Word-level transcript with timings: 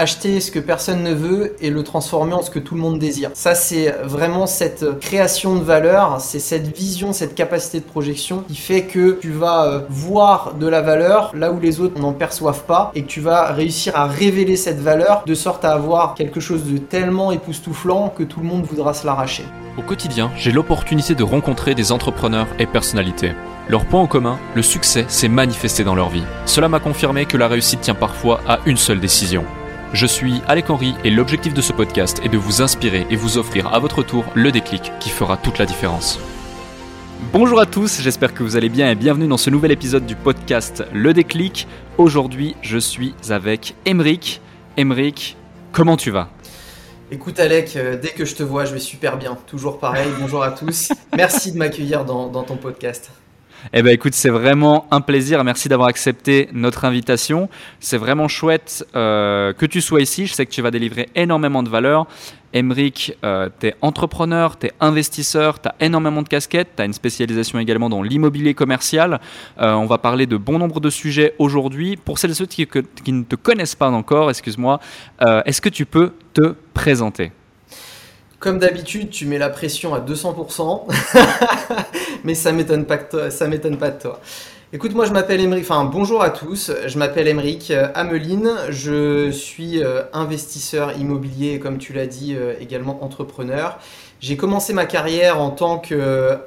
acheter 0.00 0.40
ce 0.40 0.50
que 0.50 0.58
personne 0.58 1.02
ne 1.02 1.12
veut 1.12 1.56
et 1.60 1.68
le 1.68 1.82
transformer 1.82 2.32
en 2.32 2.42
ce 2.42 2.50
que 2.50 2.58
tout 2.58 2.74
le 2.74 2.80
monde 2.80 2.98
désire. 2.98 3.30
Ça, 3.34 3.54
c'est 3.54 3.94
vraiment 4.02 4.46
cette 4.46 4.98
création 4.98 5.56
de 5.56 5.62
valeur, 5.62 6.20
c'est 6.20 6.38
cette 6.38 6.74
vision, 6.74 7.12
cette 7.12 7.34
capacité 7.34 7.80
de 7.80 7.84
projection 7.84 8.42
qui 8.48 8.56
fait 8.56 8.82
que 8.84 9.18
tu 9.20 9.30
vas 9.30 9.66
euh, 9.66 9.80
voir 9.90 10.54
de 10.54 10.66
la 10.66 10.80
valeur 10.80 11.32
là 11.34 11.52
où 11.52 11.60
les 11.60 11.80
autres 11.80 12.00
n'en 12.00 12.12
perçoivent 12.12 12.64
pas 12.64 12.90
et 12.94 13.02
que 13.02 13.08
tu 13.08 13.20
vas 13.20 13.52
réussir 13.52 13.94
à 13.94 14.06
révéler 14.06 14.56
cette 14.56 14.80
valeur 14.80 15.22
de 15.26 15.34
sorte 15.34 15.66
à 15.66 15.72
avoir 15.72 16.14
quelque 16.14 16.40
chose 16.40 16.64
de 16.64 16.78
tellement 16.78 17.30
époustouflant 17.30 18.08
que 18.08 18.22
tout 18.22 18.40
le 18.40 18.46
monde 18.46 18.64
voudra 18.64 18.94
se 18.94 19.04
l'arracher. 19.04 19.44
Au 19.76 19.82
quotidien, 19.82 20.30
j'ai 20.36 20.50
l'opportunité 20.50 21.14
de 21.14 21.22
rencontrer 21.22 21.74
des 21.74 21.92
entrepreneurs 21.92 22.48
et 22.58 22.66
personnalités. 22.66 23.32
Leur 23.68 23.84
point 23.84 24.00
en 24.00 24.06
commun, 24.06 24.38
le 24.54 24.62
succès 24.62 25.04
s'est 25.08 25.28
manifesté 25.28 25.84
dans 25.84 25.94
leur 25.94 26.08
vie. 26.08 26.24
Cela 26.46 26.68
m'a 26.68 26.80
confirmé 26.80 27.26
que 27.26 27.36
la 27.36 27.48
réussite 27.48 27.82
tient 27.82 27.94
parfois 27.94 28.40
à 28.48 28.60
une 28.66 28.76
seule 28.78 28.98
décision. 28.98 29.44
Je 29.92 30.06
suis 30.06 30.40
Alec 30.46 30.70
Henry 30.70 30.94
et 31.02 31.10
l'objectif 31.10 31.52
de 31.52 31.60
ce 31.60 31.72
podcast 31.72 32.20
est 32.24 32.28
de 32.28 32.38
vous 32.38 32.62
inspirer 32.62 33.08
et 33.10 33.16
vous 33.16 33.38
offrir 33.38 33.74
à 33.74 33.80
votre 33.80 34.04
tour 34.04 34.24
le 34.36 34.52
déclic 34.52 34.92
qui 35.00 35.10
fera 35.10 35.36
toute 35.36 35.58
la 35.58 35.66
différence. 35.66 36.20
Bonjour 37.32 37.58
à 37.58 37.66
tous, 37.66 38.00
j'espère 38.00 38.32
que 38.32 38.44
vous 38.44 38.54
allez 38.54 38.68
bien 38.68 38.88
et 38.88 38.94
bienvenue 38.94 39.26
dans 39.26 39.36
ce 39.36 39.50
nouvel 39.50 39.72
épisode 39.72 40.06
du 40.06 40.14
podcast 40.14 40.84
Le 40.92 41.12
déclic. 41.12 41.66
Aujourd'hui, 41.98 42.54
je 42.62 42.78
suis 42.78 43.16
avec 43.30 43.74
Emeric. 43.84 44.40
Emeric, 44.76 45.36
comment 45.72 45.96
tu 45.96 46.12
vas? 46.12 46.28
Écoute 47.10 47.40
Alec, 47.40 47.74
euh, 47.74 47.98
dès 48.00 48.10
que 48.10 48.24
je 48.24 48.36
te 48.36 48.44
vois, 48.44 48.66
je 48.66 48.72
vais 48.72 48.78
super 48.78 49.16
bien. 49.16 49.36
Toujours 49.48 49.80
pareil, 49.80 50.08
bonjour 50.20 50.44
à 50.44 50.52
tous. 50.52 50.92
Merci 51.16 51.50
de 51.50 51.58
m'accueillir 51.58 52.04
dans, 52.04 52.28
dans 52.28 52.44
ton 52.44 52.56
podcast. 52.56 53.10
Eh 53.72 53.82
ben 53.82 53.92
écoute, 53.92 54.14
c'est 54.14 54.30
vraiment 54.30 54.86
un 54.90 55.00
plaisir. 55.00 55.44
Merci 55.44 55.68
d'avoir 55.68 55.88
accepté 55.88 56.48
notre 56.52 56.84
invitation. 56.84 57.48
C'est 57.78 57.98
vraiment 57.98 58.28
chouette 58.28 58.86
euh, 58.96 59.52
que 59.52 59.66
tu 59.66 59.80
sois 59.80 60.00
ici. 60.00 60.26
Je 60.26 60.34
sais 60.34 60.46
que 60.46 60.50
tu 60.50 60.62
vas 60.62 60.70
délivrer 60.70 61.08
énormément 61.14 61.62
de 61.62 61.68
valeur. 61.68 62.06
Emric, 62.52 63.16
euh, 63.22 63.48
tu 63.60 63.68
es 63.68 63.76
entrepreneur, 63.80 64.58
tu 64.58 64.66
es 64.66 64.72
investisseur, 64.80 65.60
tu 65.60 65.68
as 65.68 65.74
énormément 65.78 66.22
de 66.22 66.28
casquettes, 66.28 66.70
tu 66.74 66.82
as 66.82 66.84
une 66.84 66.92
spécialisation 66.92 67.60
également 67.60 67.88
dans 67.88 68.02
l'immobilier 68.02 68.54
commercial. 68.54 69.20
Euh, 69.60 69.72
on 69.74 69.86
va 69.86 69.98
parler 69.98 70.26
de 70.26 70.36
bon 70.36 70.58
nombre 70.58 70.80
de 70.80 70.90
sujets 70.90 71.34
aujourd'hui. 71.38 71.96
Pour 71.96 72.18
celles 72.18 72.32
et 72.32 72.34
ceux 72.34 72.46
qui, 72.46 72.66
ne 73.06 73.22
te 73.22 73.36
connaissent 73.36 73.76
pas 73.76 73.90
encore, 73.90 74.30
excuse-moi, 74.30 74.80
est-ce 75.44 75.60
que 75.60 75.68
tu 75.68 75.86
peux 75.86 76.12
te 76.34 76.54
présenter? 76.74 77.30
Comme 78.40 78.58
d'habitude, 78.58 79.10
tu 79.10 79.26
mets 79.26 79.38
la 79.38 79.50
pression 79.50 79.94
à 79.94 80.00
200%, 80.00 80.86
mais 82.24 82.34
ça 82.34 82.52
m'étonne 82.52 82.86
pas, 82.86 82.98
m'étonne 83.46 83.76
pas 83.76 83.90
de 83.90 84.00
toi. 84.00 84.20
Écoute, 84.72 84.94
moi 84.94 85.04
je 85.04 85.12
m'appelle 85.12 85.40
Emeric, 85.40 85.64
enfin 85.64 85.84
bonjour 85.84 86.22
à 86.22 86.30
tous, 86.30 86.72
je 86.86 86.98
m'appelle 86.98 87.28
Emeric 87.28 87.72
Ameline, 87.94 88.50
je 88.70 89.30
suis 89.30 89.82
euh, 89.82 90.02
investisseur 90.12 90.96
immobilier 90.96 91.58
comme 91.58 91.76
tu 91.76 91.92
l'as 91.92 92.06
dit, 92.06 92.34
euh, 92.34 92.54
également 92.60 93.04
entrepreneur. 93.04 93.78
J'ai 94.20 94.36
commencé 94.36 94.72
ma 94.72 94.86
carrière 94.86 95.40
en 95.40 95.50
tant 95.50 95.78
que 95.78 96.38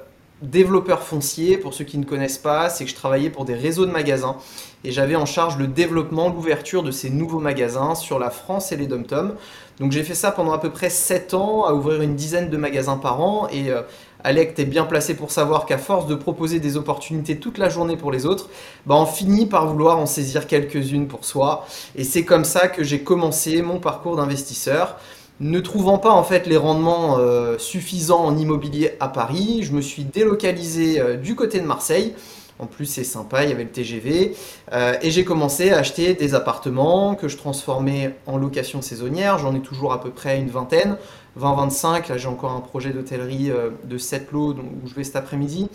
développeur 0.42 1.04
foncier, 1.04 1.58
pour 1.58 1.74
ceux 1.74 1.86
qui 1.86 1.98
ne 1.98 2.06
connaissent 2.06 2.38
pas, 2.38 2.70
c'est 2.70 2.86
que 2.86 2.90
je 2.90 2.96
travaillais 2.96 3.30
pour 3.30 3.46
des 3.46 3.56
réseaux 3.56 3.86
de 3.86 3.92
magasins 3.92 4.38
et 4.84 4.92
j'avais 4.92 5.16
en 5.16 5.26
charge 5.26 5.58
le 5.58 5.68
développement, 5.68 6.30
l'ouverture 6.30 6.84
de 6.84 6.92
ces 6.92 7.10
nouveaux 7.10 7.40
magasins 7.40 7.96
sur 7.96 8.20
la 8.20 8.30
France 8.30 8.72
et 8.72 8.78
les 8.78 8.88
dom 8.88 9.06
Donc 9.80 9.92
j'ai 9.92 10.04
fait 10.04 10.16
ça 10.16 10.32
pendant 10.32 10.54
à 10.54 10.60
peu 10.60 10.70
près 10.70 10.90
7 10.90 11.34
ans, 11.34 11.66
à 11.66 11.74
ouvrir 11.74 12.02
une 12.02 12.16
dizaine 12.16 12.50
de 12.50 12.58
magasins 12.58 12.98
par 12.98 13.22
an 13.22 13.48
et 13.52 13.72
euh, 13.72 13.82
Alec, 14.26 14.54
t'es 14.54 14.64
bien 14.64 14.86
placé 14.86 15.16
pour 15.16 15.32
savoir 15.32 15.66
qu'à 15.66 15.78
force 15.78 16.08
de 16.08 16.16
proposer 16.16 16.62
des 16.62 16.78
opportunités 16.78 17.38
toute 17.38 17.58
la 17.58 17.68
journée 17.68 17.98
pour 17.98 18.10
les 18.10 18.26
autres, 18.26 18.50
bah 18.86 18.96
on 18.96 19.06
finit 19.06 19.46
par 19.46 19.68
vouloir 19.68 20.00
en 20.00 20.06
saisir 20.06 20.48
quelques-unes 20.48 21.08
pour 21.08 21.26
soi. 21.26 21.66
Et 21.96 22.06
c'est 22.06 22.24
comme 22.24 22.46
ça 22.46 22.70
que 22.70 22.84
j'ai 22.86 23.02
commencé 23.02 23.62
mon 23.62 23.80
parcours 23.80 24.16
d'investisseur. 24.16 24.96
Ne 25.42 25.60
trouvant 25.60 25.98
pas 25.98 26.12
en 26.12 26.24
fait 26.24 26.48
les 26.48 26.56
rendements 26.56 27.18
euh, 27.18 27.58
suffisants 27.58 28.24
en 28.24 28.38
immobilier 28.38 28.92
à 29.02 29.10
Paris, 29.10 29.64
je 29.64 29.74
me 29.74 29.82
suis 29.82 30.06
délocalisé 30.06 31.02
euh, 31.02 31.18
du 31.18 31.36
côté 31.36 31.60
de 31.60 31.66
Marseille. 31.66 32.14
En 32.64 32.66
plus, 32.66 32.86
c'est 32.86 33.04
sympa, 33.04 33.44
il 33.44 33.50
y 33.50 33.52
avait 33.52 33.66
le 33.66 33.72
TGV. 33.72 34.38
Euh, 34.72 34.94
et 35.02 35.12
j'ai 35.12 35.26
commencé 35.26 35.72
à 35.72 35.80
acheter 35.80 36.14
des 36.14 36.34
appartements 36.34 37.14
que 37.14 37.28
je 37.28 37.36
transformais 37.36 38.16
en 38.26 38.38
location 38.38 38.82
saisonnière. 38.82 39.38
J'en 39.38 39.54
ai 39.54 39.60
toujours 39.60 39.92
à 39.92 40.00
peu 40.00 40.12
près 40.12 40.40
une 40.40 40.50
vingtaine. 40.50 40.96
20-25, 41.38 42.10
là 42.10 42.18
j'ai 42.18 42.28
encore 42.28 42.52
un 42.52 42.62
projet 42.62 42.92
d'hôtellerie 42.92 43.52
de 43.84 43.98
7 43.98 44.32
lots 44.32 44.54
où 44.54 44.88
je 44.88 44.94
vais 44.94 45.04
cet 45.04 45.16
après-midi. 45.16 45.68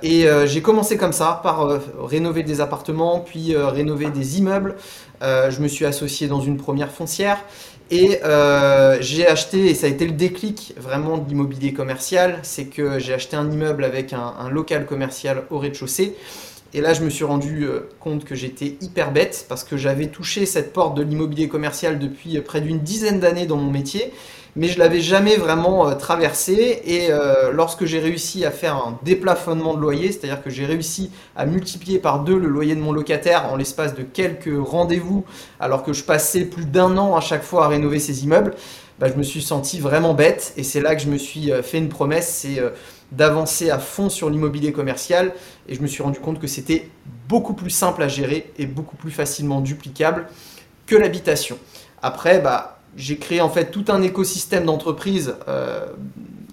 et 0.00 0.26
j'ai 0.44 0.62
commencé 0.62 0.96
comme 0.96 1.12
ça, 1.12 1.40
par 1.42 1.80
rénover 2.00 2.44
des 2.44 2.60
appartements, 2.60 3.18
puis 3.18 3.56
rénover 3.56 4.10
des 4.10 4.38
immeubles. 4.38 4.76
je 5.20 5.60
me 5.60 5.66
suis 5.66 5.84
associé 5.86 6.28
dans 6.28 6.40
une 6.40 6.56
première 6.56 6.92
foncière. 6.92 7.42
Et 7.90 8.20
euh, 8.24 8.98
j'ai 9.00 9.26
acheté, 9.26 9.66
et 9.66 9.74
ça 9.74 9.86
a 9.86 9.90
été 9.90 10.06
le 10.06 10.12
déclic 10.12 10.74
vraiment 10.76 11.18
de 11.18 11.28
l'immobilier 11.28 11.72
commercial, 11.72 12.38
c'est 12.42 12.66
que 12.66 13.00
j'ai 13.00 13.14
acheté 13.14 13.36
un 13.36 13.50
immeuble 13.50 13.82
avec 13.84 14.12
un, 14.12 14.34
un 14.38 14.48
local 14.48 14.86
commercial 14.86 15.42
au 15.50 15.58
rez-de-chaussée. 15.58 16.14
Et 16.72 16.80
là, 16.80 16.94
je 16.94 17.02
me 17.02 17.10
suis 17.10 17.24
rendu 17.24 17.64
euh, 17.64 17.88
compte 17.98 18.24
que 18.24 18.36
j'étais 18.36 18.76
hyper 18.80 19.10
bête 19.10 19.44
parce 19.48 19.64
que 19.64 19.76
j'avais 19.76 20.06
touché 20.06 20.46
cette 20.46 20.72
porte 20.72 20.96
de 20.96 21.02
l'immobilier 21.02 21.48
commercial 21.48 21.98
depuis 21.98 22.38
euh, 22.38 22.42
près 22.42 22.60
d'une 22.60 22.78
dizaine 22.78 23.18
d'années 23.18 23.46
dans 23.46 23.56
mon 23.56 23.72
métier 23.72 24.12
mais 24.56 24.68
je 24.68 24.78
l'avais 24.78 25.00
jamais 25.00 25.36
vraiment 25.36 25.88
euh, 25.88 25.94
traversé. 25.94 26.82
Et 26.84 27.08
euh, 27.10 27.52
lorsque 27.52 27.84
j'ai 27.84 27.98
réussi 27.98 28.44
à 28.44 28.50
faire 28.50 28.76
un 28.76 28.98
déplafonnement 29.02 29.74
de 29.74 29.80
loyer, 29.80 30.12
c'est-à-dire 30.12 30.42
que 30.42 30.50
j'ai 30.50 30.66
réussi 30.66 31.10
à 31.36 31.46
multiplier 31.46 31.98
par 31.98 32.20
deux 32.20 32.38
le 32.38 32.48
loyer 32.48 32.74
de 32.74 32.80
mon 32.80 32.92
locataire 32.92 33.52
en 33.52 33.56
l'espace 33.56 33.94
de 33.94 34.02
quelques 34.02 34.50
rendez-vous, 34.58 35.24
alors 35.58 35.82
que 35.82 35.92
je 35.92 36.04
passais 36.04 36.44
plus 36.44 36.64
d'un 36.64 36.96
an 36.96 37.16
à 37.16 37.20
chaque 37.20 37.42
fois 37.42 37.66
à 37.66 37.68
rénover 37.68 37.98
ces 37.98 38.24
immeubles, 38.24 38.54
bah, 38.98 39.08
je 39.08 39.14
me 39.14 39.22
suis 39.22 39.42
senti 39.42 39.80
vraiment 39.80 40.14
bête. 40.14 40.52
Et 40.56 40.62
c'est 40.62 40.80
là 40.80 40.94
que 40.94 41.02
je 41.02 41.08
me 41.08 41.18
suis 41.18 41.52
euh, 41.52 41.62
fait 41.62 41.78
une 41.78 41.88
promesse, 41.88 42.28
c'est 42.28 42.60
d'avancer 43.12 43.70
à 43.70 43.78
fond 43.78 44.08
sur 44.08 44.30
l'immobilier 44.30 44.72
commercial. 44.72 45.32
Et 45.68 45.74
je 45.74 45.82
me 45.82 45.86
suis 45.86 46.02
rendu 46.02 46.20
compte 46.20 46.38
que 46.38 46.46
c'était 46.46 46.88
beaucoup 47.28 47.54
plus 47.54 47.70
simple 47.70 48.02
à 48.02 48.08
gérer 48.08 48.52
et 48.58 48.66
beaucoup 48.66 48.96
plus 48.96 49.10
facilement 49.10 49.60
duplicable 49.60 50.26
que 50.86 50.96
l'habitation. 50.96 51.58
Après, 52.02 52.40
bah, 52.40 52.79
j'ai 52.96 53.16
créé 53.16 53.40
en 53.40 53.48
fait 53.48 53.70
tout 53.70 53.84
un 53.88 54.02
écosystème 54.02 54.64
d'entreprises 54.64 55.34
euh, 55.48 55.86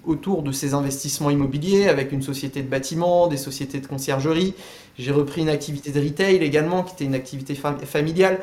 autour 0.04 0.42
de 0.42 0.52
ces 0.52 0.74
investissements 0.74 1.30
immobiliers 1.30 1.88
avec 1.88 2.12
une 2.12 2.22
société 2.22 2.62
de 2.62 2.68
bâtiment, 2.68 3.26
des 3.26 3.36
sociétés 3.36 3.80
de 3.80 3.86
conciergerie. 3.86 4.54
J'ai 4.98 5.12
repris 5.12 5.42
une 5.42 5.48
activité 5.48 5.90
de 5.90 6.00
retail 6.00 6.36
également 6.36 6.82
qui 6.82 6.94
était 6.94 7.04
une 7.04 7.14
activité 7.14 7.54
familiale. 7.54 8.38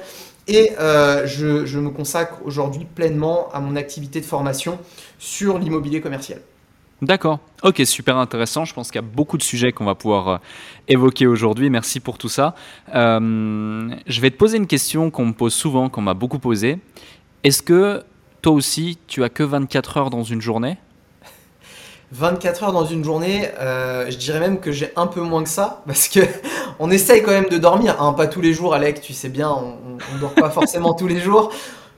Et 0.47 0.72
euh, 0.79 1.25
je, 1.25 1.79
me 1.79 1.89
consacre 1.89 2.35
aujourd'hui 2.45 2.85
pleinement 2.85 3.50
à 3.51 3.59
mon 3.59 3.75
activité 3.75 4.22
de 4.22 4.25
formation 4.25 4.78
sur 5.17 5.57
l'immobilier 5.57 6.01
commercial. 6.01 6.39
D'accord. 7.01 7.39
Ok, 7.63 7.81
super 7.84 8.17
intéressant. 8.17 8.63
Je 8.63 8.73
pense 8.73 8.89
qu'il 8.89 9.01
y 9.01 9.03
a 9.03 9.07
beaucoup 9.07 9.38
de 9.38 9.44
sujets 9.44 9.72
qu'on 9.72 9.85
va 9.85 9.95
pouvoir 9.95 10.28
euh, 10.28 10.38
évoquer 10.88 11.25
aujourd'hui. 11.25 11.69
Merci 11.72 12.00
pour 12.00 12.19
tout 12.19 12.29
ça. 12.29 12.53
je 12.94 14.22
vais 14.22 14.29
te 14.29 14.38
poser 14.38 14.57
une 14.57 14.67
question 14.67 15.09
qu'on 15.09 15.25
me 15.25 15.34
pose 15.34 15.53
souvent, 15.53 15.89
qu'on 15.89 16.01
m'a 16.01 16.13
beaucoup 16.13 16.39
posée. 16.39 16.78
Est-ce 17.45 17.61
que 17.61 18.03
toi 18.41 18.53
aussi, 18.53 18.97
tu 19.06 19.23
as 19.23 19.29
que 19.29 19.44
24 19.44 19.97
heures 19.97 20.09
dans 20.09 20.23
une 20.23 20.41
journée 20.41 20.78
24 22.11 22.63
heures 22.63 22.72
dans 22.72 22.85
une 22.85 23.03
journée, 23.03 23.47
euh, 23.59 24.09
je 24.09 24.17
dirais 24.17 24.39
même 24.39 24.59
que 24.59 24.72
j'ai 24.72 24.91
un 24.95 25.06
peu 25.06 25.22
moins 25.22 25.44
que 25.44 25.50
ça, 25.50 25.84
parce 25.88 26.07
que 26.07 26.22
on 26.79 26.89
essaye 26.89 27.22
quand 27.22 27.29
même 27.29 27.50
de 27.50 27.59
dormir, 27.59 28.01
hein, 28.01 28.13
pas 28.13 28.25
tous 28.25 28.41
les 28.41 28.51
jours, 28.51 28.73
Alec, 28.73 29.00
tu 29.00 29.13
sais 29.13 29.29
bien, 29.29 29.51
on, 29.51 30.16
ne 30.16 30.19
dort 30.19 30.34
pas 30.34 30.50
forcément 30.50 30.95
tous 30.95 31.05
les 31.05 31.19
jours. 31.19 31.51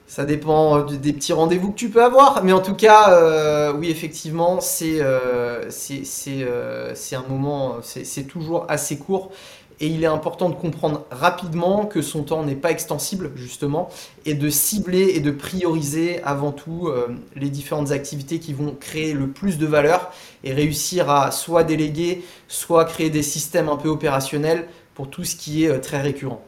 Ça 0.05 0.25
dépend 0.25 0.81
des 0.81 1.13
petits 1.13 1.31
rendez-vous 1.31 1.71
que 1.71 1.77
tu 1.77 1.89
peux 1.89 2.03
avoir, 2.03 2.43
mais 2.43 2.51
en 2.51 2.61
tout 2.61 2.75
cas, 2.75 3.11
euh, 3.11 3.71
oui, 3.71 3.89
effectivement, 3.89 4.59
c'est 4.59 4.99
euh, 4.99 5.69
c'est 5.69 7.15
un 7.15 7.25
moment, 7.29 7.77
c'est 7.83 8.27
toujours 8.27 8.65
assez 8.67 8.97
court 8.97 9.31
et 9.79 9.87
il 9.87 10.03
est 10.03 10.07
important 10.07 10.49
de 10.49 10.55
comprendre 10.55 11.05
rapidement 11.11 11.85
que 11.85 12.01
son 12.01 12.23
temps 12.23 12.43
n'est 12.43 12.55
pas 12.55 12.71
extensible, 12.71 13.31
justement, 13.35 13.89
et 14.25 14.33
de 14.33 14.49
cibler 14.49 15.11
et 15.15 15.19
de 15.19 15.31
prioriser 15.31 16.21
avant 16.23 16.51
tout 16.51 16.87
euh, 16.87 17.15
les 17.35 17.49
différentes 17.49 17.91
activités 17.91 18.39
qui 18.39 18.53
vont 18.53 18.75
créer 18.79 19.13
le 19.13 19.27
plus 19.27 19.57
de 19.57 19.67
valeur 19.67 20.11
et 20.43 20.53
réussir 20.53 21.09
à 21.09 21.31
soit 21.31 21.63
déléguer, 21.63 22.23
soit 22.47 22.85
créer 22.85 23.09
des 23.09 23.23
systèmes 23.23 23.69
un 23.69 23.77
peu 23.77 23.89
opérationnels 23.89 24.67
pour 24.95 25.09
tout 25.09 25.23
ce 25.23 25.35
qui 25.35 25.65
est 25.65 25.69
euh, 25.69 25.79
très 25.79 26.01
récurrent. 26.01 26.41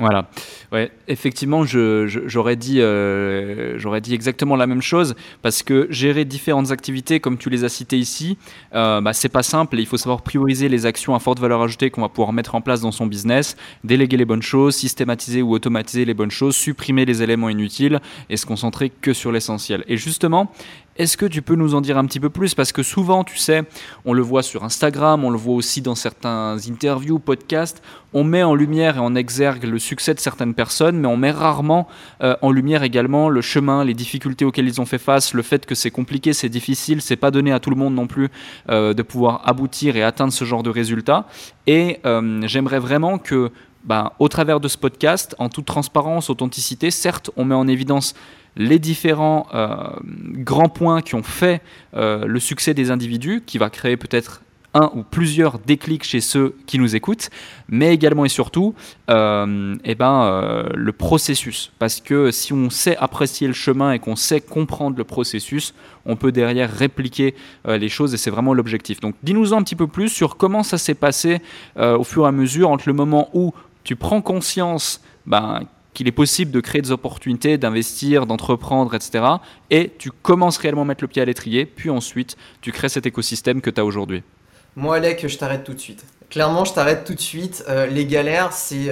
Voilà. 0.00 0.30
Ouais, 0.72 0.90
effectivement, 1.08 1.64
j'aurais 1.66 2.56
dit, 2.56 2.78
euh, 2.80 4.00
dit 4.00 4.14
exactement 4.14 4.56
la 4.56 4.66
même 4.66 4.80
chose 4.80 5.14
parce 5.42 5.62
que 5.62 5.86
gérer 5.90 6.24
différentes 6.24 6.70
activités, 6.70 7.20
comme 7.20 7.36
tu 7.36 7.50
les 7.50 7.64
as 7.64 7.68
citées 7.68 7.98
ici, 7.98 8.38
euh, 8.74 9.02
bah, 9.02 9.12
c'est 9.12 9.28
pas 9.28 9.42
simple. 9.42 9.78
il 9.78 9.84
faut 9.84 9.98
savoir 9.98 10.22
prioriser 10.22 10.70
les 10.70 10.86
actions 10.86 11.14
à 11.14 11.18
forte 11.18 11.38
valeur 11.38 11.60
ajoutée 11.60 11.90
qu'on 11.90 12.00
va 12.00 12.08
pouvoir 12.08 12.32
mettre 12.32 12.54
en 12.54 12.62
place 12.62 12.80
dans 12.80 12.92
son 12.92 13.06
business, 13.06 13.58
déléguer 13.84 14.16
les 14.16 14.24
bonnes 14.24 14.42
choses, 14.42 14.74
systématiser 14.74 15.42
ou 15.42 15.52
automatiser 15.52 16.06
les 16.06 16.14
bonnes 16.14 16.30
choses, 16.30 16.56
supprimer 16.56 17.04
les 17.04 17.22
éléments 17.22 17.50
inutiles 17.50 18.00
et 18.30 18.38
se 18.38 18.46
concentrer 18.46 18.88
que 18.88 19.12
sur 19.12 19.32
l'essentiel. 19.32 19.84
Et 19.86 19.98
justement, 19.98 20.50
Est-ce 21.00 21.16
que 21.16 21.24
tu 21.24 21.40
peux 21.40 21.54
nous 21.54 21.74
en 21.74 21.80
dire 21.80 21.96
un 21.96 22.04
petit 22.04 22.20
peu 22.20 22.28
plus? 22.28 22.54
Parce 22.54 22.72
que 22.72 22.82
souvent, 22.82 23.24
tu 23.24 23.38
sais, 23.38 23.62
on 24.04 24.12
le 24.12 24.20
voit 24.20 24.42
sur 24.42 24.64
Instagram, 24.64 25.24
on 25.24 25.30
le 25.30 25.38
voit 25.38 25.54
aussi 25.54 25.80
dans 25.80 25.94
certains 25.94 26.58
interviews, 26.68 27.18
podcasts, 27.18 27.82
on 28.12 28.22
met 28.22 28.42
en 28.42 28.54
lumière 28.54 28.98
et 28.98 29.00
en 29.00 29.14
exergue 29.14 29.64
le 29.64 29.78
succès 29.78 30.12
de 30.12 30.20
certaines 30.20 30.52
personnes, 30.52 30.98
mais 30.98 31.08
on 31.08 31.16
met 31.16 31.30
rarement 31.30 31.88
euh, 32.22 32.36
en 32.42 32.52
lumière 32.52 32.82
également 32.82 33.30
le 33.30 33.40
chemin, 33.40 33.82
les 33.82 33.94
difficultés 33.94 34.44
auxquelles 34.44 34.68
ils 34.68 34.78
ont 34.78 34.84
fait 34.84 34.98
face, 34.98 35.32
le 35.32 35.40
fait 35.40 35.64
que 35.64 35.74
c'est 35.74 35.90
compliqué, 35.90 36.34
c'est 36.34 36.50
difficile, 36.50 37.00
c'est 37.00 37.16
pas 37.16 37.30
donné 37.30 37.50
à 37.50 37.60
tout 37.60 37.70
le 37.70 37.76
monde 37.76 37.94
non 37.94 38.06
plus 38.06 38.28
euh, 38.68 38.92
de 38.92 39.02
pouvoir 39.02 39.40
aboutir 39.48 39.96
et 39.96 40.02
atteindre 40.02 40.34
ce 40.34 40.44
genre 40.44 40.62
de 40.62 40.68
résultats. 40.68 41.26
Et 41.66 42.00
euh, 42.04 42.42
j'aimerais 42.46 42.78
vraiment 42.78 43.16
que 43.16 43.50
ben, 43.84 44.10
au 44.18 44.28
travers 44.28 44.60
de 44.60 44.68
ce 44.68 44.76
podcast, 44.76 45.34
en 45.38 45.48
toute 45.48 45.64
transparence, 45.64 46.28
authenticité, 46.28 46.90
certes, 46.90 47.30
on 47.38 47.46
met 47.46 47.54
en 47.54 47.68
évidence 47.68 48.14
les 48.56 48.78
différents 48.78 49.46
euh, 49.54 49.76
grands 50.34 50.68
points 50.68 51.02
qui 51.02 51.14
ont 51.14 51.22
fait 51.22 51.62
euh, 51.94 52.26
le 52.26 52.40
succès 52.40 52.74
des 52.74 52.90
individus, 52.90 53.42
qui 53.44 53.58
va 53.58 53.70
créer 53.70 53.96
peut-être 53.96 54.42
un 54.72 54.88
ou 54.94 55.02
plusieurs 55.02 55.58
déclics 55.58 56.04
chez 56.04 56.20
ceux 56.20 56.54
qui 56.66 56.78
nous 56.78 56.94
écoutent, 56.94 57.30
mais 57.68 57.92
également 57.92 58.24
et 58.24 58.28
surtout 58.28 58.72
euh, 59.10 59.74
eh 59.84 59.96
ben, 59.96 60.64
le 60.72 60.92
processus. 60.92 61.72
Parce 61.80 62.00
que 62.00 62.30
si 62.30 62.52
on 62.52 62.70
sait 62.70 62.96
apprécier 62.98 63.48
le 63.48 63.52
chemin 63.52 63.90
et 63.90 63.98
qu'on 63.98 64.14
sait 64.14 64.40
comprendre 64.40 64.96
le 64.96 65.02
processus, 65.02 65.74
on 66.06 66.14
peut 66.14 66.30
derrière 66.30 66.72
répliquer 66.72 67.34
les 67.66 67.88
choses 67.88 68.14
et 68.14 68.16
c'est 68.16 68.30
vraiment 68.30 68.54
l'objectif. 68.54 69.00
Donc 69.00 69.16
dis-nous 69.24 69.54
un 69.54 69.62
petit 69.64 69.74
peu 69.74 69.88
plus 69.88 70.08
sur 70.08 70.36
comment 70.36 70.62
ça 70.62 70.78
s'est 70.78 70.94
passé 70.94 71.42
au 71.76 72.04
fur 72.04 72.26
et 72.26 72.28
à 72.28 72.32
mesure 72.32 72.70
entre 72.70 72.84
le 72.86 72.94
moment 72.94 73.28
où 73.34 73.52
tu 73.82 73.96
prends 73.96 74.22
conscience 74.22 75.00
ben, 75.26 75.62
qu'il 75.94 76.08
est 76.08 76.12
possible 76.12 76.50
de 76.50 76.60
créer 76.60 76.82
des 76.82 76.90
opportunités, 76.90 77.58
d'investir, 77.58 78.26
d'entreprendre, 78.26 78.94
etc. 78.94 79.24
Et 79.70 79.92
tu 79.98 80.10
commences 80.10 80.58
réellement 80.58 80.82
à 80.82 80.84
mettre 80.84 81.02
le 81.04 81.08
pied 81.08 81.22
à 81.22 81.24
l'étrier, 81.24 81.66
puis 81.66 81.90
ensuite 81.90 82.36
tu 82.60 82.72
crées 82.72 82.88
cet 82.88 83.06
écosystème 83.06 83.60
que 83.60 83.70
tu 83.70 83.80
as 83.80 83.84
aujourd'hui. 83.84 84.22
Moi, 84.76 84.96
Alec, 84.96 85.26
je 85.26 85.36
t'arrête 85.36 85.64
tout 85.64 85.74
de 85.74 85.80
suite. 85.80 86.04
Clairement, 86.30 86.64
je 86.64 86.72
t'arrête 86.72 87.04
tout 87.04 87.14
de 87.14 87.20
suite. 87.20 87.64
Euh, 87.68 87.86
les 87.86 88.06
galères, 88.06 88.52
c'est 88.52 88.88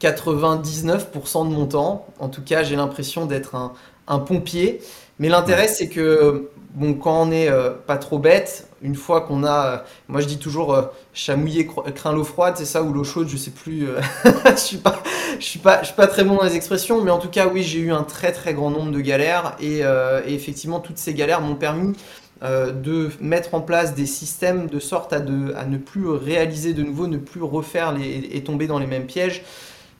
99% 0.00 1.40
euh, 1.40 1.44
de 1.44 1.54
mon 1.54 1.66
temps. 1.66 2.06
En 2.18 2.28
tout 2.28 2.42
cas, 2.42 2.64
j'ai 2.64 2.74
l'impression 2.74 3.26
d'être 3.26 3.54
un, 3.54 3.72
un 4.08 4.18
pompier. 4.18 4.80
Mais 5.24 5.30
l'intérêt, 5.30 5.68
c'est 5.68 5.88
que 5.88 6.50
bon, 6.74 6.92
quand 6.92 7.22
on 7.22 7.26
n'est 7.28 7.48
euh, 7.48 7.70
pas 7.70 7.96
trop 7.96 8.18
bête, 8.18 8.68
une 8.82 8.94
fois 8.94 9.22
qu'on 9.22 9.42
a, 9.42 9.66
euh, 9.66 9.76
moi 10.06 10.20
je 10.20 10.26
dis 10.26 10.36
toujours 10.36 10.74
euh, 10.74 10.82
chamouiller 11.14 11.66
craint 11.94 12.12
l'eau 12.12 12.24
froide, 12.24 12.56
c'est 12.58 12.66
ça 12.66 12.82
ou 12.82 12.92
l'eau 12.92 13.04
chaude, 13.04 13.26
je 13.28 13.38
sais 13.38 13.50
plus. 13.50 13.86
je 14.44 14.56
suis 14.56 14.76
pas, 14.76 15.02
je 15.40 15.44
suis 15.46 15.58
pas, 15.58 15.80
je 15.80 15.86
suis 15.86 15.94
pas 15.94 16.08
très 16.08 16.24
bon 16.24 16.36
dans 16.36 16.44
les 16.44 16.56
expressions, 16.56 17.00
mais 17.00 17.10
en 17.10 17.16
tout 17.16 17.30
cas 17.30 17.46
oui, 17.46 17.62
j'ai 17.62 17.78
eu 17.78 17.90
un 17.90 18.02
très 18.02 18.32
très 18.32 18.52
grand 18.52 18.70
nombre 18.70 18.92
de 18.92 19.00
galères 19.00 19.56
et, 19.62 19.80
effectivement 20.26 20.78
toutes 20.78 20.98
ces 20.98 21.14
galères 21.14 21.40
m'ont 21.40 21.56
permis 21.56 21.96
de 22.42 23.08
mettre 23.22 23.54
en 23.54 23.62
place 23.62 23.94
des 23.94 24.04
systèmes 24.04 24.66
de 24.66 24.78
sorte 24.78 25.14
à, 25.14 25.20
de, 25.20 25.54
à 25.54 25.64
ne 25.64 25.78
plus 25.78 26.06
réaliser 26.06 26.74
de 26.74 26.82
nouveau, 26.82 27.06
ne 27.06 27.16
plus 27.16 27.42
refaire 27.42 27.92
les, 27.92 28.28
et 28.30 28.44
tomber 28.44 28.66
dans 28.66 28.78
les 28.78 28.86
mêmes 28.86 29.06
pièges. 29.06 29.42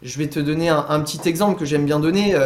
Je 0.03 0.19
vais 0.19 0.27
te 0.27 0.39
donner 0.39 0.69
un, 0.69 0.85
un 0.87 1.01
petit 1.01 1.27
exemple 1.27 1.59
que 1.59 1.65
j'aime 1.65 1.87
bien 1.87 1.99
donner 1.99 2.37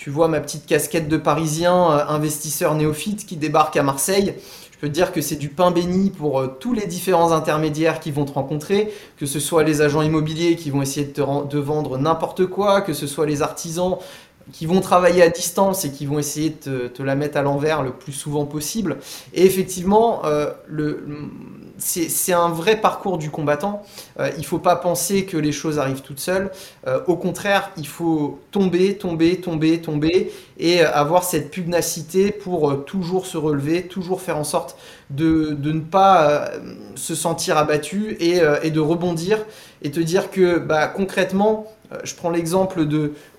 tu 0.00 0.08
vois 0.08 0.28
ma 0.28 0.40
petite 0.40 0.64
casquette 0.64 1.10
de 1.10 1.18
parisien 1.18 1.92
euh, 1.92 2.06
investisseur 2.08 2.74
néophyte 2.74 3.26
qui 3.26 3.36
débarque 3.36 3.76
à 3.76 3.82
Marseille. 3.82 4.32
Je 4.72 4.78
peux 4.78 4.88
te 4.88 4.94
dire 4.94 5.12
que 5.12 5.20
c'est 5.20 5.36
du 5.36 5.50
pain 5.50 5.72
béni 5.72 6.08
pour 6.08 6.40
euh, 6.40 6.46
tous 6.58 6.72
les 6.72 6.86
différents 6.86 7.32
intermédiaires 7.32 8.00
qui 8.00 8.10
vont 8.10 8.24
te 8.24 8.32
rencontrer, 8.32 8.90
que 9.18 9.26
ce 9.26 9.38
soit 9.38 9.62
les 9.62 9.82
agents 9.82 10.00
immobiliers 10.00 10.56
qui 10.56 10.70
vont 10.70 10.80
essayer 10.80 11.04
de 11.04 11.12
te 11.12 11.20
de 11.20 11.58
vendre 11.58 11.98
n'importe 11.98 12.46
quoi, 12.46 12.80
que 12.80 12.94
ce 12.94 13.06
soit 13.06 13.26
les 13.26 13.42
artisans 13.42 13.98
qui 14.52 14.66
vont 14.66 14.80
travailler 14.80 15.22
à 15.22 15.28
distance 15.28 15.84
et 15.84 15.90
qui 15.90 16.06
vont 16.06 16.18
essayer 16.18 16.56
de 16.66 16.88
te, 16.88 17.02
la 17.02 17.14
mettre 17.14 17.36
à 17.36 17.42
l'envers 17.42 17.82
le 17.82 17.92
plus 17.92 18.12
souvent 18.12 18.46
possible. 18.46 18.98
Et 19.34 19.44
effectivement, 19.44 20.22
euh, 20.24 20.50
c'est 21.78 22.32
un 22.32 22.48
vrai 22.48 22.80
parcours 22.80 23.18
du 23.18 23.30
combattant. 23.30 23.82
Euh, 24.18 24.30
il 24.36 24.40
ne 24.40 24.46
faut 24.46 24.58
pas 24.58 24.76
penser 24.76 25.24
que 25.24 25.36
les 25.36 25.52
choses 25.52 25.78
arrivent 25.78 26.02
toutes 26.02 26.20
seules. 26.20 26.50
Euh, 26.86 27.00
au 27.06 27.16
contraire, 27.16 27.70
il 27.76 27.86
faut 27.86 28.40
tomber, 28.50 28.96
tomber, 28.96 29.40
tomber, 29.40 29.80
tomber 29.80 30.32
et 30.58 30.82
avoir 30.82 31.24
cette 31.24 31.50
pugnacité 31.50 32.32
pour 32.32 32.84
toujours 32.84 33.26
se 33.26 33.38
relever, 33.38 33.86
toujours 33.86 34.20
faire 34.20 34.36
en 34.36 34.44
sorte 34.44 34.76
de, 35.10 35.56
ne 35.62 35.80
pas 35.80 36.50
se 36.96 37.14
sentir 37.14 37.56
abattu 37.56 38.16
et, 38.20 38.40
et, 38.62 38.70
de 38.70 38.80
rebondir 38.80 39.38
et 39.82 39.90
te 39.90 40.00
dire 40.00 40.30
que 40.30 40.58
bah, 40.58 40.86
concrètement, 40.86 41.66
je 42.04 42.14
prends 42.14 42.30
l'exemple 42.30 42.84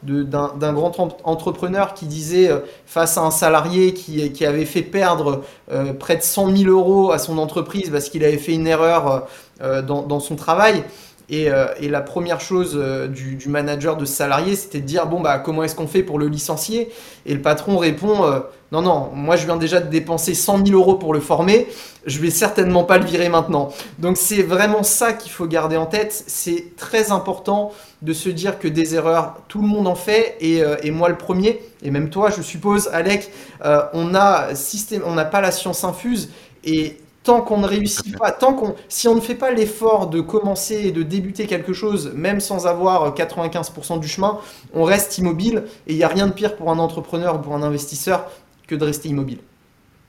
d'un 0.04 0.74
grand 0.74 1.00
entrepreneur 1.24 1.94
qui 1.94 2.06
disait 2.06 2.50
euh, 2.50 2.60
face 2.86 3.18
à 3.18 3.22
un 3.22 3.32
salarié 3.32 3.94
qui, 3.94 4.46
avait 4.46 4.66
fait 4.66 4.82
perdre 4.82 5.44
euh, 5.72 5.94
près 5.94 6.18
de 6.18 6.22
100 6.22 6.56
000 6.56 6.70
euros 6.70 7.12
à 7.12 7.18
son 7.18 7.38
entreprise 7.38 7.90
parce 7.90 8.10
qu'il 8.10 8.24
avait 8.24 8.38
fait 8.38 8.54
une 8.54 8.68
erreur 8.68 9.28
dans, 9.62 10.20
son 10.20 10.36
travail. 10.36 10.84
Et, 11.32 11.48
et, 11.80 11.88
la 11.88 12.02
première 12.02 12.42
chose 12.42 12.78
du, 13.10 13.36
du, 13.36 13.48
manager 13.48 13.96
de 13.96 14.04
salarié, 14.04 14.56
c'était 14.56 14.82
de 14.82 14.86
dire 14.86 15.08
bon 15.08 15.22
bah 15.22 15.40
comment 15.40 15.64
est-ce 15.64 15.76
qu'on 15.76 15.88
fait 15.88 16.04
pour 16.04 16.20
le 16.20 16.28
licencier? 16.28 16.92
Et 17.26 17.34
le 17.34 17.42
patron 17.42 17.78
répond 17.78 18.44
non 18.72 18.82
non, 18.82 19.10
moi 19.14 19.36
je 19.36 19.46
viens 19.46 19.58
déjà 19.58 19.82
de 19.82 19.90
dépenser 19.90 20.34
100 20.34 20.66
000 20.66 20.80
euros 20.80 20.96
pour 20.96 21.14
le 21.14 21.20
former, 21.20 21.68
je 22.06 22.20
vais 22.20 22.30
certainement 22.30 22.86
pas 22.86 22.98
le 22.98 23.06
virer 23.06 23.28
maintenant. 23.28 23.74
Donc 24.00 24.16
c'est 24.16 24.44
vraiment 24.44 24.82
ça 24.84 25.12
qu'il 25.12 25.32
faut 25.32 25.46
garder 25.46 25.76
en 25.76 25.86
tête. 25.86 26.24
C'est 26.28 26.78
très 26.78 27.12
important 27.12 27.74
de 28.02 28.14
se 28.14 28.30
dire 28.30 28.60
que 28.60 28.70
des 28.70 28.96
erreurs, 28.96 29.42
tout 29.50 29.62
le 29.62 29.68
monde 29.68 29.88
en 29.88 29.96
fait, 29.96 30.38
et, 30.40 30.64
euh, 30.64 30.78
moi 30.86 31.10
le 31.10 31.18
premier, 31.18 31.62
et 31.84 31.92
même 31.92 32.10
toi, 32.10 32.30
je 32.30 32.42
suppose, 32.42 32.90
Alec, 32.94 33.30
euh, 33.66 33.82
on 33.94 34.14
on 34.14 35.14
n'a 35.14 35.26
pas 35.26 35.42
la 35.42 35.52
science 35.52 35.84
infuse, 35.84 36.30
et 36.64 36.98
tant 37.24 37.42
qu'on 37.42 37.58
ne 37.58 37.68
réussit 37.68 38.18
pas, 38.18 38.32
tant 38.32 38.54
qu'on, 38.54 38.76
si 38.90 39.08
on 39.08 39.16
ne 39.16 39.22
fait 39.22 39.36
pas 39.36 39.52
l'effort 39.52 40.08
de 40.08 40.22
commencer 40.22 40.76
et 40.88 40.92
de 40.92 41.04
débuter 41.04 41.46
quelque 41.46 41.74
chose, 41.74 42.12
même 42.16 42.40
sans 42.40 42.68
avoir 42.68 43.14
95% 43.14 44.00
du 44.00 44.08
chemin, 44.08 44.40
on 44.74 44.84
reste 44.84 45.18
immobile, 45.18 45.64
et 45.88 45.94
il 45.94 45.98
n'y 45.98 46.04
a 46.04 46.08
rien 46.08 46.28
de 46.28 46.34
pire 46.34 46.56
pour 46.56 46.72
un 46.72 46.80
entrepreneur 46.80 47.36
ou 47.36 47.40
pour 47.40 47.54
un 47.54 47.62
investisseur 47.62 48.32
que 48.68 48.76
de 48.76 48.86
rester 48.86 49.10
immobile. 49.10 49.40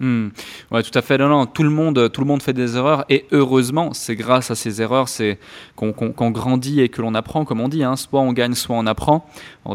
Hmm. 0.03 0.31
Ouais, 0.73 0.83
tout 0.83 0.99
à 0.99 1.01
fait. 1.01 1.17
Non, 1.17 1.47
tout 1.47 1.63
le 1.63 1.71
monde, 1.71 2.11
tout 2.11 2.21
le 2.21 2.27
monde 2.27 2.43
fait 2.43 2.53
des 2.53 2.77
erreurs 2.77 3.05
et 3.09 3.25
heureusement, 3.31 3.93
c'est 3.93 4.17
grâce 4.17 4.51
à 4.51 4.57
ces 4.57 4.83
erreurs, 4.83 5.09
c'est 5.09 5.39
qu'on 5.77 6.31
grandit 6.33 6.81
et 6.81 6.89
que 6.89 7.01
l'on 7.01 7.15
apprend, 7.15 7.45
comme 7.45 7.61
on 7.61 7.69
dit. 7.69 7.85
Hein. 7.85 7.95
soit 7.95 8.21
on 8.21 8.33
gagne, 8.33 8.55
soit 8.55 8.75
on 8.75 8.87
apprend. 8.89 9.25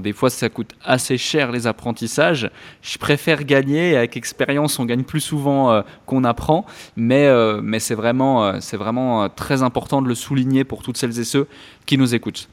Des 0.01 0.11
fois, 0.11 0.29
ça 0.29 0.49
coûte 0.49 0.71
assez 0.83 1.17
cher 1.17 1.53
les 1.53 1.65
apprentissages. 1.65 2.51
Je 2.81 2.97
préfère 2.97 3.45
gagner. 3.45 3.95
Avec 3.95 4.17
expérience, 4.17 4.79
on 4.79 4.85
gagne 4.85 5.03
plus 5.03 5.21
souvent 5.21 5.71
euh, 5.71 5.81
qu'on 6.05 6.25
apprend. 6.25 6.65
Mais, 6.97 7.27
euh, 7.27 7.61
mais 7.63 7.79
c'est 7.79 7.95
vraiment, 7.95 8.43
euh, 8.43 8.57
c'est 8.59 8.75
vraiment 8.75 9.29
très 9.29 9.63
important 9.63 10.01
de 10.01 10.09
le 10.09 10.15
souligner 10.15 10.65
pour 10.65 10.83
toutes 10.83 10.97
celles 10.97 11.17
et 11.17 11.23
ceux 11.23 11.47
qui 11.85 11.97
nous 11.97 12.13
écoutent. 12.13 12.49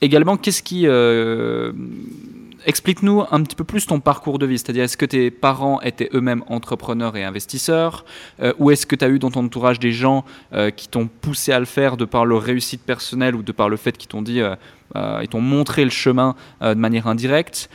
également, 0.00 0.38
qu'est-ce 0.38 0.62
qui 0.62 0.86
explique-nous 2.66 3.24
un 3.30 3.42
petit 3.42 3.56
peu 3.56 3.64
plus 3.64 3.86
ton 3.86 4.00
parcours 4.00 4.38
de 4.38 4.46
vie. 4.46 4.58
C'est-à-dire, 4.58 4.84
est-ce 4.84 4.96
que 4.96 5.06
tes 5.06 5.30
parents 5.30 5.80
étaient 5.80 6.10
eux-mêmes 6.14 6.44
entrepreneurs 6.48 7.16
et 7.16 7.24
investisseurs 7.24 8.04
euh, 8.40 8.52
Ou 8.58 8.70
est-ce 8.70 8.86
que 8.86 8.96
tu 8.96 9.04
as 9.04 9.08
eu 9.08 9.18
dans 9.18 9.30
ton 9.30 9.44
entourage 9.44 9.78
des 9.78 9.92
gens 9.92 10.24
euh, 10.52 10.70
qui 10.70 10.88
t'ont 10.88 11.08
poussé 11.08 11.52
à 11.52 11.58
le 11.58 11.64
faire 11.64 11.96
de 11.96 12.04
par 12.04 12.24
leur 12.24 12.42
réussite 12.42 12.82
personnelle 12.82 13.34
ou 13.34 13.42
de 13.42 13.52
par 13.52 13.68
le 13.68 13.76
fait 13.76 13.96
qu'ils 13.96 14.08
t'ont 14.08 14.22
dit, 14.22 14.40
euh, 14.40 14.54
ils 15.22 15.28
t'ont 15.28 15.40
montré 15.40 15.84
le 15.84 15.90
chemin 15.90 16.34
de 16.60 16.74
manière 16.74 17.06
indirecte 17.06 17.70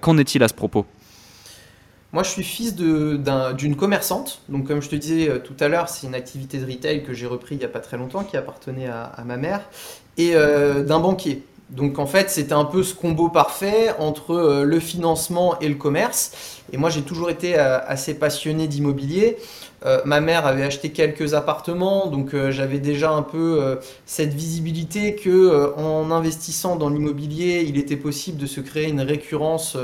Qu'en 0.00 0.18
est-il 0.18 0.42
à 0.42 0.48
ce 0.48 0.54
propos? 0.54 0.86
Moi, 2.12 2.22
je 2.22 2.30
suis 2.30 2.44
fils 2.44 2.74
d'une 2.74 3.76
commerçante. 3.76 4.40
Donc, 4.48 4.66
comme 4.66 4.80
je 4.80 4.88
te 4.88 4.96
disais 4.96 5.40
tout 5.40 5.56
à 5.60 5.68
l'heure, 5.68 5.88
c'est 5.88 6.06
une 6.06 6.14
activité 6.14 6.58
de 6.58 6.64
retail 6.64 7.02
que 7.02 7.12
j'ai 7.12 7.26
repris 7.26 7.56
il 7.56 7.58
n'y 7.58 7.64
a 7.64 7.68
pas 7.68 7.80
très 7.80 7.96
longtemps, 7.96 8.24
qui 8.24 8.36
appartenait 8.36 8.86
à, 8.86 9.04
à 9.04 9.24
ma 9.24 9.36
mère, 9.36 9.60
et 10.16 10.32
d'un 10.32 11.00
banquier. 11.00 11.42
Donc 11.70 11.98
en 11.98 12.06
fait, 12.06 12.30
c'était 12.30 12.52
un 12.52 12.64
peu 12.64 12.82
ce 12.82 12.94
combo 12.94 13.28
parfait 13.28 13.94
entre 13.98 14.34
euh, 14.34 14.64
le 14.64 14.80
financement 14.80 15.58
et 15.60 15.68
le 15.68 15.74
commerce. 15.76 16.62
Et 16.72 16.76
moi, 16.76 16.90
j'ai 16.90 17.02
toujours 17.02 17.30
été 17.30 17.58
euh, 17.58 17.78
assez 17.86 18.14
passionné 18.14 18.68
d'immobilier. 18.68 19.38
Euh, 19.84 20.00
ma 20.04 20.20
mère 20.20 20.46
avait 20.46 20.62
acheté 20.62 20.90
quelques 20.90 21.34
appartements, 21.34 22.06
donc 22.06 22.32
euh, 22.32 22.50
j'avais 22.50 22.78
déjà 22.78 23.10
un 23.10 23.22
peu 23.22 23.62
euh, 23.62 23.76
cette 24.06 24.32
visibilité 24.32 25.14
que 25.14 25.74
en 25.76 26.10
investissant 26.10 26.76
dans 26.76 26.88
l'immobilier, 26.88 27.64
il 27.68 27.78
était 27.78 27.96
possible 27.96 28.38
de 28.38 28.46
se 28.46 28.60
créer 28.60 28.88
une 28.88 29.00
récurrence 29.00 29.76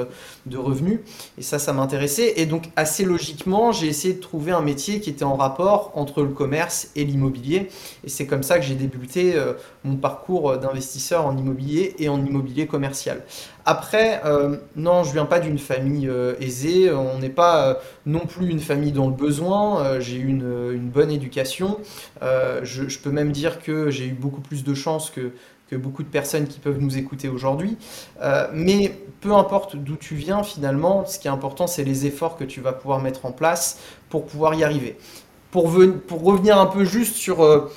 de 0.46 0.56
revenus. 0.56 1.00
Et 1.38 1.42
ça, 1.42 1.58
ça 1.58 1.72
m'intéressait. 1.72 2.34
Et 2.36 2.46
donc 2.46 2.70
assez 2.76 3.04
logiquement, 3.04 3.72
j'ai 3.72 3.88
essayé 3.88 4.14
de 4.14 4.20
trouver 4.20 4.52
un 4.52 4.62
métier 4.62 5.00
qui 5.00 5.10
était 5.10 5.24
en 5.24 5.36
rapport 5.36 5.92
entre 5.94 6.22
le 6.22 6.28
commerce 6.28 6.90
et 6.96 7.04
l'immobilier. 7.04 7.68
Et 8.04 8.08
c'est 8.08 8.26
comme 8.26 8.42
ça 8.42 8.58
que 8.58 8.64
j'ai 8.64 8.74
débuté 8.74 9.34
mon 9.84 9.96
parcours 9.96 10.56
d'investisseur 10.58 11.26
en 11.26 11.36
immobilier 11.36 11.94
et 11.98 12.08
en 12.08 12.24
immobilier 12.24 12.66
commercial. 12.66 13.22
Après, 13.66 14.20
euh, 14.24 14.56
non, 14.76 15.04
je 15.04 15.12
viens 15.12 15.26
pas 15.26 15.40
d'une 15.40 15.58
famille 15.58 16.08
euh, 16.08 16.34
aisée, 16.40 16.90
on 16.92 17.18
n'est 17.18 17.28
pas 17.28 17.66
euh, 17.66 17.74
non 18.06 18.20
plus 18.20 18.48
une 18.48 18.60
famille 18.60 18.92
dans 18.92 19.08
le 19.08 19.14
besoin, 19.14 20.00
j'ai 20.00 20.16
eu 20.16 20.28
une, 20.28 20.90
bonne 20.90 21.10
éducation, 21.10 21.78
je, 22.20 22.98
peux 22.98 23.10
même 23.10 23.32
dire 23.32 23.62
que 23.62 23.90
j'ai 23.90 24.06
eu 24.06 24.12
beaucoup 24.12 24.40
plus 24.40 24.64
de 24.64 24.74
chance 24.74 25.10
que, 25.10 25.32
beaucoup 25.76 26.02
de 26.02 26.08
personnes 26.08 26.48
qui 26.48 26.58
peuvent 26.58 26.80
nous 26.80 26.98
écouter 26.98 27.28
aujourd'hui. 27.28 27.76
Mais 28.52 28.92
peu 29.20 29.32
importe 29.32 29.76
d'où 29.76 29.96
tu 29.96 30.16
viens, 30.16 30.42
finalement, 30.42 31.06
ce 31.06 31.18
qui 31.18 31.28
est 31.28 31.30
important, 31.30 31.66
c'est 31.66 31.84
les 31.84 32.06
efforts 32.06 32.36
que 32.36 32.44
tu 32.44 32.60
vas 32.60 32.72
pouvoir 32.72 33.00
mettre 33.00 33.24
en 33.24 33.32
place 33.32 33.78
pour 34.08 34.26
pouvoir 34.26 34.54
y 34.54 34.64
arriver. 34.64 34.96
Pour, 35.52 35.64
revenir 35.66 36.58
un 36.58 36.66
peu 36.66 36.84
juste 36.84 37.14
sur 37.14 37.68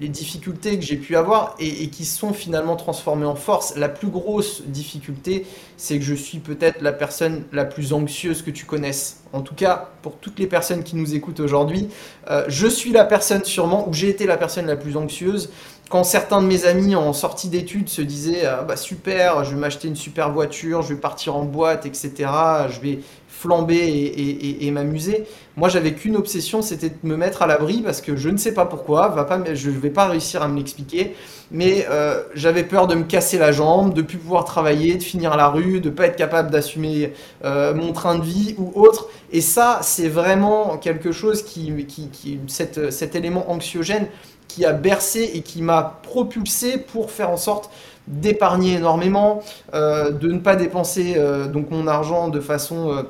les 0.00 0.08
difficultés 0.08 0.78
que 0.78 0.84
j'ai 0.84 0.96
pu 0.96 1.14
avoir 1.14 1.54
et, 1.58 1.88
qui 1.88 2.06
sont 2.06 2.32
finalement 2.32 2.74
transformées 2.76 3.26
en 3.26 3.34
force. 3.34 3.76
La 3.76 3.90
plus 3.90 4.08
grosse 4.08 4.62
difficulté, 4.62 5.46
c'est 5.76 5.98
que 5.98 6.04
je 6.04 6.14
suis 6.14 6.38
peut-être 6.38 6.80
la 6.80 6.92
personne 6.92 7.44
la 7.52 7.66
plus 7.66 7.92
anxieuse 7.92 8.42
que 8.42 8.50
tu 8.50 8.64
connaisses. 8.64 9.22
En 9.32 9.42
tout 9.42 9.54
cas, 9.54 9.90
pour 10.02 10.16
toutes 10.16 10.38
les 10.38 10.46
personnes 10.46 10.82
qui 10.82 10.96
nous 10.96 11.14
écoutent 11.14 11.40
aujourd'hui, 11.40 11.88
euh, 12.30 12.44
je 12.48 12.66
suis 12.66 12.92
la 12.92 13.04
personne 13.04 13.44
sûrement, 13.44 13.88
ou 13.88 13.92
j'ai 13.92 14.08
été 14.08 14.26
la 14.26 14.38
personne 14.38 14.66
la 14.66 14.76
plus 14.76 14.96
anxieuse. 14.96 15.50
Quand 15.90 16.04
certains 16.04 16.40
de 16.40 16.46
mes 16.46 16.66
amis 16.66 16.94
en 16.94 17.12
sortie 17.12 17.48
d'études 17.48 17.88
se 17.88 18.00
disaient 18.00 18.46
ah 18.46 18.62
bah 18.62 18.76
super, 18.76 19.44
je 19.44 19.54
vais 19.54 19.60
m'acheter 19.60 19.88
une 19.88 19.96
super 19.96 20.30
voiture, 20.32 20.82
je 20.82 20.94
vais 20.94 21.00
partir 21.00 21.34
en 21.34 21.42
boîte, 21.42 21.84
etc. 21.84 22.30
Je 22.70 22.80
vais 22.80 23.00
flamber 23.40 24.60
et, 24.60 24.70
m'amuser. 24.70 25.24
Moi, 25.56 25.70
j'avais 25.70 25.94
qu'une 25.94 26.16
obsession, 26.16 26.60
c'était 26.60 26.90
de 26.90 26.94
me 27.02 27.16
mettre 27.16 27.40
à 27.40 27.46
l'abri 27.46 27.80
parce 27.82 28.02
que 28.02 28.14
je 28.14 28.28
ne 28.28 28.36
sais 28.36 28.52
pas 28.52 28.66
pourquoi, 28.66 29.08
va 29.08 29.26
je 29.54 29.70
ne 29.70 29.78
vais 29.78 29.88
pas 29.90 30.08
réussir 30.08 30.42
à 30.42 30.48
me 30.48 30.58
l'expliquer, 30.58 31.14
mais 31.50 31.86
euh, 31.88 32.22
j'avais 32.34 32.64
peur 32.64 32.86
de 32.86 32.94
me 32.94 33.04
casser 33.04 33.38
la 33.38 33.50
jambe, 33.50 33.94
de 33.94 34.02
plus 34.02 34.18
pouvoir 34.18 34.44
travailler, 34.44 34.96
de 34.96 35.02
finir 35.02 35.36
la 35.38 35.48
rue, 35.48 35.80
de 35.80 35.88
pas 35.88 36.06
être 36.06 36.16
capable 36.16 36.50
d'assumer 36.50 37.14
euh, 37.44 37.74
mon 37.74 37.92
train 37.92 38.18
de 38.18 38.24
vie 38.24 38.54
ou 38.58 38.72
autre. 38.74 39.08
Et 39.32 39.40
ça, 39.40 39.78
c'est 39.82 40.08
vraiment 40.08 40.76
quelque 40.76 41.10
chose 41.10 41.42
qui, 41.42 41.86
qui, 41.86 42.38
cet 42.46 43.14
élément 43.14 43.50
anxiogène 43.50 44.06
qui 44.48 44.66
a 44.66 44.72
bercé 44.72 45.30
et 45.34 45.40
qui 45.40 45.62
m'a 45.62 46.00
propulsé 46.02 46.76
pour 46.76 47.10
faire 47.10 47.30
en 47.30 47.38
sorte 47.38 47.70
d'épargner 48.06 48.74
énormément, 48.74 49.40
euh, 49.72 50.10
de 50.10 50.28
ne 50.28 50.40
pas 50.40 50.56
dépenser 50.56 51.16
donc 51.52 51.70
mon 51.70 51.86
argent 51.86 52.28
de 52.28 52.40
façon 52.40 53.04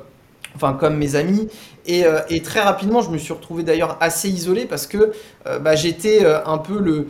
enfin 0.55 0.73
comme 0.73 0.97
mes 0.97 1.15
amis. 1.15 1.47
Euh, 1.89 2.21
et, 2.29 2.41
très 2.41 2.61
rapidement, 2.61 3.01
je 3.01 3.09
me 3.09 3.17
suis 3.17 3.33
retrouvé 3.33 3.63
d'ailleurs 3.63 3.97
assez 4.01 4.29
isolé 4.29 4.65
parce 4.65 4.85
que 4.87 5.13
euh, 5.47 5.59
bah, 5.59 5.75
j'étais 5.75 6.23
euh, 6.23 6.43
un 6.45 6.57
peu 6.57 6.79
le, 6.79 7.07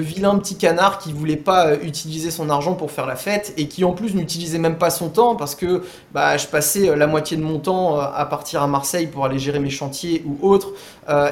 vilain 0.00 0.36
petit 0.38 0.56
canard 0.56 0.98
qui 0.98 1.12
voulait 1.12 1.36
pas 1.36 1.76
utiliser 1.76 2.30
son 2.30 2.48
argent 2.48 2.74
pour 2.74 2.90
faire 2.90 3.06
la 3.06 3.14
fête 3.14 3.52
et 3.58 3.68
qui 3.68 3.84
en 3.84 3.92
plus 3.92 4.14
n'utilisait 4.14 4.58
même 4.58 4.78
pas 4.78 4.88
son 4.88 5.10
temps 5.10 5.36
parce 5.36 5.54
que 5.54 5.82
bah, 6.12 6.38
je 6.38 6.46
passais 6.46 6.96
la 6.96 7.06
moitié 7.06 7.36
de 7.36 7.42
mon 7.42 7.58
temps 7.58 8.00
à 8.00 8.24
partir 8.24 8.62
à 8.62 8.66
Marseille 8.66 9.06
pour 9.06 9.26
aller 9.26 9.38
gérer 9.38 9.58
mes 9.58 9.70
chantiers 9.70 10.24
ou 10.26 10.48
autres 10.48 10.70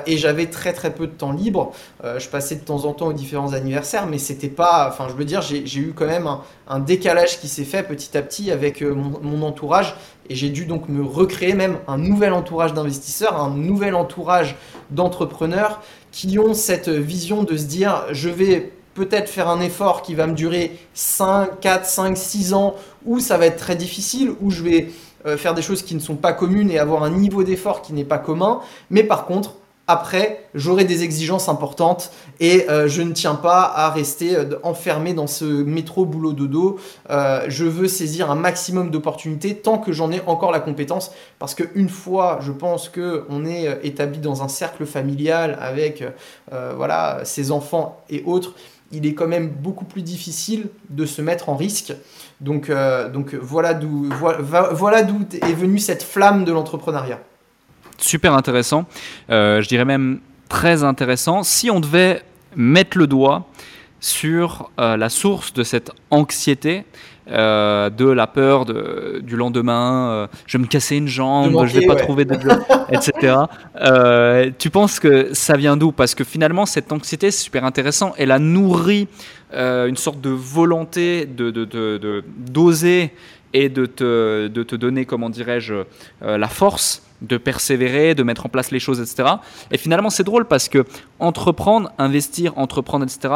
et 0.07 0.19
j'avais 0.19 0.47
très 0.47 0.73
très 0.73 0.93
peu 0.93 1.07
de 1.07 1.13
temps 1.13 1.33
libre. 1.33 1.73
je 2.05 2.29
passais 2.29 2.57
de 2.57 2.61
temps 2.61 2.85
en 2.85 2.93
temps 2.93 3.07
aux 3.07 3.13
différents 3.15 3.55
anniversaires, 3.55 4.07
mais 4.07 4.19
c'était 4.19 4.49
pas. 4.49 4.89
Enfin, 4.89 5.07
je 5.09 5.15
veux 5.15 5.25
dire, 5.25 5.41
j'ai 5.41 5.79
eu 5.79 5.95
quand 5.97 6.07
même 6.07 6.29
un, 6.67 6.81
décalage 6.81 7.41
qui 7.41 7.49
s'est 7.49 7.65
fait 7.65 7.83
petit 7.83 8.17
à 8.17 8.23
petit 8.23 8.51
avec 8.51 8.83
mon 8.83 9.43
entourage 9.43 9.95
et 10.29 10.35
j'ai 10.35 10.51
dû 10.51 10.67
donc 10.67 10.89
me 10.89 11.03
recréer 11.03 11.55
même 11.55 11.79
un 11.87 11.99
nouvel 11.99 12.33
entourage 12.33 12.75
d'investisseurs, 12.75 13.41
un 13.41 13.51
nouvel 13.51 13.95
entourage 13.95 14.57
d'entrepreneurs 14.91 15.81
qui 16.19 16.37
ont 16.41 16.53
cette 16.53 16.89
vision 16.89 17.45
de 17.45 17.57
se 17.57 17.67
dire 17.67 18.07
je 18.11 18.29
vais 18.29 18.73
peut-être 18.95 19.29
faire 19.29 19.49
un 19.49 19.61
effort 19.61 20.03
qui 20.03 20.17
va 20.17 20.27
me 20.27 20.35
durer 20.35 20.77
5, 20.93 21.61
4, 21.61 21.87
5, 21.87 22.17
6 22.19 22.55
ans, 22.55 22.75
ou 23.05 23.21
ça 23.21 23.39
va 23.39 23.47
être 23.47 23.57
très 23.57 23.77
difficile, 23.77 24.33
ou 24.41 24.51
je 24.51 24.65
vais 24.65 24.91
euh, 25.27 25.37
faire 25.37 25.55
des 25.55 25.63
choses 25.63 25.83
qui 25.83 25.95
ne 25.95 26.01
sont 26.01 26.17
pas 26.17 26.33
communes 26.33 26.73
et 26.73 26.81
avoir 26.81 27.05
un 27.05 27.11
niveau 27.11 27.45
d'effort 27.45 27.83
qui 27.83 27.93
n'est 27.93 28.05
pas 28.05 28.19
commun, 28.19 28.59
mais 28.91 29.05
par 29.05 29.27
contre, 29.27 29.55
après, 29.91 30.45
j'aurai 30.55 30.85
des 30.85 31.03
exigences 31.03 31.49
importantes 31.49 32.13
et 32.41 32.69
euh, 32.69 32.89
je 32.89 33.01
ne 33.01 33.13
tiens 33.13 33.35
pas 33.35 33.63
à 33.63 33.89
rester 33.89 34.37
euh, 34.37 34.45
enfermé 34.63 35.15
dans 35.15 35.27
ce 35.27 35.47
métro 35.47 36.05
boulot 36.05 36.35
dodo. 36.35 36.79
Euh, 37.09 37.47
je 37.49 37.65
veux 37.65 37.89
saisir 37.89 38.31
un 38.31 38.35
maximum 38.35 38.91
d'opportunités 38.91 39.57
tant 39.57 39.79
que 39.79 39.93
j'en 39.93 40.13
ai 40.13 40.21
encore 40.27 40.53
la 40.53 40.61
compétence 40.61 41.11
parce 41.39 41.55
qu'une 41.55 41.89
fois, 41.89 42.39
je 42.43 42.53
pense 42.53 42.91
que 42.91 43.25
on 43.31 43.47
est 43.47 43.81
établi 43.83 44.19
dans 44.19 44.43
un 44.43 44.49
cercle 44.49 44.85
familial 44.85 45.57
avec 45.59 46.05
voilà 46.51 47.21
ses 47.25 47.51
enfants 47.51 48.03
et 48.11 48.23
autres, 48.27 48.55
il 48.93 49.07
est 49.07 49.15
quand 49.15 49.27
même 49.27 49.49
beaucoup 49.49 49.87
plus 49.87 50.03
difficile 50.03 50.67
de 50.91 51.07
se 51.07 51.23
mettre 51.23 51.49
en 51.49 51.57
risque. 51.57 51.95
Donc, 52.41 52.71
donc 53.13 53.35
voilà 53.35 53.73
d'où 53.75 54.11
voilà 54.73 55.03
d'où 55.03 55.21
est 55.33 55.53
venue 55.53 55.79
cette 55.79 56.03
flamme 56.03 56.45
de 56.45 56.53
l'entrepreneuriat 56.53 57.21
super 57.99 58.35
intéressant, 58.35 58.87
euh, 59.31 59.61
je 59.61 59.69
dirais 59.69 59.85
même 59.85 60.21
très 60.49 60.85
intéressant. 60.85 61.43
Si 61.43 61.71
on 61.71 61.81
devait 61.81 62.23
mettre 62.57 62.97
le 62.97 63.07
doigt 63.07 63.47
sur 64.01 64.71
euh, 64.79 64.97
la 64.97 65.09
source 65.09 65.53
de 65.53 65.63
cette 65.63 65.91
anxiété, 66.11 66.85
euh, 67.31 67.91
de 67.91 68.07
la 68.07 68.27
peur 68.27 68.65
de, 68.65 69.21
du 69.23 69.37
lendemain, 69.37 70.29
je 70.47 70.57
vais 70.57 70.63
me 70.63 70.69
casser 70.69 70.97
une 70.97 71.09
jambe, 71.09 71.67
je 71.67 71.81
vais 71.81 71.87
pas 71.87 71.97
trouver 71.97 72.25
de 72.25 72.41
job, 72.41 72.59
etc. 72.91 73.35
tu 74.59 74.71
penses 74.71 74.99
que 74.99 75.35
ça 75.35 75.57
vient 75.57 75.77
d'où? 75.77 75.93
Parce 75.93 76.15
que 76.15 76.25
finalement, 76.25 76.65
cette 76.65 76.91
anxiété, 76.91 77.31
c'est 77.31 77.45
super 77.45 77.65
intéressant. 77.65 78.15
Elle 78.17 78.31
a 78.31 78.39
nourri 78.39 79.09
une 79.53 79.97
sorte 79.97 80.23
de 80.23 80.31
volonté 80.31 81.27
de 81.27 81.51
d'oser 82.39 83.13
et 83.53 83.69
de 83.69 83.85
te, 83.85 84.47
de 84.47 84.63
te 84.63 84.77
donner, 84.77 85.05
comment 85.05 85.29
dirais-je, 85.29 85.75
la 86.23 86.49
force 86.49 87.03
de 87.23 87.37
persévérer, 87.37 88.15
de 88.15 88.23
mettre 88.23 88.47
en 88.47 88.49
place 88.49 88.71
les 88.71 88.81
choses, 88.81 89.01
etc. 89.01 89.37
Et 89.71 89.79
finalement, 89.79 90.11
c'est 90.11 90.25
drôle 90.25 90.45
parce 90.45 90.69
que 90.69 90.85
entreprendre, 91.19 91.91
investir, 91.99 92.57
entreprendre, 92.57 93.05
etc., 93.05 93.35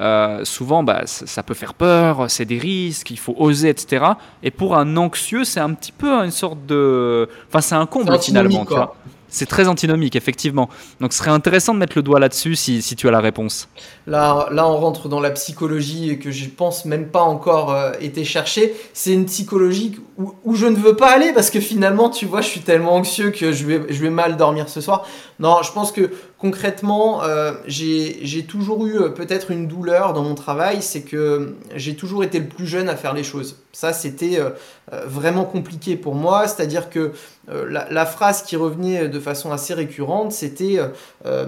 euh, 0.00 0.44
souvent, 0.44 0.82
bah, 0.82 1.02
ça, 1.06 1.42
peut 1.42 1.54
faire 1.54 1.74
peur, 1.74 2.30
c'est 2.30 2.44
des 2.44 2.58
risques, 2.58 3.10
il 3.10 3.18
faut 3.18 3.34
oser, 3.38 3.68
etc. 3.68 4.04
Et 4.42 4.50
pour 4.50 4.76
un 4.76 4.96
anxieux, 4.96 5.44
c'est 5.44 5.60
un 5.60 5.72
petit 5.74 5.92
peu 5.92 6.10
une 6.10 6.30
sorte 6.30 6.66
de... 6.66 7.28
Enfin, 7.48 7.60
c'est 7.60 7.74
un 7.74 7.86
comble 7.86 8.18
finalement, 8.20 8.64
tu 8.64 8.74
vois. 8.74 8.96
C'est 9.32 9.46
très 9.46 9.66
antinomique, 9.66 10.14
effectivement. 10.14 10.68
Donc 11.00 11.12
ce 11.14 11.18
serait 11.18 11.30
intéressant 11.30 11.72
de 11.72 11.78
mettre 11.78 11.94
le 11.96 12.02
doigt 12.02 12.20
là-dessus 12.20 12.54
si, 12.54 12.82
tu 12.96 13.08
as 13.08 13.10
la 13.10 13.20
réponse. 13.20 13.66
Là, 14.06 14.48
là, 14.52 14.68
on 14.68 14.76
rentre 14.76 15.08
dans 15.08 15.20
la 15.20 15.30
psychologie 15.30 16.18
que 16.18 16.30
je 16.30 16.48
pense 16.50 16.84
même 16.84 17.08
pas 17.08 17.22
encore 17.22 17.72
euh, 17.72 17.92
été 18.00 18.24
chercher. 18.24 18.74
C'est 18.92 19.14
une 19.14 19.24
psychologie 19.24 19.98
où, 20.18 20.54
je 20.54 20.66
ne 20.66 20.76
veux 20.76 20.94
pas 20.94 21.10
aller 21.10 21.32
parce 21.32 21.50
que 21.50 21.60
finalement, 21.60 22.10
tu 22.10 22.26
vois, 22.26 22.42
je 22.42 22.48
suis 22.48 22.60
tellement 22.60 22.94
anxieux 22.94 23.30
que 23.30 23.52
je 23.52 23.64
vais, 23.64 23.80
je 23.88 24.02
vais 24.02 24.10
mal 24.10 24.36
dormir 24.36 24.68
ce 24.68 24.82
soir. 24.82 25.06
Non, 25.40 25.62
je 25.62 25.72
pense 25.72 25.92
que 25.92 26.10
concrètement, 26.42 27.22
euh, 27.22 27.52
j'ai 27.68 28.44
toujours 28.48 28.84
eu 28.84 28.98
euh, 28.98 29.08
peut-être 29.10 29.52
une 29.52 29.68
douleur 29.68 30.12
dans 30.12 30.24
mon 30.24 30.34
travail, 30.34 30.82
c'est 30.82 31.02
que 31.02 31.54
j'ai 31.76 31.94
toujours 31.94 32.24
été 32.24 32.40
le 32.40 32.48
plus 32.48 32.66
jeune 32.66 32.88
à 32.88 32.96
faire 32.96 33.14
les 33.14 33.22
choses. 33.22 33.62
Ça, 33.72 33.92
c'était 33.92 34.38
vraiment 35.06 35.44
compliqué 35.44 35.96
pour 35.96 36.14
moi, 36.14 36.46
c'est-à-dire 36.46 36.90
que 36.90 37.12
euh, 37.48 37.66
la, 37.68 38.06
phrase 38.06 38.42
qui 38.42 38.54
revenait 38.54 39.08
de 39.08 39.18
façon 39.18 39.50
assez 39.50 39.74
récurrente, 39.74 40.30
c'était 40.30 40.78
euh, 40.78 40.88
euh, 41.26 41.46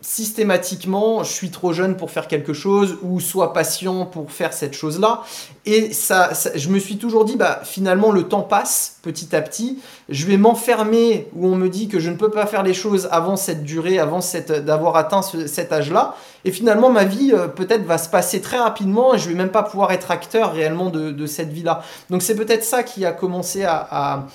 systématiquement, 0.00 1.24
je 1.24 1.32
suis 1.32 1.50
trop 1.50 1.72
jeune 1.72 1.96
pour 1.96 2.10
faire 2.10 2.28
quelque 2.28 2.52
chose 2.52 2.98
ou 3.02 3.18
sois 3.18 3.52
patient 3.52 4.06
pour 4.06 4.30
faire 4.30 4.52
cette 4.52 4.74
chose-là. 4.74 5.22
Et 5.66 5.92
ça, 5.92 6.30
je 6.54 6.68
me 6.68 6.78
suis 6.78 6.98
toujours 6.98 7.24
dit, 7.24 7.36
bah, 7.36 7.60
finalement, 7.64 8.12
le 8.12 8.22
temps 8.22 8.42
passe 8.42 8.98
petit 9.02 9.34
à 9.34 9.42
petit. 9.42 9.80
Je 10.08 10.26
vais 10.26 10.36
m'enfermer 10.36 11.28
où 11.34 11.48
on 11.48 11.56
me 11.56 11.68
dit 11.68 11.88
que 11.88 11.98
je 11.98 12.10
ne 12.10 12.16
peux 12.16 12.30
pas 12.30 12.46
faire 12.46 12.62
les 12.62 12.74
choses 12.74 13.08
avant 13.10 13.36
cette 13.36 13.64
durée, 13.64 13.98
avant 13.98 14.20
d'avoir 14.60 14.96
atteint 14.96 15.22
cet 15.22 15.72
âge-là. 15.72 16.14
Et 16.44 16.52
finalement, 16.52 16.90
ma 16.90 17.04
vie, 17.04 17.32
peut-être, 17.56 17.84
va 17.84 17.98
se 17.98 18.08
passer 18.08 18.40
très 18.40 18.58
rapidement 18.58 19.14
et 19.14 19.18
je 19.18 19.28
vais 19.28 19.34
même 19.34 19.50
pas 19.50 19.64
pouvoir 19.64 19.90
être 19.90 20.12
acteur 20.12 20.52
réellement 20.52 20.90
de, 20.90 21.26
cette 21.26 21.52
vie-là. 21.52 21.82
Donc, 22.08 22.22
c'est 22.22 22.36
peut-être 22.36 22.64
ça 22.64 22.84
qui 22.84 23.04
a 23.04 23.10
commencé 23.10 23.64
à 23.64 24.26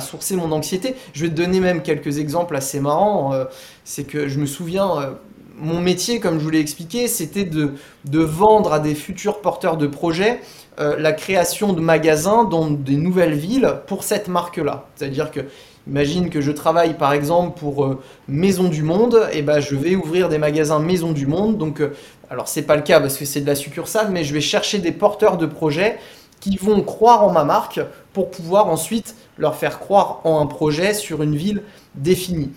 sourcer 0.00 0.36
mon 0.36 0.52
anxiété. 0.52 0.94
Je 1.12 1.24
vais 1.24 1.30
te 1.30 1.34
donner 1.34 1.60
même 1.60 1.82
quelques 1.82 2.18
exemples 2.18 2.56
assez 2.56 2.80
marrants. 2.80 3.32
Euh, 3.32 3.44
c'est 3.84 4.04
que 4.04 4.28
je 4.28 4.38
me 4.38 4.46
souviens, 4.46 5.00
euh, 5.00 5.10
mon 5.56 5.80
métier, 5.80 6.20
comme 6.20 6.38
je 6.38 6.44
vous 6.44 6.50
l'ai 6.50 6.60
expliqué, 6.60 7.08
c'était 7.08 7.44
de, 7.44 7.72
de, 8.04 8.20
vendre 8.20 8.72
à 8.72 8.80
des 8.80 8.94
futurs 8.94 9.40
porteurs 9.40 9.76
de 9.76 9.86
projets 9.86 10.40
euh, 10.80 10.96
la 10.98 11.12
création 11.12 11.72
de 11.72 11.80
magasins 11.80 12.44
dans 12.44 12.70
des 12.70 12.96
nouvelles 12.96 13.34
villes 13.34 13.74
pour 13.86 14.04
cette 14.04 14.28
marque-là. 14.28 14.86
C'est-à-dire 14.96 15.30
que 15.30 15.40
Imagine 15.86 16.30
que 16.30 16.40
je 16.40 16.50
travaille 16.50 16.94
par 16.94 17.12
exemple 17.12 17.58
pour 17.60 17.96
Maison 18.26 18.70
du 18.70 18.82
Monde, 18.82 19.28
et 19.34 19.42
ben 19.42 19.60
je 19.60 19.76
vais 19.76 19.94
ouvrir 19.94 20.30
des 20.30 20.38
magasins 20.38 20.78
Maison 20.78 21.12
du 21.12 21.26
Monde. 21.26 21.58
Donc, 21.58 21.82
alors 22.30 22.48
c'est 22.48 22.62
pas 22.62 22.76
le 22.76 22.80
cas 22.80 23.00
parce 23.00 23.18
que 23.18 23.26
c'est 23.26 23.42
de 23.42 23.46
la 23.46 23.54
succursale, 23.54 24.08
mais 24.10 24.24
je 24.24 24.32
vais 24.32 24.40
chercher 24.40 24.78
des 24.78 24.92
porteurs 24.92 25.36
de 25.36 25.44
projets 25.44 25.98
qui 26.40 26.56
vont 26.56 26.82
croire 26.82 27.24
en 27.24 27.32
ma 27.32 27.44
marque 27.44 27.80
pour 28.12 28.30
pouvoir 28.30 28.68
ensuite 28.68 29.14
leur 29.38 29.56
faire 29.56 29.78
croire 29.78 30.20
en 30.24 30.40
un 30.40 30.46
projet 30.46 30.94
sur 30.94 31.22
une 31.22 31.36
ville 31.36 31.62
définie. 31.94 32.52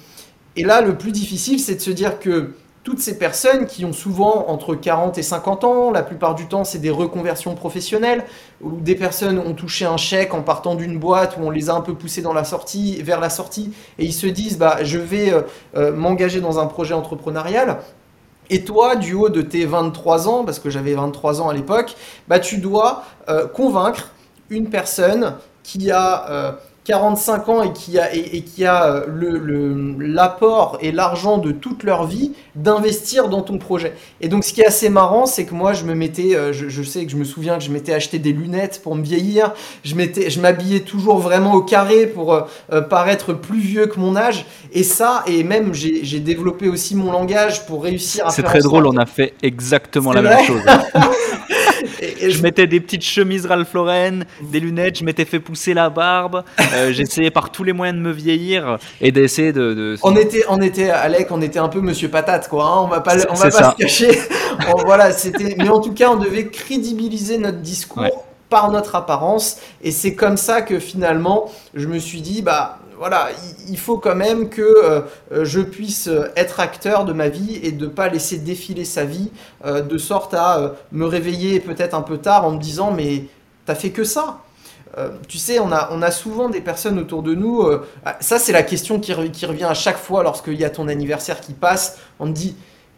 Et 0.56 0.64
là, 0.64 0.82
le 0.82 0.98
plus 0.98 1.12
difficile, 1.12 1.60
c'est 1.60 1.76
de 1.76 1.82
se 1.82 1.92
dire 1.92 2.20
que 2.20 2.54
toutes 2.88 3.00
ces 3.00 3.18
personnes 3.18 3.66
qui 3.66 3.84
ont 3.84 3.92
souvent 3.92 4.46
entre 4.48 4.74
40 4.74 5.18
et 5.18 5.22
50 5.22 5.66
ans, 5.66 5.92
la 5.92 6.04
plupart 6.04 6.36
du 6.36 6.48
temps 6.48 6.64
c'est 6.64 6.80
des 6.80 6.90
reconversions 6.90 7.54
professionnelles, 7.54 8.24
où 8.62 8.80
des 8.80 8.96
personnes 8.96 9.40
ont 9.40 9.54
touché 9.54 9.84
un 9.84 9.98
chèque 9.98 10.34
en 10.34 10.42
partant 10.42 10.74
d'une 10.74 10.98
boîte, 10.98 11.36
où 11.38 11.42
on 11.46 11.50
les 11.50 11.70
a 11.70 11.74
un 11.74 11.82
peu 11.82 11.96
poussés 11.96 12.22
dans 12.22 12.32
la 12.32 12.46
sortie, 12.46 13.02
vers 13.04 13.20
la 13.20 13.30
sortie, 13.30 13.74
et 14.00 14.06
ils 14.06 14.14
se 14.14 14.26
disent 14.26 14.58
bah, 14.58 14.78
je 14.84 15.00
vais 15.00 15.34
euh, 15.34 15.42
euh, 15.76 15.92
m'engager 15.94 16.40
dans 16.40 16.60
un 16.60 16.66
projet 16.66 16.94
entrepreneurial. 16.94 17.80
Et 18.50 18.64
toi, 18.64 18.96
du 18.96 19.14
haut 19.14 19.28
de 19.28 19.42
tes 19.42 19.66
23 19.66 20.30
ans, 20.30 20.46
parce 20.46 20.60
que 20.60 20.70
j'avais 20.70 20.94
23 20.94 21.42
ans 21.42 21.50
à 21.50 21.54
l'époque, 21.54 21.94
bah, 22.30 22.40
tu 22.40 22.60
dois 22.60 23.04
convaincre 23.54 24.14
une 24.50 24.70
personne 24.70 25.34
qui 25.68 25.92
a 25.92 26.58
45 26.88 27.50
ans 27.50 27.64
et 27.64 27.74
qui 27.74 28.00
a, 28.00 28.16
et, 28.16 28.42
qui 28.44 28.64
a 28.64 28.86
euh, 28.86 29.96
l'apport 30.00 30.78
le, 30.82 30.88
et 30.88 30.94
l'argent 30.94 31.38
de 31.38 31.52
toute 31.52 31.84
leur 31.84 32.08
vie 32.08 32.32
d'investir 32.56 33.28
dans 33.28 33.42
ton 33.42 33.58
projet. 33.58 33.94
Et 34.22 34.30
donc 34.30 34.46
ce 34.46 34.54
qui 34.54 34.62
est 34.62 34.66
assez 34.66 34.88
marrant, 34.88 35.26
c'est 35.26 35.44
que 35.44 35.54
moi 35.54 35.74
je 35.74 35.84
me 35.84 35.94
mettais, 35.94 36.34
euh, 36.34 36.54
je, 36.54 36.84
sais 36.84 37.06
que 37.06 37.12
je 37.12 37.18
me 37.18 37.26
souviens 37.26 37.58
que 37.58 37.64
je 37.66 37.72
m'étais 37.72 37.94
acheté 37.94 38.20
des 38.20 38.32
lunettes 38.32 38.80
pour 38.82 38.96
me 38.96 39.04
vieillir, 39.04 39.54
je 39.84 40.40
m'habillais 40.40 40.80
toujours 40.80 41.20
vraiment 41.20 41.56
au 41.56 41.62
carré 41.62 42.08
pour 42.08 42.34
euh, 42.34 42.82
paraître 42.82 43.34
plus 43.34 43.60
vieux 43.60 43.88
que 43.88 44.00
mon 44.00 44.16
âge. 44.16 44.46
Et 44.72 44.84
ça, 44.84 45.24
et 45.28 45.44
même 45.44 45.74
j'ai 45.74 46.20
développé 46.22 46.70
aussi 46.70 46.96
mon 46.96 47.12
langage 47.12 47.66
pour 47.66 47.84
réussir 47.84 48.26
à 48.28 48.30
C'est 48.30 48.44
très 48.44 48.62
drôle, 48.62 48.88
on 48.88 48.96
a 48.96 49.06
fait 49.06 49.34
exactement 49.44 50.14
la 50.14 50.22
même 50.22 50.44
chose. 50.46 50.62
je, 52.20 52.42
mettais 52.42 52.68
des 52.68 52.80
petites 52.80 53.04
chemises 53.04 53.46
Ralph 53.46 53.74
Lauren, 53.74 54.24
des 54.42 54.60
lunettes, 54.60 55.00
je 55.00 55.04
m'étais 55.04 55.26
fait 55.26 55.40
pousser 55.40 55.74
la 55.74 55.90
barbe. 55.90 56.44
Euh, 56.74 56.92
j'essayais 56.94 57.32
par 57.32 57.52
tous 57.52 57.64
les 57.64 57.74
moyens 57.74 57.98
de 57.98 58.04
me 58.04 58.12
vieillir 58.12 58.78
et 59.02 59.12
d'essayer 59.12 59.54
de, 59.54 59.98
On 60.04 60.16
était, 60.16 60.44
on 60.50 60.62
était, 60.62 60.90
Alec, 60.90 61.28
on 61.32 61.42
était 61.42 61.60
un 61.60 61.70
peu 61.70 61.82
Monsieur 61.82 62.10
Patate, 62.10 62.48
quoi. 62.48 62.66
Hein. 62.66 62.82
on 62.84 62.88
va 62.88 63.02
pas, 63.02 63.16
on 63.30 63.34
va 63.34 63.50
pas 63.50 63.72
se 63.72 63.76
cacher. 63.76 64.20
voilà, 64.86 65.12
c'était. 65.12 65.56
Mais 65.58 65.70
en 65.70 65.80
tout 65.80 65.94
cas, 65.94 66.10
on 66.10 66.18
devait 66.18 66.48
crédibiliser 66.48 67.38
notre 67.38 67.60
discours. 67.60 68.26
par 68.50 68.72
notre 68.72 68.96
apparence 68.96 69.58
et 69.82 69.92
c'est 69.92 70.16
comme 70.16 70.38
ça 70.38 70.62
que 70.62 70.80
finalement 70.80 71.52
je 71.74 71.86
me 71.86 72.00
suis 72.00 72.22
dit 72.22 72.42
bah 72.42 72.80
voilà, 72.98 73.30
il 73.70 73.78
faut 73.78 73.98
quand 73.98 74.16
même 74.16 74.50
que 74.50 74.62
euh, 74.62 75.02
je 75.44 75.62
puisse 75.62 76.10
être 76.36 76.60
acteur 76.60 77.06
de 77.06 77.14
ma 77.14 77.30
vie 77.30 77.60
et 77.62 77.72
de 77.72 77.86
ne 77.86 77.92
pas 77.92 78.08
laisser 78.08 78.38
défiler 78.38 78.86
sa 78.86 79.06
vie 79.06 79.32
euh, 79.66 79.82
de 79.82 79.98
sorte 79.98 80.34
à 80.34 80.58
euh, 80.58 80.70
me 80.92 81.06
réveiller 81.06 81.60
peut-être 81.60 81.94
un 81.94 82.02
peu 82.02 82.18
tard 82.18 82.46
en 82.46 82.52
me 82.52 82.60
disant 82.60 82.92
mais 82.92 83.26
t'as 83.66 83.76
fait 83.76 83.92
que 83.92 84.04
ça. 84.04 84.40
tu 85.28 85.38
sais, 85.38 85.60
on 85.60 85.72
a, 85.72 85.90
on 85.92 86.02
a 86.02 86.10
souvent 86.10 86.50
des 86.50 86.62
personnes 86.62 86.98
autour 86.98 87.22
de 87.22 87.36
nous. 87.36 87.70
Ah, 88.06 88.18
ça, 88.20 88.40
c'est 88.40 88.54
la 88.54 88.64
question 88.64 89.00
qui, 89.00 89.14
qui, 89.32 89.46
revient 89.46 89.66
à 89.66 89.76
chaque 89.76 89.98
fois 89.98 90.24
lorsqu'il 90.24 90.60
y 90.60 90.66
a 90.66 90.70
ton 90.72 90.88
anniversaire 90.88 91.40
qui 91.42 91.54
passe. 91.54 92.00
On 92.20 92.26
me 92.26 92.32
dit, 92.32 92.56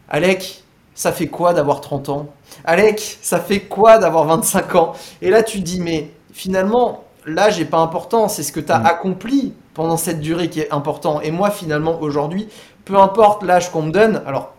Alec, 0.08 0.62
ça 0.94 1.12
fait 1.12 1.26
quoi 1.26 1.52
d'avoir 1.52 1.80
30 1.80 2.08
ans? 2.08 2.28
Alec, 2.64 3.18
ça 3.20 3.40
fait 3.40 3.60
quoi 3.60 3.98
d'avoir 3.98 4.24
25 4.24 4.74
ans? 4.76 4.92
Et 5.20 5.28
là, 5.28 5.42
tu 5.42 5.60
dis, 5.60 5.80
mais 5.80 6.10
finalement, 6.32 7.04
l'âge 7.26 7.58
n'est 7.58 7.64
pas 7.64 7.78
important, 7.78 8.28
c'est 8.28 8.42
ce 8.42 8.52
que 8.52 8.60
tu 8.60 8.72
as 8.72 8.78
mm. 8.78 8.86
accompli 8.86 9.52
pendant 9.80 9.96
cette 9.96 10.20
durée 10.20 10.50
qui 10.50 10.60
est 10.60 10.70
important. 10.74 11.22
Et 11.22 11.30
moi, 11.30 11.50
finalement, 11.50 12.02
aujourd'hui, 12.02 12.48
peu 12.84 12.98
importe 12.98 13.42
l'âge 13.42 13.70
qu'on 13.70 13.80
me 13.80 13.90
donne, 13.90 14.20
alors 14.26 14.52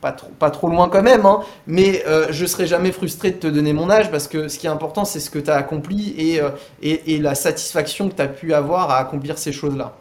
pas 0.00 0.12
trop, 0.12 0.28
pas 0.38 0.50
trop 0.50 0.68
loin 0.68 0.88
quand 0.88 1.02
même, 1.02 1.26
hein, 1.26 1.40
mais 1.66 2.04
euh, 2.06 2.28
je 2.30 2.46
serai 2.46 2.68
jamais 2.68 2.92
frustré 2.92 3.32
de 3.32 3.38
te 3.38 3.48
donner 3.48 3.72
mon 3.72 3.90
âge 3.90 4.08
parce 4.12 4.28
que 4.28 4.46
ce 4.46 4.56
qui 4.56 4.68
est 4.68 4.70
important, 4.70 5.04
c'est 5.04 5.18
ce 5.18 5.30
que 5.30 5.40
tu 5.40 5.50
as 5.50 5.56
accompli 5.56 6.14
et, 6.16 6.40
euh, 6.40 6.50
et, 6.80 7.12
et, 7.12 7.18
la 7.18 7.34
satisfaction 7.34 8.08
que 8.08 8.14
tu 8.14 8.22
as 8.22 8.28
pu 8.28 8.54
avoir 8.54 8.92
à 8.92 8.98
accomplir 8.98 9.36
ces 9.36 9.50
choses-là. 9.50 9.96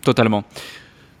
Totalement. 0.00 0.44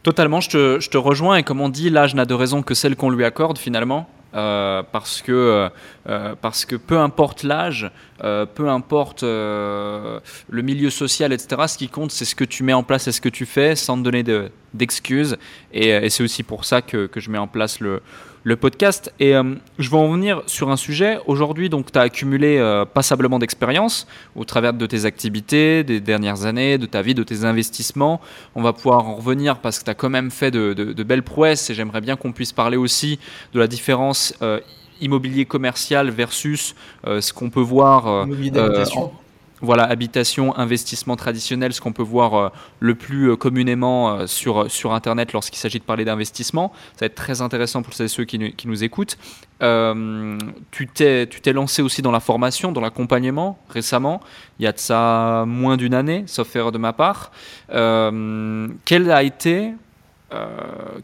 Totalement, 0.02 0.40
je 0.40 0.48
te, 0.48 0.80
je 0.80 0.88
te, 0.88 0.96
rejoins 0.96 1.36
et 1.36 1.42
comme 1.42 1.60
on 1.60 1.68
dit, 1.68 1.90
l'âge 1.90 2.14
n'a 2.14 2.24
de 2.24 2.32
raison 2.32 2.62
que 2.62 2.72
celle 2.72 2.96
qu'on 2.96 3.10
lui 3.10 3.26
accorde 3.26 3.58
finalement. 3.58 4.08
Euh, 4.32 4.84
parce, 4.92 5.22
que, 5.22 5.68
euh, 6.08 6.34
parce 6.40 6.64
que 6.64 6.76
peu 6.76 6.98
importe 6.98 7.42
l'âge, 7.42 7.90
euh, 8.22 8.46
peu 8.46 8.68
importe 8.68 9.22
le 9.22 10.20
milieu 10.50 10.90
social, 10.90 11.32
etc., 11.32 11.62
ce 11.66 11.78
qui 11.78 11.88
compte, 11.88 12.12
c'est 12.12 12.24
ce 12.24 12.34
que 12.36 12.44
tu 12.44 12.62
mets 12.62 12.72
en 12.72 12.84
place 12.84 13.08
et 13.08 13.12
ce 13.12 13.20
que 13.20 13.28
tu 13.28 13.44
fais 13.44 13.74
sans 13.74 13.96
te 13.98 14.02
donner 14.02 14.22
d'excuses. 14.72 15.36
et, 15.72 16.08
c'est 16.10 16.22
aussi 16.22 16.42
pour 16.42 16.64
ça 16.64 16.80
que, 16.80 17.08
je 17.14 17.30
mets 17.30 17.38
en 17.38 17.48
place 17.48 17.80
le, 17.80 18.02
le 18.42 18.56
podcast. 18.56 19.12
Et 19.20 19.34
euh, 19.34 19.54
je 19.78 19.90
vais 19.90 19.96
en 19.96 20.10
venir 20.10 20.42
sur 20.46 20.70
un 20.70 20.76
sujet. 20.76 21.18
Aujourd'hui, 21.26 21.68
donc, 21.68 21.92
tu 21.92 21.98
as 21.98 22.02
accumulé 22.02 22.58
euh, 22.58 22.84
passablement 22.84 23.38
d'expérience 23.38 24.06
au 24.36 24.44
travers 24.44 24.72
de 24.72 24.86
tes 24.86 25.04
activités, 25.04 25.84
des 25.84 26.00
dernières 26.00 26.46
années, 26.46 26.78
de 26.78 26.86
ta 26.86 27.02
vie, 27.02 27.14
de 27.14 27.22
tes 27.22 27.44
investissements. 27.44 28.20
On 28.54 28.62
va 28.62 28.72
pouvoir 28.72 29.06
en 29.06 29.14
revenir 29.14 29.58
parce 29.58 29.78
que 29.78 29.84
tu 29.84 29.90
as 29.90 29.94
quand 29.94 30.10
même 30.10 30.30
fait 30.30 30.50
de, 30.50 31.02
belles 31.02 31.22
prouesses 31.22 31.70
et 31.70 31.74
j'aimerais 31.74 32.00
bien 32.00 32.16
qu'on 32.16 32.32
puisse 32.32 32.52
parler 32.52 32.76
aussi 32.76 33.18
de 33.52 33.58
la 33.58 33.66
différence 33.66 34.34
euh, 34.42 34.60
immobilier 35.00 35.44
commercial 35.46 36.10
versus 36.10 36.74
ce 37.04 37.32
qu'on 37.32 37.48
peut 37.48 37.60
voir 37.60 38.26
voilà, 39.62 39.84
habitation, 39.84 40.56
investissement 40.56 41.16
traditionnel, 41.16 41.72
ce 41.72 41.80
qu'on 41.80 41.92
peut 41.92 42.02
voir 42.02 42.34
euh, 42.34 42.48
le 42.80 42.94
plus 42.94 43.30
euh, 43.30 43.36
communément 43.36 44.10
euh, 44.10 44.26
sur, 44.26 44.70
sur 44.70 44.94
Internet 44.94 45.32
lorsqu'il 45.32 45.58
s'agit 45.58 45.78
de 45.78 45.84
parler 45.84 46.04
d'investissement. 46.04 46.72
Ça 46.94 47.00
va 47.00 47.06
être 47.06 47.14
très 47.14 47.42
intéressant 47.42 47.82
pour 47.82 47.92
ceux 47.92 48.24
qui, 48.24 48.38
nous 48.64 48.84
écoutent. 48.84 49.18
tu 49.60 50.86
t'es 50.86 51.52
lancé 51.52 51.82
aussi 51.82 52.00
dans 52.02 52.10
la 52.10 52.20
formation, 52.20 52.72
dans 52.72 52.80
l'accompagnement 52.80 53.58
récemment, 53.68 54.20
il 54.58 54.64
y 54.64 54.66
a 54.66 54.72
de 54.72 54.78
ça 54.78 55.44
moins 55.46 55.76
d'une 55.76 55.94
année, 55.94 56.24
sauf 56.26 56.54
erreur 56.56 56.72
de 56.72 56.78
ma 56.78 56.92
part. 56.92 57.30
a 57.70 59.22
été, 59.22 59.72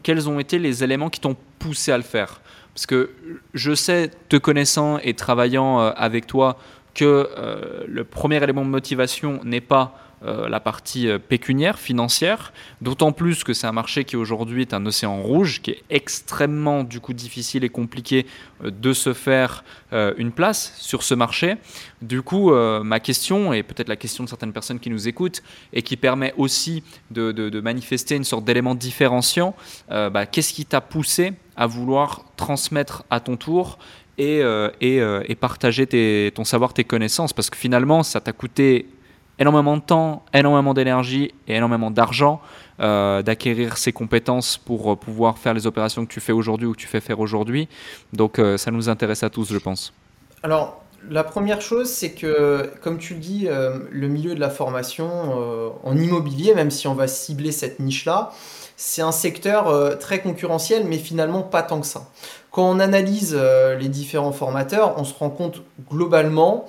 quels 0.03 0.29
ont 0.29 0.39
été 0.39 0.59
les 0.59 0.83
éléments 0.83 1.09
qui 1.09 1.19
t'ont 1.19 1.35
poussé 1.59 1.91
à 1.91 1.97
le 1.97 2.03
faire? 2.03 2.41
Parce 2.73 2.85
que 2.85 3.11
je 3.53 3.73
sais, 3.73 4.11
te 4.29 4.37
connaissant 4.37 4.99
et 4.99 5.13
travaillant 5.13 5.79
avec 5.79 6.27
toi, 6.27 6.57
que 6.97 7.29
euh, 7.37 7.83
le 7.87 8.03
premier 8.03 8.43
élément 8.43 8.65
de 8.65 8.69
motivation 8.69 9.39
n'est 9.43 9.61
pas 9.61 9.95
euh, 10.25 10.49
la 10.49 10.59
partie 10.59 11.07
euh, 11.07 11.19
pécuniaire, 11.19 11.77
financière, 11.77 12.51
d'autant 12.81 13.11
plus 13.11 13.43
que 13.43 13.53
c'est 13.53 13.67
un 13.67 13.71
marché 13.71 14.03
qui 14.03 14.15
aujourd'hui 14.15 14.63
est 14.63 14.73
un 14.73 14.83
océan 14.87 15.21
rouge, 15.21 15.61
qui 15.61 15.71
est 15.71 15.83
extrêmement 15.91 16.83
du 16.83 16.99
coup 16.99 17.13
difficile 17.13 17.63
et 17.63 17.69
compliqué 17.69 18.25
de 18.63 18.93
se 18.93 19.13
faire 19.13 19.63
une 19.91 20.31
place 20.31 20.73
sur 20.77 21.03
ce 21.03 21.13
marché. 21.13 21.57
Du 22.01 22.23
coup, 22.23 22.51
ma 22.51 22.99
question, 22.99 23.53
et 23.53 23.61
peut-être 23.61 23.87
la 23.87 23.95
question 23.95 24.23
de 24.23 24.29
certaines 24.29 24.51
personnes 24.51 24.79
qui 24.79 24.89
nous 24.89 25.07
écoutent, 25.07 25.43
et 25.73 25.83
qui 25.83 25.95
permet 25.95 26.33
aussi 26.37 26.83
de, 27.11 27.61
manifester 27.61 28.15
une 28.15 28.23
sorte 28.23 28.43
d'élément 28.43 28.73
différenciant, 28.73 29.55
bah, 29.89 30.25
qu'est-ce 30.25 30.53
qui 30.53 30.65
t'a 30.65 30.81
poussé 30.81 31.33
à 31.55 31.67
vouloir 31.67 32.25
transmettre 32.35 33.03
à 33.11 33.19
ton 33.19 33.37
tour 33.37 33.77
et, 34.17 34.41
euh, 34.41 34.69
euh, 34.83 35.23
et, 35.27 35.35
partager 35.35 36.31
ton 36.31 36.43
savoir, 36.43 36.73
tes 36.73 36.83
connaissances, 36.83 37.33
parce 37.33 37.49
que 37.49 37.57
finalement, 37.57 38.03
ça 38.03 38.19
t'a 38.19 38.33
coûté 38.33 38.87
énormément 39.39 39.77
de 39.77 39.81
temps, 39.81 40.25
énormément 40.33 40.73
d'énergie 40.73 41.31
et 41.47 41.55
énormément 41.55 41.91
d'argent 41.91 42.41
euh, 42.79 43.21
d'acquérir 43.21 43.77
ces 43.77 43.91
compétences 43.91 44.57
pour 44.57 44.97
pouvoir 44.97 45.37
faire 45.37 45.53
les 45.53 45.67
opérations 45.67 46.05
que 46.05 46.11
tu 46.11 46.19
fais 46.19 46.31
aujourd'hui 46.31 46.67
ou 46.67 46.73
que 46.73 46.79
tu 46.79 46.87
fais 46.87 46.99
faire 46.99 47.19
aujourd'hui. 47.19 47.67
Donc 48.13 48.41
ça 48.57 48.71
nous 48.71 48.89
intéresse 48.89 49.21
à 49.21 49.29
tous, 49.29 49.51
je 49.51 49.57
pense. 49.59 49.93
Alors, 50.41 50.83
la 51.07 51.23
première 51.23 51.61
chose, 51.61 51.87
c'est 51.87 52.11
que, 52.11 52.71
comme 52.81 52.97
tu 52.97 53.13
le 53.13 53.19
dis, 53.19 53.47
le 53.47 54.07
milieu 54.07 54.33
de 54.33 54.39
la 54.39 54.49
formation 54.49 55.07
en 55.83 55.97
immobilier, 55.97 56.55
même 56.55 56.71
si 56.71 56.87
on 56.87 56.95
va 56.95 57.07
cibler 57.07 57.51
cette 57.51 57.79
niche-là, 57.79 58.31
c'est 58.75 59.01
un 59.01 59.11
secteur 59.11 59.97
très 59.99 60.21
concurrentiel, 60.21 60.85
mais 60.87 60.97
finalement 60.97 61.43
pas 61.43 61.61
tant 61.61 61.79
que 61.79 61.87
ça. 61.87 62.07
Quand 62.57 62.71
on 62.71 62.79
analyse 62.79 63.35
euh, 63.37 63.75
les 63.75 63.87
différents 63.87 64.31
formateurs, 64.31 64.95
on 64.97 65.03
se 65.03 65.13
rend 65.13 65.29
compte 65.29 65.61
globalement 65.91 66.65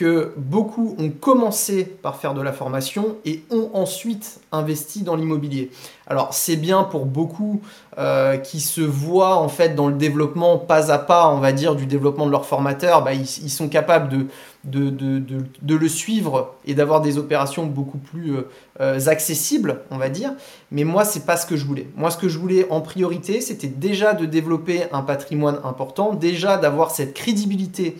que 0.00 0.32
beaucoup 0.38 0.96
ont 0.98 1.10
commencé 1.10 1.84
par 1.84 2.16
faire 2.16 2.32
de 2.32 2.40
la 2.40 2.54
formation 2.54 3.18
et 3.26 3.42
ont 3.50 3.68
ensuite 3.74 4.40
investi 4.50 5.02
dans 5.02 5.14
l'immobilier. 5.14 5.70
Alors 6.06 6.32
c'est 6.32 6.56
bien 6.56 6.84
pour 6.84 7.04
beaucoup 7.04 7.60
euh, 7.98 8.38
qui 8.38 8.60
se 8.60 8.80
voient 8.80 9.36
en 9.36 9.48
fait 9.48 9.74
dans 9.74 9.88
le 9.88 9.94
développement 9.94 10.56
pas 10.56 10.90
à 10.90 10.96
pas, 10.96 11.28
on 11.28 11.38
va 11.38 11.52
dire, 11.52 11.76
du 11.76 11.84
développement 11.84 12.24
de 12.24 12.30
leur 12.30 12.46
formateur, 12.46 13.04
bah, 13.04 13.12
ils, 13.12 13.26
sont 13.26 13.68
capables 13.68 14.08
de, 14.08 14.26
de, 14.64 14.88
de, 14.88 15.44
de, 15.60 15.74
le 15.74 15.88
suivre 15.88 16.54
et 16.64 16.72
d'avoir 16.72 17.02
des 17.02 17.18
opérations 17.18 17.66
beaucoup 17.66 17.98
plus 17.98 18.36
euh, 18.36 18.48
euh, 18.80 19.06
accessibles, 19.06 19.82
on 19.90 19.98
va 19.98 20.08
dire. 20.08 20.32
Mais 20.70 20.84
moi, 20.84 21.04
c'est 21.04 21.26
pas 21.26 21.36
ce 21.36 21.44
que 21.44 21.56
je 21.56 21.66
voulais. 21.66 21.88
Moi, 21.94 22.10
ce 22.10 22.16
que 22.16 22.30
je 22.30 22.38
voulais 22.38 22.66
en 22.70 22.80
priorité, 22.80 23.42
c'était 23.42 23.68
déjà 23.68 24.14
de 24.14 24.24
développer 24.24 24.84
un 24.92 25.02
patrimoine 25.02 25.58
important, 25.62 26.14
déjà 26.14 26.56
d'avoir 26.56 26.90
cette 26.90 27.12
crédibilité 27.12 27.98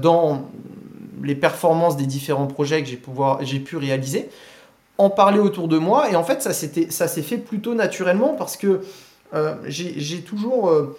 dans 0.00 0.44
les 1.22 1.34
performances 1.34 1.96
des 1.96 2.06
différents 2.06 2.46
projets 2.46 2.82
que 2.82 2.88
j'ai 3.40 3.60
pu 3.60 3.76
réaliser, 3.76 4.28
en 4.96 5.10
parler 5.10 5.38
autour 5.38 5.68
de 5.68 5.78
moi. 5.78 6.10
Et 6.10 6.16
en 6.16 6.24
fait, 6.24 6.42
ça 6.42 6.52
s'est 7.08 7.22
fait 7.22 7.38
plutôt 7.38 7.74
naturellement 7.74 8.34
parce 8.34 8.56
que 8.56 8.80
euh, 9.34 9.54
j'ai 9.66 10.20
toujours... 10.20 10.70
Euh, 10.70 10.96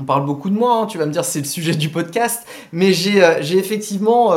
on 0.00 0.04
parle 0.04 0.24
beaucoup 0.24 0.50
de 0.50 0.54
moi, 0.54 0.82
hein, 0.82 0.86
tu 0.86 0.98
vas 0.98 1.06
me 1.06 1.12
dire 1.12 1.24
c'est 1.24 1.40
le 1.40 1.44
sujet 1.44 1.74
du 1.74 1.88
podcast, 1.88 2.44
mais 2.72 2.92
j'ai 2.92 3.22
euh, 3.22 3.40
effectivement 3.40 4.32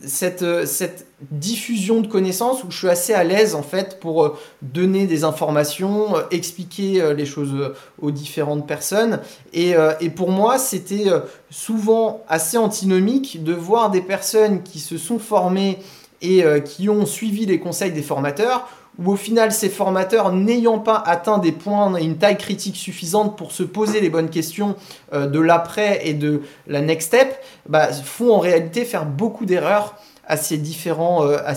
cette, 0.00 0.66
cette 0.66 1.06
diffusion 1.30 2.00
de 2.00 2.06
connaissances 2.06 2.64
où 2.64 2.70
je 2.70 2.78
suis 2.78 2.88
assez 2.88 3.14
à 3.14 3.24
l'aise 3.24 3.54
en 3.54 3.62
fait 3.62 4.00
pour 4.00 4.36
donner 4.62 5.06
des 5.06 5.24
informations, 5.24 6.14
expliquer 6.30 7.14
les 7.14 7.26
choses 7.26 7.74
aux 8.00 8.10
différentes 8.10 8.66
personnes. 8.66 9.20
Et 9.52 9.74
pour 10.14 10.30
moi, 10.30 10.58
c'était 10.58 11.06
souvent 11.50 12.22
assez 12.28 12.58
antinomique 12.58 13.42
de 13.44 13.52
voir 13.52 13.90
des 13.90 14.02
personnes 14.02 14.62
qui 14.62 14.80
se 14.80 14.98
sont 14.98 15.18
formées 15.18 15.78
et 16.20 16.44
qui 16.64 16.88
ont 16.88 17.06
suivi 17.06 17.46
les 17.46 17.60
conseils 17.60 17.92
des 17.92 18.02
formateurs 18.02 18.68
où 18.98 19.12
au 19.12 19.16
final 19.16 19.52
ces 19.52 19.68
formateurs 19.68 20.32
n'ayant 20.32 20.78
pas 20.78 21.02
atteint 21.04 21.38
des 21.38 21.52
points 21.52 21.96
et 21.96 22.04
une 22.04 22.16
taille 22.16 22.38
critique 22.38 22.76
suffisante 22.76 23.36
pour 23.36 23.52
se 23.52 23.62
poser 23.62 24.00
les 24.00 24.10
bonnes 24.10 24.30
questions 24.30 24.76
euh, 25.12 25.26
de 25.26 25.40
l'après 25.40 26.00
et 26.06 26.14
de 26.14 26.42
la 26.66 26.80
next 26.80 27.08
step, 27.08 27.36
bah, 27.68 27.92
font 27.92 28.32
en 28.32 28.38
réalité 28.38 28.84
faire 28.84 29.06
beaucoup 29.06 29.44
d'erreurs 29.44 29.96
à 30.26 30.36
ces 30.36 30.56
différents, 30.56 31.26
euh, 31.26 31.38
à 31.44 31.54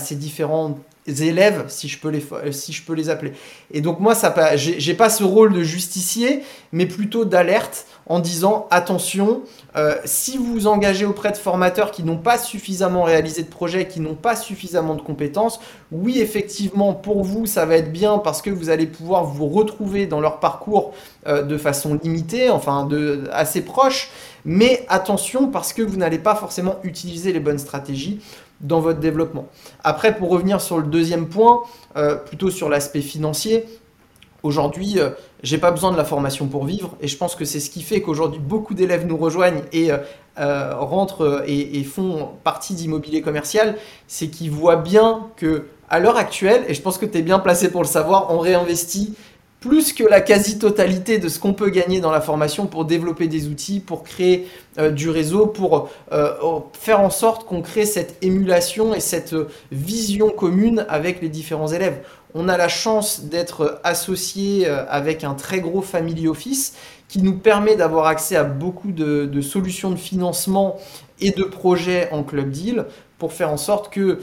élèves, 1.08 1.64
si 1.68 1.88
je 1.88 1.98
peux 1.98 2.10
les, 2.10 2.24
euh, 2.32 2.52
si 2.52 2.72
je 2.72 2.82
peux 2.82 2.92
les 2.92 3.08
appeler. 3.10 3.32
Et 3.72 3.80
donc 3.80 4.00
moi, 4.00 4.14
ça, 4.14 4.34
j'ai 4.56 4.94
pas 4.94 5.10
ce 5.10 5.24
rôle 5.24 5.52
de 5.52 5.62
justicier, 5.62 6.42
mais 6.72 6.86
plutôt 6.86 7.24
d'alerte 7.24 7.86
en 8.08 8.20
disant 8.20 8.66
attention, 8.70 9.42
euh, 9.76 9.96
si 10.04 10.38
vous 10.38 10.52
vous 10.52 10.66
engagez 10.66 11.04
auprès 11.04 11.30
de 11.30 11.36
formateurs 11.36 11.90
qui 11.90 12.02
n'ont 12.02 12.16
pas 12.16 12.38
suffisamment 12.38 13.02
réalisé 13.02 13.42
de 13.42 13.48
projets, 13.48 13.86
qui 13.86 14.00
n'ont 14.00 14.14
pas 14.14 14.34
suffisamment 14.34 14.94
de 14.94 15.02
compétences, 15.02 15.60
oui, 15.92 16.18
effectivement, 16.20 16.94
pour 16.94 17.22
vous, 17.22 17.46
ça 17.46 17.66
va 17.66 17.76
être 17.76 17.92
bien 17.92 18.18
parce 18.18 18.42
que 18.42 18.50
vous 18.50 18.70
allez 18.70 18.86
pouvoir 18.86 19.24
vous 19.24 19.48
retrouver 19.48 20.06
dans 20.06 20.20
leur 20.20 20.40
parcours 20.40 20.94
euh, 21.26 21.42
de 21.42 21.58
façon 21.58 21.98
limitée, 22.02 22.50
enfin 22.50 22.86
de, 22.86 23.24
assez 23.32 23.60
proche, 23.62 24.10
mais 24.44 24.86
attention 24.88 25.48
parce 25.48 25.72
que 25.72 25.82
vous 25.82 25.96
n'allez 25.96 26.18
pas 26.18 26.34
forcément 26.34 26.76
utiliser 26.84 27.32
les 27.32 27.40
bonnes 27.40 27.58
stratégies 27.58 28.20
dans 28.60 28.80
votre 28.80 28.98
développement. 28.98 29.46
Après, 29.84 30.16
pour 30.16 30.30
revenir 30.30 30.60
sur 30.60 30.78
le 30.78 30.84
deuxième 30.84 31.28
point, 31.28 31.62
euh, 31.96 32.16
plutôt 32.16 32.50
sur 32.50 32.68
l'aspect 32.68 33.02
financier, 33.02 33.66
aujourd'hui, 34.42 34.98
euh, 34.98 35.10
j'ai 35.42 35.58
pas 35.58 35.70
besoin 35.70 35.92
de 35.92 35.96
la 35.96 36.04
formation 36.04 36.46
pour 36.46 36.64
vivre, 36.64 36.96
et 37.00 37.08
je 37.08 37.16
pense 37.16 37.34
que 37.34 37.44
c'est 37.44 37.60
ce 37.60 37.70
qui 37.70 37.82
fait 37.82 38.00
qu'aujourd'hui 38.00 38.40
beaucoup 38.40 38.74
d'élèves 38.74 39.06
nous 39.06 39.16
rejoignent 39.16 39.62
et 39.72 39.90
euh, 39.90 40.74
rentrent 40.76 41.42
et, 41.46 41.78
et, 41.78 41.84
font 41.84 42.30
partie 42.44 42.74
d'immobilier 42.74 43.22
commercial, 43.22 43.76
c'est 44.06 44.28
qu'ils 44.28 44.50
voient 44.50 44.76
bien 44.76 45.26
que 45.36 45.66
à 45.90 46.00
l'heure 46.00 46.16
actuelle, 46.16 46.64
et 46.68 46.74
je 46.74 46.82
pense 46.82 46.98
que 46.98 47.06
tu 47.06 47.18
es 47.18 47.22
bien 47.22 47.38
placé 47.38 47.70
pour 47.70 47.82
le 47.82 47.88
savoir, 47.88 48.32
on 48.32 48.38
réinvestit 48.38 49.14
plus 49.60 49.92
que 49.92 50.04
la 50.04 50.20
quasi-totalité 50.20 51.18
de 51.18 51.28
ce 51.28 51.40
qu'on 51.40 51.52
peut 51.52 51.70
gagner 51.70 52.00
dans 52.00 52.12
la 52.12 52.20
formation 52.20 52.66
pour 52.66 52.84
développer 52.84 53.26
des 53.26 53.48
outils, 53.48 53.80
pour 53.80 54.04
créer 54.04 54.46
euh, 54.78 54.90
du 54.90 55.10
réseau, 55.10 55.46
pour 55.46 55.90
euh, 56.12 56.32
faire 56.72 57.00
en 57.00 57.10
sorte 57.10 57.44
qu'on 57.44 57.60
crée 57.60 57.84
cette 57.84 58.22
émulation 58.22 58.94
et 58.94 59.00
cette 59.00 59.34
vision 59.72 60.30
commune 60.30 60.86
avec 60.88 61.20
les 61.20 61.28
différents 61.28 61.68
élèves. 61.68 62.02
On 62.34 62.48
a 62.48 62.56
la 62.56 62.68
chance 62.68 63.22
d'être 63.22 63.80
associé 63.82 64.68
euh, 64.68 64.84
avec 64.88 65.24
un 65.24 65.34
très 65.34 65.60
gros 65.60 65.82
family 65.82 66.28
office 66.28 66.74
qui 67.08 67.20
nous 67.20 67.34
permet 67.34 67.74
d'avoir 67.74 68.06
accès 68.06 68.36
à 68.36 68.44
beaucoup 68.44 68.92
de, 68.92 69.40
solutions 69.40 69.90
de 69.90 69.96
financement 69.96 70.76
et 71.20 71.30
de 71.32 71.42
projets 71.42 72.08
en 72.12 72.22
club 72.22 72.50
deal 72.50 72.84
pour 73.16 73.32
faire 73.32 73.50
en 73.50 73.56
sorte 73.56 73.90
que 73.90 74.20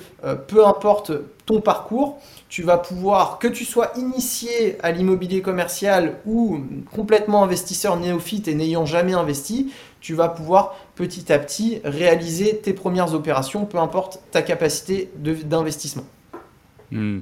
peu 0.47 0.65
importe 0.65 1.11
ton 1.45 1.61
parcours, 1.61 2.19
tu 2.49 2.63
vas 2.63 2.77
pouvoir, 2.77 3.39
que 3.39 3.47
tu 3.47 3.65
sois 3.65 3.91
initié 3.97 4.77
à 4.83 4.91
l'immobilier 4.91 5.41
commercial 5.41 6.17
ou 6.25 6.59
complètement 6.93 7.43
investisseur 7.43 7.97
néophyte 7.97 8.47
et 8.47 8.55
n'ayant 8.55 8.85
jamais 8.85 9.13
investi, 9.13 9.73
tu 9.99 10.13
vas 10.13 10.29
pouvoir 10.29 10.75
petit 10.95 11.33
à 11.33 11.39
petit 11.39 11.81
réaliser 11.83 12.57
tes 12.57 12.73
premières 12.73 13.13
opérations, 13.13 13.65
peu 13.65 13.79
importe 13.79 14.19
ta 14.31 14.41
capacité 14.41 15.09
d'investissement. 15.15 16.05
Hmm. 16.91 17.21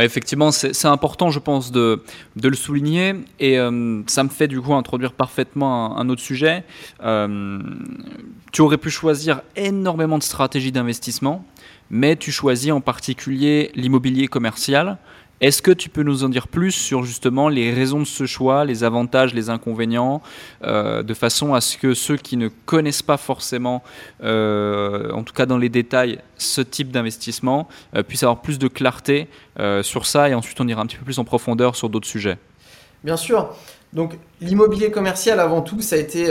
Effectivement, 0.00 0.50
c'est 0.52 0.86
important, 0.86 1.30
je 1.30 1.38
pense, 1.38 1.70
de, 1.70 2.02
de 2.36 2.48
le 2.48 2.56
souligner. 2.56 3.14
Et 3.40 3.58
euh, 3.58 4.02
ça 4.06 4.24
me 4.24 4.30
fait 4.30 4.48
du 4.48 4.60
coup 4.60 4.72
introduire 4.72 5.12
parfaitement 5.12 5.98
un, 5.98 6.08
autre 6.08 6.22
sujet. 6.22 6.64
Euh, 7.02 7.58
tu 8.52 8.62
aurais 8.62 8.78
pu 8.78 8.88
choisir 8.88 9.42
énormément 9.54 10.16
de 10.16 10.22
stratégies 10.22 10.72
d'investissement 10.72 11.44
mais 11.92 12.16
tu 12.16 12.32
choisis 12.32 12.72
en 12.72 12.80
particulier 12.80 13.70
l'immobilier 13.74 14.26
commercial. 14.26 14.96
Est-ce 15.42 15.60
que 15.60 15.72
tu 15.72 15.90
peux 15.90 16.02
nous 16.02 16.24
en 16.24 16.28
dire 16.28 16.48
plus 16.48 16.70
sur 16.70 17.02
justement 17.02 17.48
les 17.48 17.72
raisons 17.72 17.98
de 17.98 18.04
ce 18.04 18.26
choix, 18.26 18.64
les 18.64 18.82
avantages, 18.82 19.34
les 19.34 19.50
inconvénients, 19.50 20.22
euh, 20.64 21.02
de 21.02 21.14
façon 21.14 21.52
à 21.52 21.60
ce 21.60 21.76
que 21.76 21.94
ceux 21.94 22.16
qui 22.16 22.36
ne 22.36 22.48
connaissent 22.48 23.02
pas 23.02 23.16
forcément, 23.16 23.82
euh, 24.22 25.10
en 25.10 25.22
tout 25.22 25.34
cas 25.34 25.44
dans 25.44 25.58
les 25.58 25.68
détails, 25.68 26.20
ce 26.38 26.60
type 26.60 26.92
d'investissement, 26.92 27.68
euh, 27.94 28.02
puissent 28.02 28.22
avoir 28.22 28.40
plus 28.40 28.58
de 28.58 28.68
clarté 28.68 29.28
sur 29.82 30.06
ça 30.06 30.30
et 30.30 30.34
ensuite 30.34 30.60
on 30.60 30.68
ira 30.68 30.80
un 30.80 30.86
petit 30.86 30.96
peu 30.96 31.04
plus 31.04 31.18
en 31.18 31.24
profondeur 31.24 31.76
sur 31.76 31.90
d'autres 31.90 32.08
sujets 32.08 32.38
Bien 33.04 33.18
sûr. 33.18 33.54
Donc 33.92 34.16
l'immobilier 34.40 34.90
commercial 34.90 35.40
avant 35.40 35.60
tout, 35.60 35.82
ça 35.82 35.96
a 35.96 35.98
été 35.98 36.28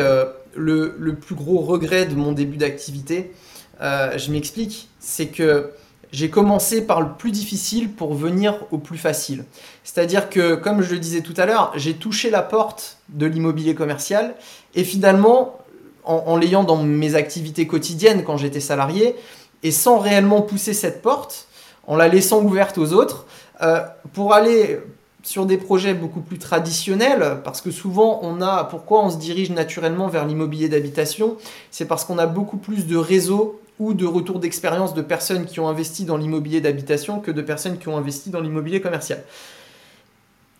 le, 0.55 1.15
plus 1.15 1.35
gros 1.35 1.59
regret 1.59 2.07
de 2.07 2.15
mon 2.15 2.31
début 2.31 2.57
d'activité. 2.57 3.31
Je 3.79 4.31
m'explique, 4.31 4.89
c'est 5.01 5.27
que 5.27 5.71
j'ai 6.11 6.29
commencé 6.29 6.85
par 6.85 7.01
le 7.01 7.09
plus 7.17 7.31
difficile 7.31 7.91
pour 7.91 8.13
venir 8.13 8.55
au 8.71 8.77
plus 8.77 8.97
facile. 8.97 9.45
C'est-à-dire 9.83 10.29
que, 10.29 10.55
comme 10.55 10.81
je 10.81 10.93
le 10.93 10.99
disais 10.99 11.21
tout 11.21 11.33
à 11.37 11.45
l'heure, 11.45 11.71
j'ai 11.75 11.95
touché 11.95 12.29
la 12.29 12.41
porte 12.41 12.97
de 13.09 13.25
l'immobilier 13.25 13.75
commercial 13.75 14.35
et 14.75 14.83
finalement, 14.83 15.57
en, 16.03 16.35
l'ayant 16.37 16.63
dans 16.63 16.81
mes 16.81 17.15
activités 17.15 17.67
quotidiennes 17.67 18.23
quand 18.23 18.37
j'étais 18.37 18.59
salarié, 18.59 19.15
et 19.63 19.71
sans 19.71 19.99
réellement 19.99 20.41
pousser 20.41 20.73
cette 20.73 21.01
porte, 21.01 21.47
en 21.87 21.95
la 21.95 22.07
laissant 22.07 22.41
ouverte 22.41 22.77
aux 22.77 22.93
autres, 22.93 23.25
euh, 23.61 23.81
pour 24.13 24.33
aller 24.33 24.79
sur 25.23 25.45
des 25.45 25.57
projets 25.57 25.93
beaucoup 25.93 26.21
plus 26.21 26.39
traditionnels, 26.39 27.37
parce 27.43 27.61
que 27.61 27.69
souvent 27.69 28.19
on 28.23 28.41
a, 28.41 28.63
pourquoi 28.63 29.03
on 29.03 29.11
se 29.11 29.17
dirige 29.17 29.51
naturellement 29.51 30.07
vers 30.07 30.25
l'immobilier 30.25 30.67
d'habitation, 30.67 31.37
c'est 31.69 31.85
parce 31.85 32.03
qu'on 32.03 32.17
a 32.17 32.25
beaucoup 32.25 32.57
plus 32.57 32.87
de 32.87 32.97
réseaux 32.97 33.61
de 33.93 34.05
retour 34.05 34.39
d'expérience 34.39 34.93
de 34.93 35.01
personnes 35.01 35.45
qui 35.45 35.59
ont 35.59 35.67
investi 35.67 36.05
dans 36.05 36.17
l'immobilier 36.17 36.61
d'habitation 36.61 37.19
que 37.19 37.31
de 37.31 37.41
personnes 37.41 37.77
qui 37.77 37.87
ont 37.87 37.97
investi 37.97 38.29
dans 38.29 38.39
l'immobilier 38.39 38.81
commercial. 38.81 39.23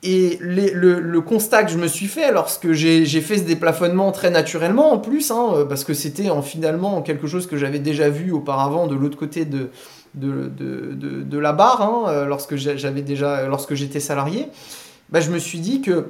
Et 0.04 0.40
le, 0.42 1.20
constat 1.20 1.64
que 1.64 1.72
je 1.72 1.78
me 1.78 1.88
suis 1.88 2.08
fait 2.08 2.32
lorsque 2.32 2.72
j'ai 2.72 3.06
fait 3.22 3.38
ce 3.38 3.44
déplafonnement 3.44 4.12
très 4.12 4.32
naturellement 4.32 4.94
en 4.94 4.98
plus, 4.98 5.30
hein, 5.30 5.66
parce 5.70 5.84
que 5.84 5.94
c'était 5.94 6.32
en, 6.32 6.42
finalement 6.42 7.04
quelque 7.04 7.28
chose 7.28 7.46
que 7.46 7.56
j'avais 7.56 7.78
déjà 7.78 8.10
vu 8.10 8.32
auparavant 8.32 8.88
de 8.88 8.96
l'autre 8.96 9.18
côté 9.18 9.46
de, 9.46 9.70
la 11.38 11.54
barre, 11.54 11.82
hein, 11.82 12.26
lorsque 12.26 12.56
j'avais 12.56 13.04
déjà 13.04 13.48
lorsque 13.48 13.76
j'étais 13.76 14.00
salarié, 14.00 14.48
bah, 15.10 15.20
je 15.20 15.30
me 15.30 15.38
suis 15.38 15.60
dit 15.60 15.82
que 15.82 16.08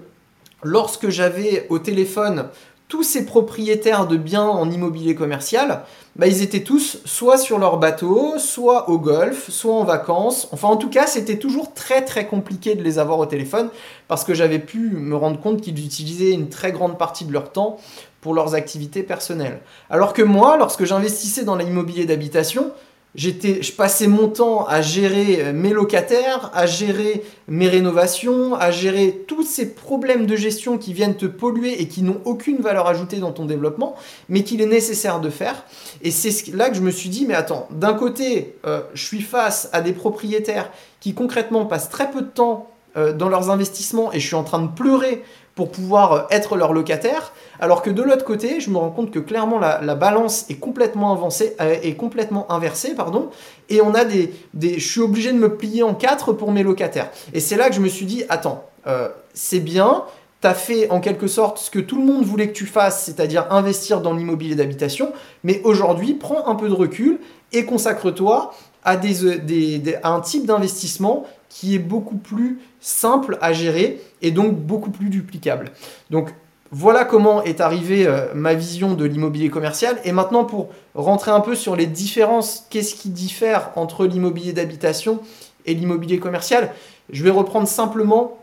lorsque 0.64 1.10
j'avais 1.10 1.66
au 1.70 1.80
téléphone 1.80 2.46
tous 2.92 3.04
ces 3.04 3.26
propriétaires 3.26 4.06
de 4.06 4.18
biens 4.18 4.44
en 4.44 4.70
immobilier 4.70 5.16
commercial, 5.16 5.84
bah, 6.18 6.28
ils 6.28 6.42
étaient 6.42 6.60
tous 6.60 6.98
soit 7.06 7.38
sur 7.38 7.58
leur 7.58 7.78
bateau, 7.78 8.34
soit 8.38 8.90
au 8.90 9.00
golf, 9.00 9.50
soit 9.50 9.74
en 9.74 9.86
vacances. 9.86 10.50
Enfin, 10.52 10.68
en 10.68 10.76
tout 10.76 10.90
cas, 10.90 11.08
c'était 11.08 11.38
toujours 11.38 11.74
très 11.74 12.04
très 12.04 12.28
compliqué 12.28 12.76
de 12.76 12.84
les 12.84 13.00
avoir 13.00 13.18
au 13.20 13.26
téléphone 13.26 13.70
parce 14.10 14.26
que 14.26 14.34
j'avais 14.34 14.60
pu 14.60 14.90
me 14.90 15.16
rendre 15.16 15.40
compte 15.40 15.62
qu'ils 15.62 15.80
utilisaient 15.80 16.34
une 16.34 16.50
très 16.50 16.74
grande 16.74 16.98
partie 16.98 17.24
de 17.24 17.32
leur 17.32 17.54
temps 17.54 17.78
pour 18.20 18.34
leurs 18.34 18.56
activités 18.56 19.04
personnelles. 19.04 19.62
Alors 19.90 20.12
que 20.12 20.22
moi, 20.22 20.58
lorsque 20.58 20.84
j'investissais 20.84 21.46
dans 21.46 21.56
l'immobilier 21.56 22.04
d'habitation, 22.04 22.74
J'étais, 23.14 23.62
je 23.62 23.74
passais 23.74 24.08
mon 24.08 24.30
temps 24.30 24.66
à 24.66 24.82
gérer 24.82 25.42
euh, 25.42 25.54
mes 25.54 25.72
locataires, 25.72 26.50
à 26.54 26.66
gérer 26.66 27.24
mes 27.50 27.68
rénovations, 27.68 28.56
à 28.56 28.72
gérer 28.72 29.26
tous 29.28 29.44
ces 29.44 29.74
problèmes 29.74 30.26
de 30.26 30.38
gestion 30.38 30.78
qui 30.78 30.94
viennent 30.94 31.18
te 31.18 31.26
polluer 31.26 31.82
et 31.82 31.90
qui 31.90 32.04
n'ont 32.04 32.22
aucune 32.24 32.62
valeur 32.62 32.88
ajoutée 32.88 33.18
dans 33.18 33.34
ton 33.34 33.46
développement, 33.46 33.98
mais 34.30 34.44
qu'il 34.44 34.62
est 34.62 34.66
nécessaire 34.66 35.20
de 35.20 35.30
faire. 35.30 35.66
Et 36.02 36.10
c'est 36.10 36.54
là 36.54 36.70
que 36.70 36.76
je 36.76 36.82
me 36.82 36.92
suis 36.92 37.10
dit, 37.10 37.26
mais 37.28 37.34
attends, 37.34 37.68
d'un 37.72 37.94
côté, 37.94 38.56
euh, 38.66 38.82
je 38.94 39.04
suis 39.06 39.22
face 39.22 39.70
à 39.74 39.82
des 39.82 39.92
propriétaires 39.92 40.72
qui 41.02 41.14
concrètement 41.14 41.66
passent 41.66 41.90
très 41.90 42.12
peu 42.12 42.22
de 42.22 42.28
temps 42.28 42.72
euh, 42.98 43.14
dans 43.14 43.30
leurs 43.30 43.50
investissements 43.50 44.12
et 44.12 44.20
je 44.20 44.28
suis 44.28 44.36
en 44.36 44.44
train 44.44 44.62
de 44.62 44.68
pleurer 44.68 45.24
pour 45.56 45.72
pouvoir 45.72 46.14
euh, 46.14 46.22
être 46.30 46.56
leur 46.56 46.74
locataire, 46.74 47.34
alors 47.60 47.82
que 47.82 47.90
de 47.90 48.02
l'autre 48.02 48.26
côté, 48.26 48.60
je 48.60 48.70
me 48.70 48.78
rends 48.78 48.90
compte 48.90 49.12
que 49.12 49.20
clairement 49.20 49.60
la, 49.60 49.96
balance 49.96 50.46
est 50.50 50.56
complètement 50.56 51.12
avancée, 51.12 51.56
euh, 51.62 51.76
est 51.82 51.96
complètement 51.96 52.52
inversée, 52.52 52.96
pardon, 52.96 53.30
et 53.70 53.82
on 53.82 53.94
a 53.94 54.06
des, 54.06 54.32
je 54.60 54.80
suis 54.80 55.02
obligé 55.02 55.32
de 55.32 55.38
me 55.38 55.56
plier 55.56 55.84
en 55.84 55.94
quatre 55.94 56.34
pour 56.34 56.52
mes 56.52 56.64
locataires. 56.64 57.10
Et 57.34 57.40
c'est 57.40 57.58
là 57.58 57.70
que 57.70 57.76
je 57.76 57.82
me 57.82 57.90
suis 57.90 58.06
dit, 58.06 58.24
attends, 58.30 58.64
euh, 58.88 59.10
c'est 59.34 59.60
bien, 59.60 60.04
tu 60.42 60.50
fait 60.56 60.90
en 60.90 61.00
quelque 61.00 61.28
sorte 61.28 61.60
ce 61.60 61.70
que 61.70 61.80
tout 61.80 61.98
le 61.98 62.06
monde 62.06 62.24
voulait 62.24 62.48
que 62.48 62.58
tu 62.58 62.66
fasses, 62.66 63.04
c'est-à-dire 63.04 63.46
investir 63.52 64.02
dans 64.02 64.14
l'immobilier 64.14 64.56
d'habitation, 64.56 65.12
mais 65.44 65.62
aujourd'hui, 65.64 66.14
prends 66.14 66.48
un 66.48 66.56
peu 66.56 66.68
de 66.68 66.74
recul 66.74 67.20
et 67.52 67.66
consacre-toi 67.66 68.54
à, 68.84 68.98
des, 68.98 69.96
à 70.02 70.10
un 70.10 70.22
type 70.22 70.46
d'investissement 70.46 71.26
qui 71.50 71.76
est 71.76 71.80
beaucoup 71.80 72.18
plus 72.18 72.60
simple 72.82 73.38
à 73.42 73.54
gérer 73.54 74.02
et 74.22 74.32
donc 74.32 74.56
beaucoup 74.56 74.92
plus 74.92 75.10
duplicable. 75.10 75.72
Donc 76.10 76.34
voilà 76.72 77.06
comment 77.06 77.44
est 77.44 77.62
arrivée 77.62 78.08
euh, 78.08 78.28
ma 78.34 78.54
vision 78.54 78.94
de 78.94 79.06
l'immobilier 79.06 79.50
commercial. 79.50 80.00
Et 80.06 80.12
maintenant, 80.12 80.46
pour 80.46 80.70
rentrer 80.96 81.32
un 81.32 81.42
peu 81.42 81.54
sur 81.56 81.76
les 81.76 81.86
différences, 81.86 82.66
qu'est-ce 82.70 82.96
qui 82.96 83.10
diffère 83.10 83.72
entre 83.76 84.06
l'immobilier 84.06 84.54
d'habitation 84.54 85.20
et 85.66 85.74
l'immobilier 85.74 86.18
commercial, 86.18 86.72
je 87.12 87.24
vais 87.24 87.30
reprendre 87.30 87.68
simplement 87.68 88.38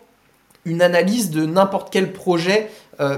une 0.65 0.83
analyse 0.83 1.31
de 1.31 1.47
n'importe 1.47 1.89
quel 1.91 2.13
projet, 2.13 2.71
euh, 3.01 3.17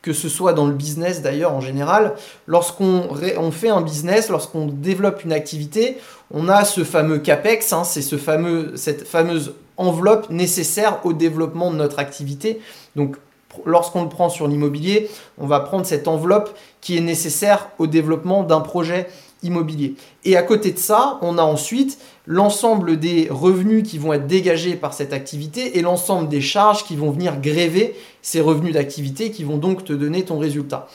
que 0.00 0.14
ce 0.14 0.30
soit 0.30 0.54
dans 0.54 0.66
le 0.66 0.72
business 0.72 1.20
d'ailleurs 1.20 1.52
en 1.52 1.60
général. 1.60 2.14
Lorsqu'on 2.46 3.08
on 3.36 3.50
fait 3.50 3.68
un 3.68 3.82
business, 3.82 4.30
lorsqu'on 4.30 4.66
développe 4.66 5.24
une 5.24 5.32
activité, 5.32 5.98
on 6.30 6.48
a 6.48 6.64
ce 6.64 6.84
fameux 6.84 7.18
CAPEX, 7.18 7.72
hein, 7.72 7.84
c'est 7.84 8.02
ce 8.02 8.16
fameux, 8.16 8.72
cette 8.76 9.06
fameuse 9.06 9.52
enveloppe 9.78 10.28
nécessaire 10.28 11.00
au 11.04 11.14
développement 11.14 11.70
de 11.70 11.76
notre 11.76 11.98
activité. 11.98 12.60
Donc 12.96 13.16
lorsqu'on 13.64 14.02
le 14.02 14.08
prend 14.08 14.28
sur 14.28 14.46
l'immobilier, 14.46 15.08
on 15.38 15.46
va 15.46 15.60
prendre 15.60 15.86
cette 15.86 16.08
enveloppe 16.08 16.54
qui 16.80 16.96
est 16.96 17.00
nécessaire 17.00 17.70
au 17.78 17.86
développement 17.86 18.42
d'un 18.42 18.60
projet 18.60 19.08
immobilier. 19.42 19.94
Et 20.24 20.36
à 20.36 20.42
côté 20.42 20.72
de 20.72 20.78
ça, 20.78 21.18
on 21.22 21.38
a 21.38 21.42
ensuite 21.42 21.98
l'ensemble 22.26 22.98
des 22.98 23.28
revenus 23.30 23.88
qui 23.88 23.98
vont 23.98 24.12
être 24.12 24.26
dégagés 24.26 24.74
par 24.74 24.92
cette 24.92 25.12
activité 25.12 25.78
et 25.78 25.82
l'ensemble 25.82 26.28
des 26.28 26.40
charges 26.40 26.84
qui 26.84 26.96
vont 26.96 27.10
venir 27.10 27.40
gréver 27.40 27.94
ces 28.20 28.40
revenus 28.40 28.74
d'activité 28.74 29.30
qui 29.30 29.44
vont 29.44 29.56
donc 29.56 29.84
te 29.84 29.92
donner 29.92 30.24
ton 30.24 30.38
résultat. 30.38 30.88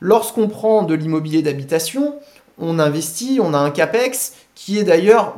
Lorsqu'on 0.00 0.48
prend 0.48 0.82
de 0.82 0.94
l'immobilier 0.94 1.42
d'habitation, 1.42 2.16
on 2.58 2.78
investit, 2.78 3.38
on 3.42 3.54
a 3.54 3.58
un 3.58 3.70
CAPEX 3.70 4.34
qui 4.54 4.78
est 4.78 4.84
d'ailleurs 4.84 5.36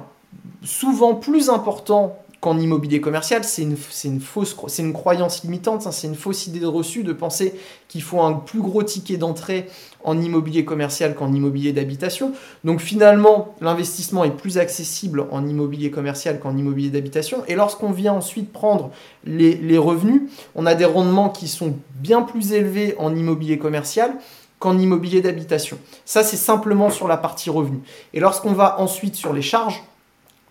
souvent 0.62 1.14
plus 1.14 1.50
important 1.50 2.16
qu'en 2.44 2.58
immobilier 2.58 3.00
commercial, 3.00 3.42
c'est 3.42 3.62
une, 3.62 3.78
une, 4.04 4.20
fausse, 4.20 4.54
c'est 4.66 4.82
une 4.82 4.92
croyance 4.92 5.44
limitante, 5.44 5.86
hein, 5.86 5.92
c'est 5.92 6.08
une 6.08 6.14
fausse 6.14 6.46
idée 6.46 6.62
reçue 6.66 7.02
de 7.02 7.14
penser 7.14 7.54
qu'il 7.88 8.02
faut 8.02 8.20
un 8.20 8.34
plus 8.34 8.60
gros 8.60 8.82
ticket 8.82 9.16
d'entrée 9.16 9.64
en 10.04 10.20
immobilier 10.20 10.66
commercial 10.66 11.14
qu'en 11.14 11.32
immobilier 11.32 11.72
d'habitation. 11.72 12.32
Donc 12.62 12.82
finalement, 12.82 13.54
l'investissement 13.62 14.24
est 14.24 14.30
plus 14.30 14.58
accessible 14.58 15.26
en 15.30 15.46
immobilier 15.46 15.90
commercial 15.90 16.38
qu'en 16.38 16.54
immobilier 16.54 16.90
d'habitation. 16.90 17.42
Et 17.48 17.54
lorsqu'on 17.54 17.92
vient 17.92 18.12
ensuite 18.12 18.52
prendre 18.52 18.90
les, 19.24 19.54
les 19.54 19.78
revenus, 19.78 20.24
on 20.54 20.66
a 20.66 20.74
des 20.74 20.84
rendements 20.84 21.30
qui 21.30 21.48
sont 21.48 21.78
bien 21.94 22.20
plus 22.20 22.52
élevés 22.52 22.94
en 22.98 23.16
immobilier 23.16 23.56
commercial 23.56 24.16
qu'en 24.58 24.78
immobilier 24.78 25.22
d'habitation. 25.22 25.78
Ça, 26.04 26.22
c'est 26.22 26.36
simplement 26.36 26.90
sur 26.90 27.08
la 27.08 27.16
partie 27.16 27.48
revenus. 27.48 27.80
Et 28.12 28.20
lorsqu'on 28.20 28.52
va 28.52 28.78
ensuite 28.80 29.14
sur 29.14 29.32
les 29.32 29.40
charges, 29.40 29.82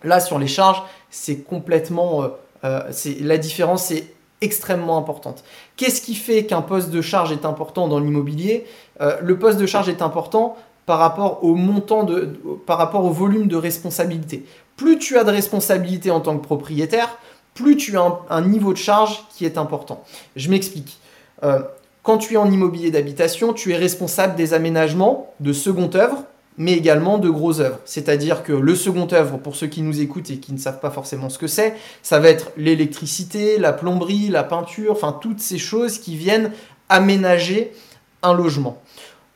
là, 0.02 0.20
sur 0.20 0.40
les 0.40 0.48
charges, 0.48 0.82
c'est 1.14 1.44
complètement... 1.44 2.24
Euh, 2.24 2.28
euh, 2.64 2.80
la 3.20 3.38
différence 3.38 3.90
est 3.90 4.14
extrêmement 4.40 4.98
importante. 4.98 5.44
Qu'est-ce 5.76 6.02
qui 6.02 6.14
fait 6.14 6.44
qu'un 6.44 6.60
poste 6.60 6.90
de 6.90 7.00
charge 7.00 7.30
est 7.30 7.44
important 7.44 7.88
dans 7.88 8.00
l'immobilier? 8.00 8.66
Euh, 9.00 9.16
Le 9.22 9.38
poste 9.38 9.58
de 9.58 9.66
charge 9.66 9.88
est 9.88 10.02
important 10.02 10.56
par 10.86 10.98
rapport 10.98 11.44
au 11.44 11.54
montant 11.54 12.02
de, 12.02 12.36
par 12.66 12.78
rapport 12.78 13.04
au 13.04 13.10
volume 13.10 13.46
de 13.46 13.56
responsabilité. 13.56 14.44
Plus 14.76 14.98
tu 14.98 15.16
as 15.16 15.24
de 15.24 15.30
responsabilité 15.30 16.10
en 16.10 16.20
tant 16.20 16.36
que 16.36 16.44
propriétaire, 16.44 17.16
plus 17.54 17.76
tu 17.76 17.96
as 17.96 18.18
un, 18.28 18.42
niveau 18.42 18.72
de 18.72 18.78
charge 18.78 19.24
qui 19.30 19.46
est 19.46 19.56
important. 19.56 20.02
Je 20.34 20.50
m'explique. 20.50 20.98
quand 22.02 22.18
tu 22.18 22.34
es 22.34 22.36
en 22.36 22.50
immobilier 22.50 22.90
d'habitation, 22.90 23.52
tu 23.52 23.72
es 23.72 23.76
responsable 23.76 24.34
des 24.34 24.52
aménagements 24.52 25.32
de 25.40 25.52
seconde 25.52 25.94
œuvre 25.94 26.24
mais 26.56 26.72
également 26.72 27.18
de 27.18 27.28
gros 27.28 27.60
œuvres. 27.60 27.80
C'est-à-dire 27.84 28.42
que 28.42 28.52
le 28.52 28.74
second 28.74 29.08
œuvre, 29.12 29.38
pour 29.38 29.56
ceux 29.56 29.66
qui 29.66 29.82
nous 29.82 30.00
écoutent 30.00 30.30
et 30.30 30.38
qui 30.38 30.52
ne 30.52 30.58
savent 30.58 30.80
pas 30.80 30.90
forcément 30.90 31.28
ce 31.28 31.38
que 31.38 31.46
c'est, 31.46 31.74
ça 32.02 32.20
va 32.20 32.28
être 32.28 32.52
l'électricité, 32.56 33.58
la 33.58 33.72
plomberie, 33.72 34.28
la 34.28 34.44
peinture, 34.44 34.92
enfin 34.92 35.16
toutes 35.20 35.40
ces 35.40 35.58
choses 35.58 35.98
qui 35.98 36.16
viennent 36.16 36.52
aménager 36.88 37.72
un 38.22 38.34
logement. 38.34 38.80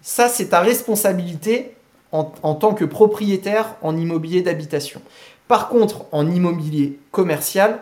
Ça, 0.00 0.28
c'est 0.28 0.48
ta 0.48 0.61
responsabilité 0.61 1.74
en, 2.12 2.24
tant 2.54 2.72
que 2.72 2.85
propriétaire 2.85 3.76
en 3.83 3.96
immobilier 3.96 4.40
d'habitation. 4.40 5.02
Par 5.46 5.68
contre, 5.68 6.07
en 6.12 6.31
immobilier 6.31 6.98
commercial, 7.11 7.81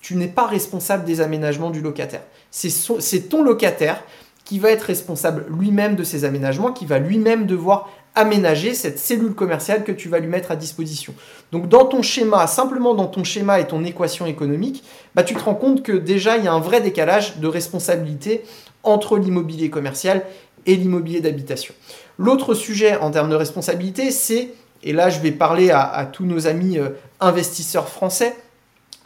tu 0.00 0.14
n'es 0.14 0.28
pas 0.28 0.46
responsable 0.46 1.04
des 1.04 1.20
aménagements 1.20 1.70
du 1.70 1.80
locataire. 1.80 2.22
C'est 2.50 3.28
ton 3.28 3.42
locataire 3.42 4.04
qui 4.44 4.58
va 4.58 4.70
être 4.70 4.82
responsable 4.82 5.44
lui-même 5.50 5.96
de 5.96 6.04
ces 6.04 6.24
aménagements, 6.24 6.72
qui 6.72 6.86
va 6.86 6.98
lui-même 6.98 7.46
devoir 7.46 7.90
aménager 8.18 8.74
cette 8.74 8.98
cellule 8.98 9.34
commerciale 9.34 9.84
que 9.84 9.92
tu 9.92 10.08
vas 10.08 10.18
lui 10.18 10.26
mettre 10.26 10.50
à 10.50 10.56
disposition. 10.56 11.14
Donc 11.52 11.68
dans 11.68 11.84
ton 11.84 12.02
schéma, 12.02 12.48
simplement 12.48 12.94
dans 12.94 13.06
ton 13.06 13.22
schéma 13.22 13.60
et 13.60 13.66
ton 13.68 13.84
équation 13.84 14.26
économique, 14.26 14.82
bah, 15.14 15.22
tu 15.22 15.34
te 15.34 15.44
rends 15.44 15.54
compte 15.54 15.84
que 15.84 15.92
déjà 15.92 16.36
il 16.36 16.44
y 16.44 16.48
a 16.48 16.52
un 16.52 16.58
vrai 16.58 16.80
décalage 16.80 17.38
de 17.38 17.46
responsabilité 17.46 18.42
entre 18.82 19.18
l'immobilier 19.18 19.70
commercial 19.70 20.24
et 20.66 20.74
l'immobilier 20.74 21.20
d'habitation. 21.20 21.74
L'autre 22.18 22.54
sujet 22.54 22.96
en 22.96 23.12
termes 23.12 23.30
de 23.30 23.36
responsabilité, 23.36 24.10
c'est, 24.10 24.48
et 24.82 24.92
là 24.92 25.10
je 25.10 25.20
vais 25.20 25.30
parler 25.30 25.70
à, 25.70 26.08
tous 26.12 26.24
nos 26.24 26.48
amis 26.48 26.76
euh, 26.76 26.88
investisseurs 27.20 27.88
français, 27.88 28.34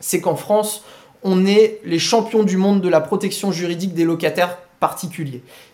c'est 0.01 0.23
qu'en 0.23 0.37
France, 0.37 0.85
on 1.23 1.45
est 1.45 1.81
les 1.85 1.99
champions 1.99 2.45
du 2.45 2.57
monde 2.57 2.81
de 2.81 2.89
la 2.89 3.03
protection 3.03 3.53
juridique 3.53 3.93
des 3.93 4.05
locataires 4.05 4.59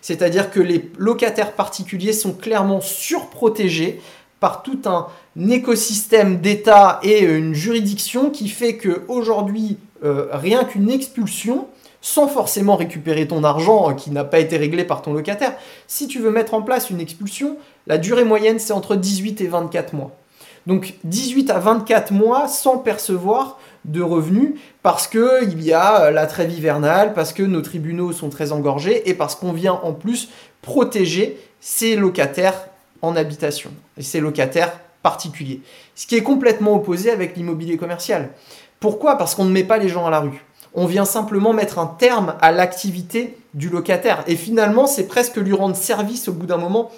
C'est-à-dire 0.01 0.51
que 0.51 0.59
les 0.59 0.91
locataires 0.97 1.53
particuliers 1.53 2.13
sont 2.13 2.33
clairement 2.33 2.81
surprotégés 2.81 4.01
par 4.39 4.63
tout 4.63 4.79
un 4.85 5.07
écosystème 5.49 6.39
d'État 6.39 6.99
et 7.03 7.23
une 7.23 7.53
juridiction 7.53 8.29
qui 8.29 8.47
fait 8.47 8.77
que 8.77 9.03
aujourd'hui, 9.07 9.77
euh, 10.03 10.27
rien 10.31 10.63
qu'une 10.63 10.89
expulsion, 10.89 11.67
sans 12.01 12.27
forcément 12.27 12.77
récupérer 12.77 13.27
ton 13.27 13.43
argent 13.43 13.89
euh, 13.89 13.93
qui 13.93 14.11
n'a 14.11 14.23
pas 14.23 14.39
été 14.39 14.57
réglé 14.57 14.85
par 14.85 15.01
ton 15.01 15.13
locataire, 15.13 15.53
si 15.87 16.07
tu 16.07 16.19
veux 16.19 16.31
mettre 16.31 16.53
en 16.53 16.61
place 16.61 16.89
une 16.89 17.01
expulsion, 17.01 17.57
la 17.87 17.97
durée 17.97 18.23
moyenne 18.23 18.59
c'est 18.59 18.73
entre 18.73 18.95
18 18.95 19.41
et 19.41 19.47
24 19.47 19.93
mois. 19.93 20.11
Donc 20.67 20.95
18 21.03 21.49
à 21.49 21.59
24 21.59 22.11
mois 22.11 22.47
sans 22.47 22.77
percevoir 22.77 23.59
de 23.89 24.01
revenus 24.01 24.53
parce 24.83 25.07
qu'il 25.07 25.61
y 25.61 25.73
a 25.73 26.03
euh, 26.03 26.11
la 26.11 26.27
trêve 26.27 26.51
hivernale, 26.51 27.13
parce 27.13 27.33
que 27.33 27.43
nos 27.43 27.61
tribunaux 27.61 28.13
sont 28.13 28.29
très 28.29 28.51
engorgés 28.51 29.09
et 29.09 29.13
parce 29.13 29.35
qu'on 29.35 29.51
vient 29.51 29.79
en 29.83 29.93
plus 29.93 30.29
protéger 30.61 31.37
ces 31.59 31.95
locataires 31.95 32.67
en 33.01 33.15
habitation 33.15 33.71
et 33.97 34.03
ces 34.03 34.19
locataires 34.19 34.79
particuliers. 35.01 35.61
Ce 35.95 36.05
qui 36.05 36.15
est 36.15 36.23
complètement 36.23 36.75
opposé 36.75 37.09
avec 37.11 37.35
l'immobilier 37.35 37.77
commercial. 37.77 38.29
Pourquoi? 38.79 39.17
Parce 39.17 39.35
qu'on 39.35 39.45
ne 39.45 39.51
met 39.51 39.63
pas 39.63 39.77
les 39.77 39.89
gens 39.89 40.05
à 40.05 40.09
la 40.09 40.19
rue. 40.19 40.45
On 40.73 40.85
vient 40.85 41.05
simplement 41.05 41.53
mettre 41.53 41.79
un 41.79 41.87
terme 41.87 42.35
à 42.41 42.51
l'activité 42.51 43.37
du 43.55 43.69
locataire. 43.69 44.23
Et 44.27 44.35
finalement, 44.35 44.85
c'est 44.85 45.07
presque 45.07 45.37
lui 45.37 45.53
rendre 45.53 45.75
service 45.75 46.27
au 46.27 46.33
bout 46.33 46.45
d'un 46.45 46.57
moment 46.57 46.91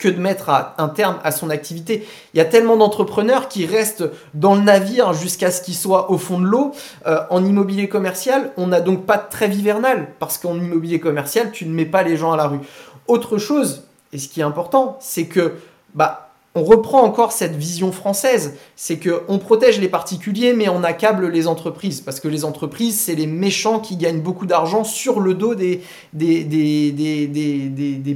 que 0.00 0.08
de 0.08 0.18
mettre 0.18 0.50
un 0.50 0.88
terme 0.88 1.18
à 1.22 1.30
son 1.30 1.50
activité. 1.50 2.08
Il 2.34 2.38
y 2.38 2.40
a 2.40 2.46
tellement 2.46 2.78
d'entrepreneurs 2.78 3.48
qui 3.48 3.66
restent 3.66 4.04
dans 4.34 4.54
le 4.54 4.62
navire 4.62 5.12
jusqu'à 5.12 5.50
ce 5.50 5.60
qu'ils 5.60 5.76
soient 5.76 6.10
au 6.10 6.16
fond 6.16 6.40
de 6.40 6.46
l'eau. 6.46 6.72
Euh, 7.06 7.20
en 7.28 7.44
immobilier 7.44 7.88
commercial, 7.88 8.50
on 8.56 8.68
n'a 8.68 8.80
donc 8.80 9.04
pas 9.04 9.18
de 9.18 9.28
trêve 9.30 9.54
hivernale 9.54 10.08
parce 10.18 10.38
qu'en 10.38 10.56
immobilier 10.56 11.00
commercial, 11.00 11.52
tu 11.52 11.66
ne 11.66 11.72
mets 11.72 11.84
pas 11.84 12.02
les 12.02 12.16
gens 12.16 12.32
à 12.32 12.36
la 12.36 12.48
rue. 12.48 12.60
Autre 13.06 13.36
chose, 13.36 13.84
et 14.12 14.18
ce 14.18 14.28
qui 14.28 14.40
est 14.40 14.44
important, 14.44 14.96
c'est 15.00 15.26
que 15.26 15.56
bah, 15.94 16.29
on 16.56 16.64
reprend 16.64 17.02
encore 17.02 17.30
cette 17.30 17.54
vision 17.54 17.92
française, 17.92 18.56
c'est 18.74 18.98
que 18.98 19.22
on 19.28 19.38
protège 19.38 19.78
les 19.78 19.88
particuliers 19.88 20.52
mais 20.52 20.68
on 20.68 20.82
accable 20.82 21.28
les 21.28 21.46
entreprises 21.46 22.00
parce 22.00 22.18
que 22.18 22.26
les 22.26 22.44
entreprises 22.44 22.98
c'est 22.98 23.14
les 23.14 23.28
méchants 23.28 23.78
qui 23.78 23.96
gagnent 23.96 24.20
beaucoup 24.20 24.46
d'argent 24.46 24.82
sur 24.82 25.20
le 25.20 25.34
dos 25.34 25.54
des 25.54 25.80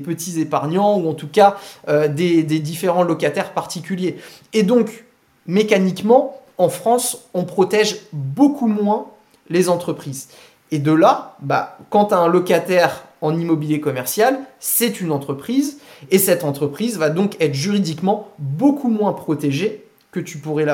petits 0.05 0.41
épargnants 0.41 0.99
ou 0.99 1.09
en 1.09 1.15
tout 1.15 1.29
cas 1.29 1.57
euh, 1.89 2.09
des, 2.09 2.43
différents 2.43 3.05
locataires 3.05 3.53
particuliers. 3.53 4.17
Et 4.53 4.65
donc 4.65 5.05
mécaniquement 5.47 6.41
en 6.59 6.69
France 6.69 7.29
on 7.35 7.45
protège 7.45 8.01
beaucoup 8.13 8.67
moins 8.67 9.07
les 9.49 9.69
entreprises. 9.69 10.29
Et 10.73 10.81
de 10.81 10.93
là, 10.93 11.37
bah, 11.41 11.79
quand 11.91 12.13
un 12.13 12.27
locataire 12.27 13.05
en 13.25 13.39
immobilier 13.39 13.81
commercial, 13.81 14.39
c'est 14.61 15.01
une 15.01 15.11
entreprise 15.11 15.79
et 16.11 16.19
cette 16.19 16.45
entreprise 16.45 16.99
va 16.99 17.09
donc 17.09 17.37
être 17.41 17.55
juridiquement 17.55 18.29
beaucoup 18.39 18.91
moins 18.91 19.15
protégée 19.15 19.87
que 20.13 20.21
tu 20.21 20.39
pourrais 20.39 20.67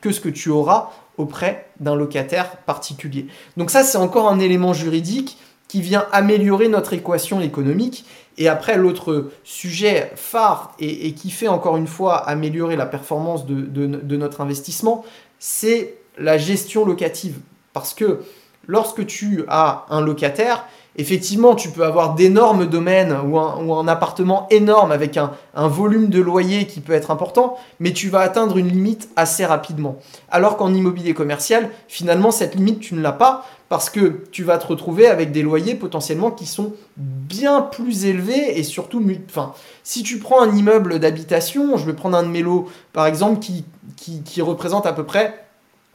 que 0.00 0.10
ce 0.10 0.20
que 0.20 0.28
tu 0.28 0.50
auras 0.50 0.90
auprès 1.16 1.68
d'un 1.78 1.94
locataire 1.94 2.56
particulier. 2.66 3.28
Donc 3.56 3.70
ça 3.70 3.84
c'est 3.84 3.98
encore 3.98 4.28
un 4.28 4.40
élément 4.40 4.72
juridique 4.72 5.38
qui 5.68 5.80
vient 5.80 6.06
améliorer 6.10 6.68
notre 6.68 6.92
équation 6.92 7.40
économique. 7.40 8.04
Et 8.36 8.48
après, 8.48 8.76
l'autre 8.76 9.30
sujet 9.44 10.10
phare 10.16 10.74
et, 10.78 11.12
qui 11.12 11.30
fait 11.30 11.48
encore 11.48 11.76
une 11.76 11.86
fois 11.86 12.16
améliorer 12.16 12.76
la 12.76 12.84
performance 12.84 13.46
de 13.46 14.16
notre 14.16 14.40
investissement, 14.42 15.04
c'est 15.38 15.94
la 16.18 16.36
gestion 16.36 16.84
locative. 16.84 17.38
Parce 17.72 17.94
que 17.94 18.20
lorsque 18.66 19.06
tu 19.06 19.44
as 19.48 19.86
un 19.88 20.00
locataire, 20.00 20.66
effectivement, 20.96 21.54
tu 21.54 21.70
peux 21.70 21.84
avoir 21.84 22.14
d'énormes 22.14 22.66
domaines 22.66 23.16
ou 23.26 23.38
un, 23.38 23.88
appartement 23.88 24.46
énorme 24.50 24.92
avec 24.92 25.16
un, 25.16 25.32
volume 25.54 26.08
de 26.08 26.20
loyer 26.20 26.66
qui 26.66 26.80
peut 26.80 26.92
être 26.92 27.10
important, 27.10 27.56
mais 27.80 27.92
tu 27.92 28.08
vas 28.08 28.20
atteindre 28.20 28.58
une 28.58 28.68
limite 28.68 29.08
assez 29.16 29.44
rapidement. 29.44 29.96
Alors 30.30 30.56
qu'en 30.56 30.72
immobilier 30.72 31.14
commercial, 31.14 31.70
finalement, 31.88 32.30
cette 32.30 32.54
limite, 32.54 32.80
tu 32.80 32.94
ne 32.94 33.00
l'as 33.00 33.12
pas 33.12 33.44
parce 33.68 33.88
que 33.88 34.24
tu 34.32 34.44
vas 34.44 34.58
te 34.58 34.66
retrouver 34.66 35.06
avec 35.06 35.32
des 35.32 35.40
loyers 35.40 35.74
potentiellement 35.74 36.30
qui 36.30 36.44
sont 36.44 36.74
bien 36.98 37.62
plus 37.62 38.04
élevés 38.04 38.58
et 38.58 38.64
surtout, 38.64 39.02
enfin, 39.30 39.54
si 39.82 40.02
tu 40.02 40.18
prends 40.18 40.42
un 40.42 40.54
immeuble 40.54 40.98
d'habitation, 40.98 41.78
je 41.78 41.86
vais 41.86 41.94
prendre 41.94 42.18
un 42.18 42.22
de 42.22 42.28
mes 42.28 42.42
lots, 42.42 42.68
par 42.92 43.06
exemple, 43.06 43.40
qui, 43.40 44.42
représente 44.42 44.84
à 44.84 44.92
peu 44.92 45.04
près 45.04 45.46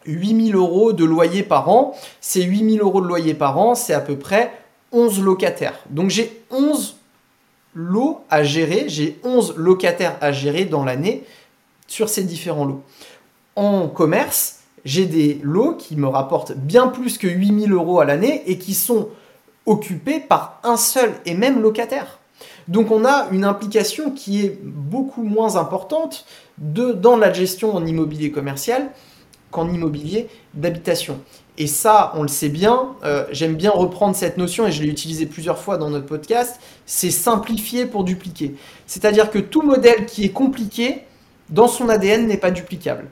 8000 0.08 0.56
euros 0.56 0.94
de 0.94 1.06
loyer 1.06 1.44
par 1.44 1.70
an. 1.70 1.94
Ces 2.20 2.42
8000 2.42 2.82
euros 2.82 3.02
de 3.02 3.08
loyer 3.08 3.34
par 3.34 3.60
an, 3.60 3.76
c'est 3.76 3.94
à 3.94 4.00
peu 4.00 4.18
près 4.18 4.52
11 4.92 5.22
locataires. 5.22 5.80
Donc 5.90 6.10
j'ai 6.10 6.42
11 6.52 6.96
lots 7.74 8.22
à 8.30 8.44
gérer, 8.44 8.86
j'ai 8.88 9.20
11 9.24 9.56
locataires 9.58 10.18
à 10.22 10.32
gérer 10.32 10.66
dans 10.66 10.84
l'année 10.84 11.24
sur 11.88 12.10
ces 12.10 12.24
différents 12.24 12.66
lots. 12.66 12.84
En 13.56 13.88
commerce, 13.88 14.58
J'ai 14.86 15.06
des 15.06 15.42
lots 15.44 15.74
qui 15.74 15.98
me 15.98 16.08
rapportent 16.08 16.54
bien 16.54 16.88
plus 16.88 17.18
que 17.18 17.28
8000 17.28 17.74
euros 17.74 18.00
à 18.00 18.06
l'année 18.06 18.44
et 18.48 18.58
qui 18.58 18.74
sont 18.74 19.10
occupés 19.66 20.22
par 20.22 20.62
un 20.64 20.78
seul 20.78 21.12
et 21.26 21.34
même 21.34 21.62
locataire. 21.62 22.20
Donc 22.70 22.90
on 22.90 23.04
a 23.04 23.28
une 23.32 23.44
implication 23.44 24.12
qui 24.12 24.46
est 24.46 24.58
beaucoup 24.64 25.24
moins 25.24 25.58
importante 25.58 26.26
dans 26.58 27.18
la 27.18 27.34
gestion 27.34 27.76
en 27.76 27.86
immobilier 27.86 28.32
commercial 28.32 28.90
qu'en 29.52 29.70
immobilier 29.70 30.30
d'habitation. 30.54 31.20
Et 31.58 31.68
ça, 31.68 32.12
on 32.16 32.22
le 32.22 32.28
sait 32.28 32.50
bien, 32.50 32.90
euh, 33.04 33.26
j'aime 33.32 33.56
bien 33.56 33.72
reprendre 33.72 34.16
cette 34.16 34.38
notion 34.38 34.68
et 34.68 34.72
je 34.72 34.84
l'ai 34.84 34.90
utilisée 34.90 35.26
plusieurs 35.26 35.58
fois 35.58 35.78
dans 35.78 35.90
notre 35.90 36.06
podcast, 36.06 36.60
c'est 36.86 37.10
simplifier 37.10 37.88
pour 37.88 38.04
dupliquer. 38.04 38.56
C'est-à-dire 38.86 39.32
que 39.32 39.40
tout 39.40 39.64
modèle 39.64 40.06
qui 40.06 40.24
est 40.24 40.30
compliqué, 40.30 41.04
dans 41.50 41.68
son 41.68 41.90
ADN, 41.90 42.28
n'est 42.28 42.38
pas 42.38 42.52
duplicable. 42.52 43.06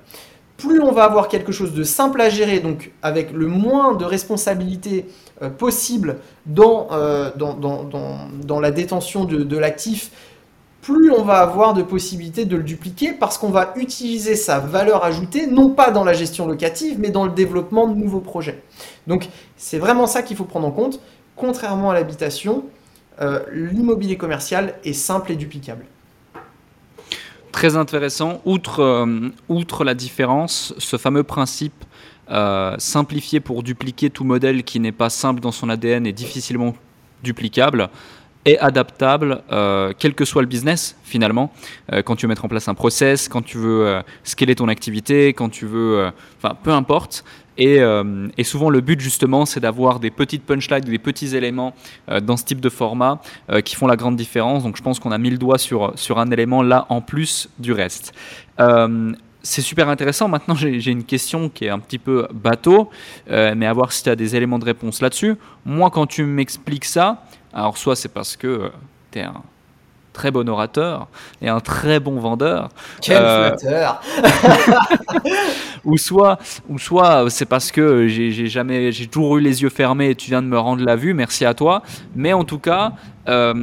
Plus 0.58 0.80
on 0.80 0.92
va 0.92 1.06
avoir 1.06 1.28
quelque 1.28 1.52
chose 1.52 1.74
de 1.74 1.84
simple 1.84 2.22
à 2.22 2.30
gérer, 2.30 2.60
donc 2.60 2.92
avec 3.02 3.32
le 3.32 3.48
moins 3.48 3.96
de 3.96 4.06
responsabilités 4.06 5.06
euh, 5.42 5.50
possible 5.50 6.18
dans, 6.46 6.88
euh, 6.92 7.32
dans, 7.36 8.60
la 8.60 8.72
détention 8.72 9.26
de 9.26 9.58
l'actif, 9.58 10.12
plus 10.86 11.12
on 11.12 11.24
va 11.24 11.40
avoir 11.40 11.74
de 11.74 11.82
possibilités 11.82 12.46
de 12.46 12.56
le 12.56 12.62
dupliquer 12.62 13.12
parce 13.12 13.40
qu'on 13.40 13.50
va 13.50 13.74
utiliser 13.76 14.36
sa 14.36 14.60
valeur 14.60 15.04
ajoutée, 15.04 15.48
non 15.48 15.72
pas 15.72 15.90
dans 15.90 16.04
la 16.04 16.14
gestion 16.14 16.46
locative, 16.46 16.98
mais 17.00 17.10
dans 17.10 17.26
le 17.26 17.32
développement 17.32 17.88
de 17.88 17.96
nouveaux 17.96 18.20
projets. 18.20 18.62
Donc 19.08 19.28
c'est 19.58 19.80
vraiment 19.80 20.06
ça 20.06 20.22
qu'il 20.22 20.38
faut 20.38 20.44
prendre 20.44 20.68
en 20.68 20.72
compte. 20.72 21.00
Contrairement 21.36 21.90
à 21.90 21.96
l'habitation, 21.96 22.66
euh, 23.20 23.40
l'immobilier 23.52 24.16
commercial 24.16 24.76
est 24.84 24.94
simple 24.94 25.32
et 25.32 25.36
duplicable. 25.36 25.86
Très 27.52 27.76
intéressant. 27.76 28.42
Outre, 28.46 28.82
euh, 28.82 29.84
la 29.84 29.94
différence, 29.96 30.76
ce 30.78 30.98
fameux 30.98 31.24
principe 31.24 31.84
euh, 32.30 32.76
simplifié 32.78 33.40
pour 33.40 33.64
dupliquer 33.64 34.12
tout 34.12 34.24
modèle 34.24 34.64
qui 34.64 34.80
n'est 34.80 34.92
pas 34.92 35.10
simple 35.10 35.40
dans 35.40 35.52
son 35.52 35.68
ADN 35.68 36.06
et 36.06 36.14
difficilement 36.14 36.76
duplicable, 37.24 37.90
est 38.46 38.60
adaptable, 38.60 39.42
euh, 39.52 39.92
quel 39.98 40.14
que 40.14 40.24
soit 40.24 40.44
le 40.44 40.48
business 40.48 40.96
finalement. 41.04 41.52
Euh, 41.92 42.02
quand 42.04 42.16
tu 42.16 42.26
veux 42.26 42.30
mettre 42.30 42.46
en 42.46 42.48
place 42.48 42.68
un 42.68 42.76
process, 42.76 43.28
quand 43.28 43.42
tu 43.42 43.58
veux 43.58 43.88
euh, 43.88 44.02
scaler 44.24 44.56
ton 44.56 44.68
activité, 44.68 45.34
quand 45.34 45.50
tu 45.50 45.66
veux, 45.66 46.12
enfin 46.38 46.56
peu 46.64 46.72
importe. 46.72 47.26
Et, 47.58 47.80
et, 48.38 48.44
souvent 48.44 48.70
le 48.70 48.82
but 48.82 49.00
justement, 49.00 49.46
c'est 49.46 49.62
d'avoir 49.62 50.02
des 50.02 50.12
petites 50.12 50.44
punchlines, 50.46 50.82
des 50.82 51.00
petits 51.00 51.38
éléments 51.38 51.74
dans 52.22 52.36
ce 52.36 52.44
type 52.44 52.60
de 52.60 52.68
format 52.68 53.22
qui 53.64 53.78
font 53.78 53.88
la 53.88 53.96
grande 53.96 54.18
différence. 54.18 54.64
Donc 54.64 54.76
je 54.76 54.84
pense 54.84 55.00
qu'on 55.00 55.14
a 55.14 55.18
mis 55.18 55.30
le 55.30 55.38
doigt 55.38 55.58
sur 55.58 55.94
sur 55.96 56.20
un 56.20 56.30
élément 56.32 56.62
là 56.62 56.86
en 56.90 57.00
plus 57.00 57.48
du 57.58 57.72
reste. 57.72 58.12
c'est 59.42 59.62
super 59.62 59.88
intéressant. 59.88 60.28
Maintenant, 60.28 60.56
j'ai 60.56 60.92
une 60.92 61.06
question 61.06 61.48
qui 61.48 61.64
est 61.64 61.70
un 61.70 61.80
petit 61.80 61.98
peu 61.98 62.28
bateau, 62.34 62.90
mais 63.30 63.66
à 63.66 63.72
voir 63.72 63.94
si 63.94 64.04
tu 64.04 64.10
as 64.10 64.18
des 64.18 64.36
éléments 64.36 64.60
de 64.60 64.66
réponse 64.66 65.02
là-dessus. 65.02 65.36
Moi, 65.64 65.90
quand 65.92 66.08
tu 66.08 66.26
m'expliques 66.26 66.84
ça, 66.84 67.24
alors 67.56 67.78
soit 67.78 67.96
c'est 67.96 68.10
parce 68.10 68.36
que 68.36 68.48
euh, 68.48 68.70
tu 69.12 69.20
es 69.20 69.24
un 69.24 69.42
très 70.12 70.32
bon 70.32 70.48
orateur 70.48 71.08
et 71.42 71.50
un 71.50 71.60
très 71.60 72.00
bon 72.00 72.20
vendeur. 72.20 72.70
Quel 73.02 73.22
euh, 73.22 73.52
Ou 75.86 75.98
soit, 75.98 76.40
ou 76.68 76.80
soit 76.80 77.30
c'est 77.30 77.46
parce 77.46 77.72
que 77.72 78.08
j'ai 78.08 78.48
jamais, 78.48 78.92
j'ai 78.92 79.08
toujours 79.08 79.38
eu 79.38 79.42
les 79.42 79.62
yeux 79.62 79.70
fermés 79.70 80.10
et 80.10 80.16
tu 80.16 80.32
viens 80.32 80.42
de 80.42 80.48
me 80.48 80.58
rendre 80.58 80.84
la 80.84 80.96
vue. 80.96 81.14
Merci 81.14 81.46
à 81.46 81.54
toi. 81.54 81.84
Mais 82.16 82.34
en 82.34 82.44
tout 82.44 82.58
cas, 82.58 82.94
euh, 83.28 83.54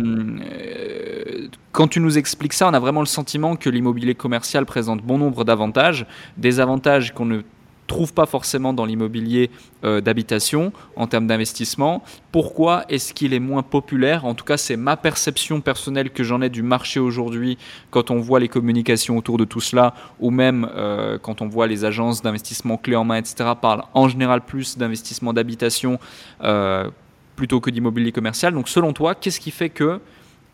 quand 1.72 1.88
tu 1.88 1.98
nous 1.98 2.16
expliques 2.16 2.52
ça, 2.52 2.68
on 2.68 2.74
a 2.74 2.78
vraiment 2.78 3.00
le 3.00 3.06
sentiment 3.06 3.56
que 3.56 3.70
l'immobilier 3.70 4.14
commercial 4.14 4.66
présente 4.66 5.02
bon 5.02 5.18
nombre 5.18 5.44
d'avantages, 5.44 6.06
des 6.36 6.60
avantages 6.60 7.12
qu'on 7.12 7.24
ne 7.24 7.40
trouve 7.86 8.12
pas 8.12 8.26
forcément 8.26 8.72
dans 8.72 8.84
l'immobilier 8.84 9.50
euh, 9.84 10.00
d'habitation 10.00 10.72
en 10.96 11.06
termes 11.06 11.26
d'investissement. 11.26 12.02
Pourquoi 12.30 12.84
est-ce 12.88 13.12
qu'il 13.12 13.34
est 13.34 13.40
moins 13.40 13.62
populaire? 13.62 14.24
En 14.24 14.34
tout 14.34 14.44
cas, 14.44 14.56
c'est 14.56 14.76
ma 14.76 14.96
perception 14.96 15.60
personnelle 15.60 16.10
que 16.10 16.24
j'en 16.24 16.40
ai 16.40 16.48
du 16.48 16.62
marché 16.62 17.00
aujourd'hui 17.00 17.58
quand 17.90 18.10
on 18.10 18.18
voit 18.18 18.40
les 18.40 18.48
communications 18.48 19.16
autour 19.18 19.38
de 19.38 19.44
tout 19.44 19.60
cela, 19.60 19.94
ou 20.20 20.30
même 20.30 20.68
euh, 20.74 21.18
quand 21.18 21.42
on 21.42 21.48
voit 21.48 21.66
les 21.66 21.84
agences 21.84 22.22
d'investissement 22.22 22.76
clés 22.76 22.96
en 22.96 23.04
main, 23.04 23.16
etc., 23.16 23.50
parlent 23.60 23.84
en 23.94 24.08
général 24.08 24.42
plus 24.42 24.78
d'investissement 24.78 25.32
d'habitation 25.32 25.98
euh, 26.42 26.88
plutôt 27.36 27.60
que 27.60 27.70
d'immobilier 27.70 28.12
commercial. 28.12 28.54
Donc 28.54 28.68
selon 28.68 28.92
toi, 28.92 29.14
qu'est-ce 29.14 29.40
qui 29.40 29.50
fait 29.50 29.70
que 29.70 30.00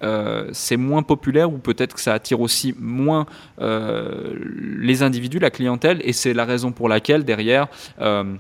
euh, 0.03 0.49
c'est 0.53 0.77
moins 0.77 1.03
populaire 1.03 1.53
ou 1.53 1.59
peut-être 1.59 1.95
que 1.95 2.01
ça 2.01 2.15
attire 2.15 2.41
aussi 2.41 2.75
moins 2.79 3.27
euh, 3.61 4.35
les 4.79 5.03
individus, 5.03 5.39
la 5.39 5.51
clientèle, 5.51 6.01
et 6.05 6.13
c'est 6.13 6.35
la 6.35 6.45
raison 6.45 6.73
pour 6.73 6.89
laquelle 6.89 7.25
derrière 7.25 7.69
euh, 8.01 8.35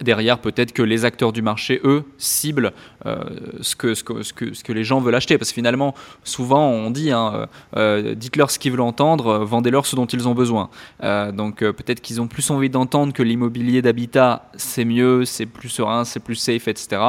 derrière 0.00 0.38
peut-être 0.38 0.72
que 0.72 0.82
les 0.82 1.04
acteurs 1.04 1.32
du 1.32 1.42
marché, 1.42 1.80
eux, 1.84 2.04
ciblent 2.18 2.72
euh, 3.06 3.16
ce, 3.60 3.76
que, 3.76 3.94
ce, 3.94 4.04
que, 4.04 4.22
ce, 4.22 4.32
que, 4.32 4.54
ce, 4.54 4.64
que, 4.64 4.72
les 4.72 4.84
gens 4.84 5.00
veulent 5.00 5.14
acheter. 5.14 5.38
Parce 5.38 5.50
que 5.50 5.54
finalement, 5.54 5.94
souvent, 6.24 6.68
on 6.68 6.90
dit, 6.90 7.10
hein, 7.10 7.32
euh, 7.34 7.46
euh, 7.76 8.14
dites-leur 8.14 8.50
ce 8.50 8.58
qu'ils 8.58 8.72
veulent 8.72 8.80
entendre, 8.80 9.38
vendez-leur 9.38 9.86
ce 9.86 9.96
dont 9.96 10.06
ils 10.06 10.28
ont 10.28 10.34
besoin. 10.34 10.70
donc 11.32 11.58
peut-être 11.58 12.00
qu'ils 12.00 12.20
ont 12.20 12.26
plus 12.26 12.50
envie 12.50 12.70
d'entendre 12.70 13.12
que 13.12 13.22
l'immobilier 13.22 13.82
d'habitat, 13.82 14.50
c'est 14.54 14.84
mieux, 14.84 15.24
c'est 15.24 15.46
plus 15.46 15.68
serein, 15.68 16.04
c'est 16.04 16.20
plus 16.20 16.34
safe, 16.34 16.68
etc., 16.68 17.00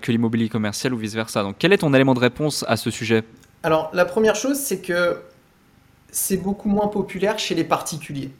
que 0.00 0.12
l'immobilier 0.12 0.48
commercial 0.48 0.94
ou 0.94 0.96
vice-versa. 0.96 1.42
Donc 1.42 1.56
quel 1.58 1.72
est 1.72 1.78
ton 1.78 1.92
élément 1.94 2.14
de 2.14 2.20
réponse 2.20 2.64
à 2.68 2.76
ce 2.76 2.90
sujet? 2.90 3.24
Alors 3.62 3.90
la 3.92 4.04
première 4.04 4.36
chose, 4.36 4.58
c'est 4.58 4.80
que 4.80 5.20
c'est 6.10 6.36
beaucoup 6.36 6.68
moins 6.68 6.88
populaire 6.88 7.38
chez 7.38 7.54
les 7.54 7.64
particuliers. 7.64 8.30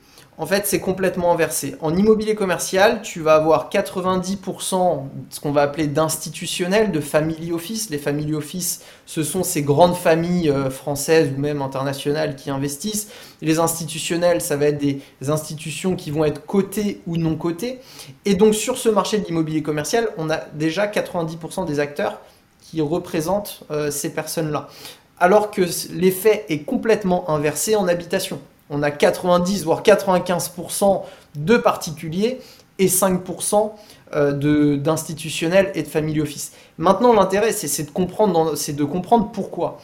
En 0.40 0.46
fait, 0.46 0.66
c'est 0.66 0.80
complètement 0.80 1.32
inversé. 1.32 1.76
En 1.82 1.94
immobilier 1.94 2.34
commercial, 2.34 3.02
tu 3.02 3.20
vas 3.20 3.34
avoir 3.34 3.68
90% 3.68 5.02
ce 5.28 5.38
qu'on 5.38 5.52
va 5.52 5.60
appeler 5.60 5.86
d'institutionnels, 5.86 6.92
de 6.92 7.00
family 7.00 7.52
office. 7.52 7.90
Les 7.90 7.98
family 7.98 8.32
office, 8.32 8.80
ce 9.04 9.22
sont 9.22 9.42
ces 9.42 9.60
grandes 9.60 9.94
familles 9.94 10.48
euh, 10.48 10.70
françaises 10.70 11.30
ou 11.36 11.38
même 11.38 11.60
internationales 11.60 12.36
qui 12.36 12.48
investissent. 12.48 13.08
Les 13.42 13.58
institutionnels, 13.58 14.40
ça 14.40 14.56
va 14.56 14.68
être 14.68 14.78
des 14.78 15.02
institutions 15.28 15.94
qui 15.94 16.10
vont 16.10 16.24
être 16.24 16.46
cotées 16.46 17.02
ou 17.06 17.18
non 17.18 17.36
cotées. 17.36 17.78
Et 18.24 18.32
donc 18.34 18.54
sur 18.54 18.78
ce 18.78 18.88
marché 18.88 19.18
de 19.18 19.26
l'immobilier 19.26 19.62
commercial, 19.62 20.08
on 20.16 20.30
a 20.30 20.38
déjà 20.54 20.86
90% 20.86 21.66
des 21.66 21.80
acteurs 21.80 22.18
qui 22.62 22.80
représentent 22.80 23.64
euh, 23.70 23.90
ces 23.90 24.14
personnes-là. 24.14 24.70
Alors 25.18 25.50
que 25.50 25.60
l'effet 25.92 26.46
est 26.48 26.60
complètement 26.60 27.28
inversé 27.28 27.76
en 27.76 27.86
habitation 27.88 28.40
on 28.70 28.82
a 28.82 28.90
90 28.90 29.64
voire 29.64 29.82
95% 29.82 31.02
de 31.34 31.56
particuliers 31.56 32.40
et 32.78 32.86
5% 32.86 33.72
euh, 34.14 34.76
d'institutionnels 34.76 35.70
et 35.74 35.82
de 35.82 35.88
family 35.88 36.20
office. 36.20 36.52
Maintenant, 36.78 37.12
l'intérêt, 37.12 37.52
c'est 37.52 37.84
de, 37.84 37.90
comprendre 37.90 38.54
de 38.54 38.84
comprendre 38.84 39.30
pourquoi. 39.32 39.80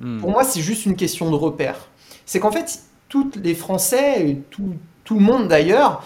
Hmm. 0.00 0.18
Pour 0.20 0.30
moi, 0.30 0.42
c'est 0.44 0.60
juste 0.60 0.84
une 0.84 0.96
question 0.96 1.30
de 1.30 1.36
repère. 1.36 1.88
C'est 2.26 2.40
qu'en 2.40 2.50
fait, 2.50 2.80
tous 3.08 3.30
les 3.42 3.54
Français, 3.54 4.28
et 4.28 4.36
tout, 4.50 4.74
tout 5.04 5.14
le 5.14 5.20
monde 5.20 5.46
d'ailleurs, 5.46 6.02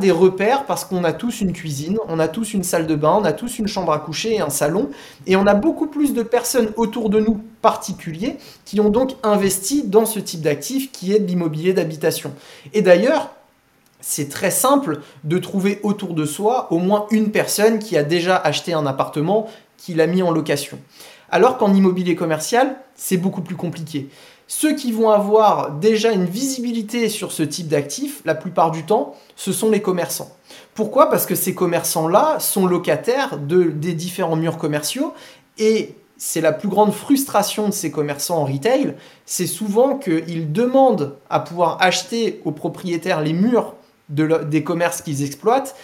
des 0.00 0.10
repères 0.10 0.64
parce 0.64 0.84
qu'on 0.84 1.04
a 1.04 1.12
tous 1.12 1.40
une 1.40 1.52
cuisine, 1.52 1.98
on 2.08 2.18
a 2.18 2.28
tous 2.28 2.54
une 2.54 2.62
salle 2.62 2.86
de 2.86 2.94
bain, 2.94 3.18
on 3.20 3.24
a 3.24 3.32
tous 3.32 3.58
une 3.58 3.68
chambre 3.68 3.92
à 3.92 3.98
coucher 3.98 4.36
et 4.36 4.40
un 4.40 4.50
salon, 4.50 4.90
et 5.26 5.36
on 5.36 5.46
a 5.46 5.54
beaucoup 5.54 5.86
plus 5.86 6.14
de 6.14 6.22
personnes 6.22 6.70
autour 6.76 7.10
de 7.10 7.20
nous 7.20 7.40
particuliers 7.60 8.36
qui 8.64 8.80
ont 8.80 8.88
donc 8.88 9.16
investi 9.22 9.84
dans 9.84 10.06
ce 10.06 10.18
type 10.18 10.40
d'actif 10.40 10.92
qui 10.92 11.12
est 11.12 11.20
de 11.20 11.26
l'immobilier 11.26 11.74
d'habitation. 11.74 12.32
Et 12.72 12.80
d'ailleurs, 12.80 13.30
c'est 14.00 14.28
très 14.28 14.50
simple 14.50 15.00
de 15.24 15.38
trouver 15.38 15.80
autour 15.82 16.14
de 16.14 16.24
soi 16.24 16.68
au 16.70 16.78
moins 16.78 17.06
une 17.10 17.30
personne 17.30 17.78
qui 17.78 17.96
a 17.96 18.02
déjà 18.02 18.36
acheté 18.36 18.72
un 18.72 18.86
appartement, 18.86 19.48
qui 19.76 19.94
l'a 19.94 20.06
mis 20.06 20.22
en 20.22 20.30
location. 20.30 20.78
Alors 21.30 21.58
qu'en 21.58 21.74
immobilier 21.74 22.14
commercial, 22.14 22.76
c'est 22.94 23.16
beaucoup 23.16 23.42
plus 23.42 23.56
compliqué. 23.56 24.08
Ceux 24.48 24.74
qui 24.74 24.92
vont 24.92 25.10
avoir 25.10 25.72
déjà 25.72 26.12
une 26.12 26.26
visibilité 26.26 27.08
sur 27.08 27.32
ce 27.32 27.42
type 27.42 27.68
d'actifs, 27.68 28.22
la 28.24 28.34
plupart 28.34 28.70
du 28.70 28.84
temps, 28.84 29.14
ce 29.34 29.52
sont 29.52 29.70
les 29.70 29.82
commerçants. 29.82 30.30
Pourquoi? 30.74 31.10
Parce 31.10 31.26
que 31.26 31.34
ces 31.34 31.54
commerçants-là 31.54 32.38
sont 32.38 32.66
locataires 32.66 33.38
de, 33.38 33.64
des 33.64 33.92
différents 33.92 34.36
murs 34.36 34.58
commerciaux 34.58 35.14
et 35.58 35.96
c'est 36.16 36.40
la 36.40 36.52
plus 36.52 36.68
grande 36.68 36.92
frustration 36.92 37.68
de 37.68 37.74
ces 37.74 37.90
commerçants 37.90 38.38
en 38.38 38.44
retail, 38.44 38.94
c'est 39.26 39.46
souvent 39.46 39.96
qu'ils 39.98 40.52
demandent 40.52 41.16
à 41.28 41.40
pouvoir 41.40 41.78
acheter 41.80 42.40
aux 42.44 42.52
propriétaires 42.52 43.20
les 43.20 43.32
murs 43.32 43.74
des 44.08 44.62
commerces 44.62 45.02
qu'ils 45.02 45.24
exploitent 45.24 45.74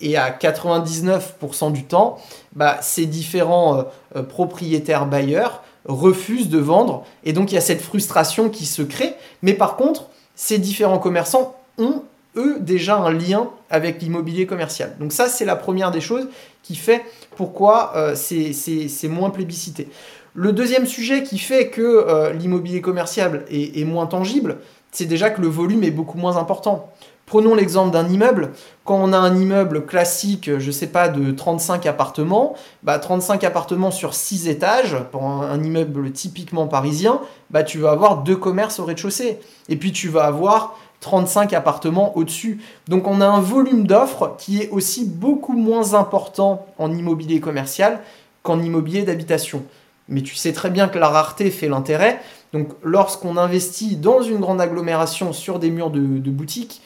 et 0.00 0.16
à 0.16 0.30
99% 0.30 1.72
du 1.72 1.84
temps, 1.84 2.18
bah, 2.54 2.78
ces 2.80 3.06
différents 3.06 3.78
euh, 3.78 3.82
euh, 4.16 4.22
propriétaires 4.22 5.06
bailleurs 5.06 5.62
refusent 5.84 6.48
de 6.48 6.58
vendre 6.58 7.04
et 7.24 7.32
donc 7.32 7.52
il 7.52 7.54
y 7.56 7.58
a 7.58 7.62
cette 7.62 7.80
frustration 7.80 8.48
qui 8.48 8.66
se 8.66 8.82
crée. 8.82 9.14
Mais 9.42 9.54
par 9.54 9.76
contre, 9.76 10.06
ces 10.34 10.58
différents 10.58 10.98
commerçants 10.98 11.56
ont 11.78 12.02
eux 12.36 12.56
déjà 12.60 12.96
un 12.96 13.12
lien 13.12 13.50
avec 13.70 14.00
l'immobilier 14.00 14.46
commercial. 14.46 14.96
Donc 14.98 15.12
ça, 15.12 15.28
c'est 15.28 15.44
la 15.44 15.56
première 15.56 15.90
des 15.90 16.00
choses 16.00 16.28
qui 16.62 16.76
fait 16.76 17.04
pourquoi 17.36 17.92
euh, 17.96 18.14
c'est 18.14 19.08
moins 19.08 19.30
plébiscité. 19.30 19.88
Le 20.34 20.52
deuxième 20.52 20.86
sujet 20.86 21.22
qui 21.22 21.38
fait 21.38 21.68
que 21.68 21.82
euh, 21.82 22.32
l'immobilier 22.32 22.80
commercial 22.80 23.44
est, 23.50 23.78
est, 23.78 23.84
moins 23.84 24.06
tangible, 24.06 24.58
c'est 24.90 25.04
déjà 25.04 25.28
que 25.28 25.42
le 25.42 25.48
volume 25.48 25.84
est 25.84 25.90
beaucoup 25.90 26.16
moins 26.16 26.38
important. 26.38 26.90
Prenons 27.32 27.54
l'exemple 27.54 27.92
d'un 27.92 28.10
immeuble. 28.10 28.52
Quand 28.84 28.96
on 28.96 29.14
a 29.14 29.16
un 29.16 29.34
immeuble 29.34 29.86
classique, 29.86 30.50
je 30.58 30.66
ne 30.66 30.70
sais 30.70 30.88
pas, 30.88 31.08
de 31.08 31.30
35 31.30 31.86
appartements, 31.86 32.54
bah 32.82 32.98
35 32.98 33.42
appartements 33.44 33.90
sur 33.90 34.12
6 34.12 34.48
étages, 34.48 34.98
pour 35.12 35.24
un, 35.24 35.64
immeuble 35.64 36.12
typiquement 36.12 36.66
parisien, 36.66 37.22
bah 37.48 37.62
tu 37.62 37.78
vas 37.78 37.92
avoir 37.92 38.18
deux 38.18 38.36
commerces 38.36 38.80
au 38.80 38.84
rez-de-chaussée. 38.84 39.38
Et 39.70 39.76
puis 39.76 39.92
tu 39.92 40.10
vas 40.10 40.24
avoir 40.24 40.76
35 41.00 41.54
appartements 41.54 42.14
au-dessus. 42.18 42.60
Donc 42.88 43.06
on 43.06 43.22
a 43.22 43.26
un 43.26 43.40
volume 43.40 43.86
d'offres 43.86 44.34
qui 44.36 44.60
est 44.60 44.68
aussi 44.68 45.06
beaucoup 45.06 45.54
moins 45.54 45.94
important 45.94 46.66
en 46.76 46.92
immobilier 46.92 47.40
commercial 47.40 48.00
qu'en 48.42 48.60
immobilier 48.60 49.04
d'habitation. 49.04 49.62
Mais 50.06 50.20
tu 50.20 50.34
sais 50.34 50.52
très 50.52 50.68
bien 50.68 50.86
que 50.88 50.98
la 50.98 51.08
rareté 51.08 51.50
fait 51.50 51.68
l'intérêt. 51.68 52.20
Donc 52.52 52.68
lorsqu'on 52.82 53.38
investit 53.38 53.96
dans 53.96 54.20
une 54.20 54.40
grande 54.40 54.60
agglomération 54.60 55.32
sur 55.32 55.58
des 55.58 55.70
murs 55.70 55.88
de, 55.88 56.18
de 56.18 56.30
boutiques, 56.30 56.82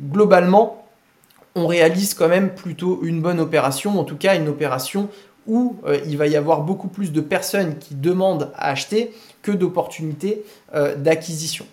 globalement, 0.00 0.86
on 1.54 1.66
réalise 1.66 2.14
quand 2.14 2.28
même 2.28 2.54
plutôt 2.54 3.00
une 3.02 3.20
bonne 3.20 3.40
opération, 3.40 3.98
en 3.98 4.04
tout 4.04 4.16
cas 4.16 4.36
une 4.36 4.48
opération 4.48 5.08
où 5.46 5.80
euh, 5.86 5.98
il 6.06 6.16
va 6.16 6.26
y 6.26 6.36
avoir 6.36 6.62
beaucoup 6.62 6.88
plus 6.88 7.10
de 7.10 7.20
personnes 7.20 7.78
qui 7.78 7.94
demandent 7.94 8.52
à 8.54 8.70
acheter 8.70 9.12
que 9.42 9.50
d'opportunités 9.50 10.44
euh, 10.74 10.94
d'acquisition. 10.94 11.66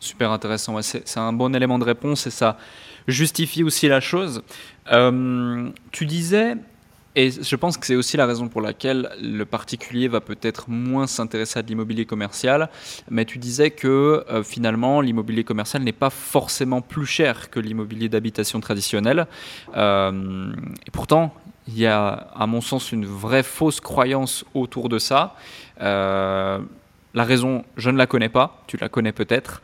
Super 0.00 0.30
intéressant, 0.30 0.80
c'est 0.82 1.18
un 1.18 1.32
bon 1.32 1.54
élément 1.54 1.78
de 1.78 1.84
réponse 1.84 2.26
et 2.26 2.30
ça 2.30 2.58
justifie 3.08 3.62
aussi 3.62 3.88
la 3.88 4.00
chose. 4.00 4.42
Euh, 4.92 5.70
tu 5.92 6.04
disais 6.04 6.56
et 7.16 7.30
je 7.30 7.56
pense 7.56 7.76
que 7.76 7.86
c'est 7.86 7.94
aussi 7.94 8.16
la 8.16 8.26
raison 8.26 8.48
pour 8.48 8.60
laquelle 8.60 9.08
le 9.22 9.44
particulier 9.44 10.08
va 10.08 10.20
peut-être 10.20 10.68
moins 10.68 11.06
s'intéresser 11.06 11.60
à 11.60 11.62
de 11.62 11.68
l'immobilier 11.68 12.06
commercial. 12.06 12.70
Mais 13.08 13.24
tu 13.24 13.38
disais 13.38 13.70
que 13.70 14.24
euh, 14.28 14.42
finalement, 14.42 15.00
l'immobilier 15.00 15.44
commercial 15.44 15.82
n'est 15.84 15.92
pas 15.92 16.10
forcément 16.10 16.80
plus 16.80 17.06
cher 17.06 17.50
que 17.50 17.60
l'immobilier 17.60 18.08
d'habitation 18.08 18.58
traditionnel. 18.58 19.28
Euh, 19.76 20.52
et 20.86 20.90
pourtant, 20.90 21.32
il 21.68 21.78
y 21.78 21.86
a, 21.86 22.08
à 22.34 22.46
mon 22.48 22.60
sens, 22.60 22.90
une 22.90 23.06
vraie 23.06 23.44
fausse 23.44 23.80
croyance 23.80 24.44
autour 24.52 24.88
de 24.88 24.98
ça. 24.98 25.36
Euh, 25.80 26.58
la 27.14 27.22
raison, 27.22 27.64
je 27.76 27.90
ne 27.90 27.96
la 27.96 28.08
connais 28.08 28.28
pas, 28.28 28.64
tu 28.66 28.76
la 28.76 28.88
connais 28.88 29.12
peut-être, 29.12 29.62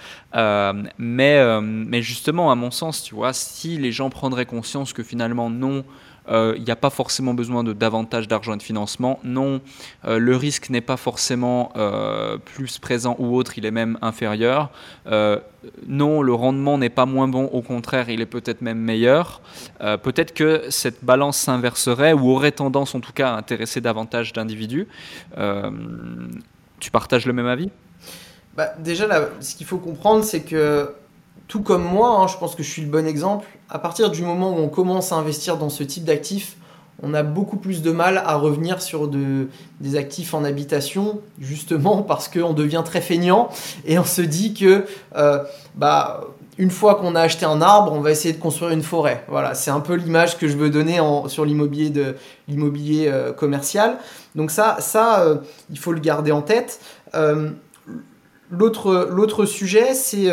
mais, 0.99 1.61
mais 1.61 2.01
justement, 2.01 2.53
à 2.53 2.55
mon 2.55 2.71
sens, 2.71 3.03
tu 3.03 3.17
vois, 3.17 3.33
si 3.33 3.77
les 3.77 3.91
gens 3.91 4.09
prendraient 4.09 4.47
conscience 4.47 4.93
que 4.93 5.03
finalement, 5.03 5.51
non, 5.51 5.85
il 6.31 6.63
n'y 6.63 6.71
a 6.71 6.77
pas 6.77 6.91
forcément 6.91 7.35
besoin 7.35 7.65
de 7.65 7.73
davantage 7.73 8.29
d'argent 8.29 8.55
et 8.55 8.57
de 8.57 8.63
financement. 8.63 9.19
Non, 9.25 9.61
euh, 10.05 10.19
le 10.19 10.37
risque 10.37 10.71
n'est 10.71 10.81
pas 10.81 10.97
forcément 10.97 11.73
euh, 11.77 12.39
plus 12.39 12.79
présent 12.79 13.17
ou 13.19 13.37
autre, 13.37 13.59
il 13.59 13.67
est 13.67 13.71
même 13.71 13.99
inférieur. 14.03 14.71
non, 15.87 16.23
le 16.23 16.33
rendement 16.33 16.79
n'est 16.79 16.89
pas 16.89 17.07
moins 17.07 17.29
bon, 17.29 17.45
au 17.47 17.63
contraire, 17.63 18.09
il 18.09 18.21
est 18.21 18.27
peut-être 18.27 18.63
même 18.63 18.79
meilleur. 18.79 19.41
peut-être 19.79 20.33
que 20.33 20.65
cette 20.71 21.05
balance 21.05 21.37
s'inverserait 21.37 22.13
ou 22.13 22.31
aurait 22.31 22.53
tendance 22.53 22.95
en 22.95 23.01
tout 23.01 23.13
cas 23.13 23.33
à 23.33 23.37
intéresser 23.37 23.81
davantage 23.81 24.33
d'individus. 24.33 24.87
tu 26.81 26.91
partages 26.91 27.27
le 27.27 27.33
même 27.33 27.47
avis? 27.47 27.71
Bah, 28.57 28.73
Déjà, 28.79 29.07
ce 29.41 29.55
qu'il 29.55 29.67
faut 29.67 29.79
comprendre, 29.79 30.25
c'est 30.25 30.43
que 30.43 30.93
tout 31.51 31.63
comme 31.63 31.83
moi, 31.83 32.17
hein, 32.17 32.29
je 32.29 32.37
pense 32.37 32.55
que 32.55 32.63
je 32.63 32.71
suis 32.71 32.83
le 32.83 32.89
bon 32.89 33.09
exemple, 33.09 33.45
à 33.69 33.81
partir 33.81 34.09
du 34.13 34.23
moment 34.23 34.53
où 34.53 34.61
on 34.61 34.69
commence 34.69 35.11
à 35.11 35.17
investir 35.17 35.57
dans 35.57 35.69
ce 35.69 35.83
type 35.83 36.05
d'actifs, 36.05 36.57
on 37.03 37.13
a 37.13 37.25
beaucoup 37.25 37.57
plus 37.57 37.83
de 37.83 37.91
mal 37.91 38.23
à 38.25 38.37
revenir 38.37 38.81
sur 38.81 39.09
des 39.09 39.97
actifs 39.97 40.33
en 40.33 40.45
habitation, 40.45 41.21
justement 41.41 42.03
parce 42.09 42.29
qu'on 42.29 42.53
devient 42.53 42.83
très 42.85 43.01
feignant 43.01 43.49
et 43.85 43.99
on 43.99 44.05
se 44.05 44.23
dit 44.23 44.55
que 44.55 44.85
euh, 45.17 45.43
bah, 45.75 46.21
une 46.57 46.71
fois 46.71 46.95
qu'on 46.95 47.17
a 47.17 47.21
acheté 47.23 47.47
un 47.47 47.61
arbre, 47.61 47.95
on 47.95 48.01
va 48.01 48.13
essayer 48.13 48.33
de 48.33 48.41
construire 48.41 48.71
une 48.71 48.85
forêt. 48.85 49.25
Voilà, 49.27 49.55
c'est 49.55 49.73
un 49.73 49.81
peu 49.81 49.95
l'image 49.95 50.39
que 50.39 50.47
je 50.47 50.57
veux 50.57 50.71
donner 50.71 51.01
sur 51.27 51.45
l'immobilier 51.45 53.09
euh, 53.09 53.33
commercial. 53.33 53.97
Donc 54.37 54.53
ça, 54.53 54.77
ça 54.79 55.23
euh, 55.23 55.39
il 55.69 55.81
faut 55.81 55.93
le 55.93 56.01
garder 56.01 56.31
en 56.31 56.43
tête. 56.43 56.79
L'autre 58.51 59.45
sujet, 59.45 59.95
c'est 59.95 60.31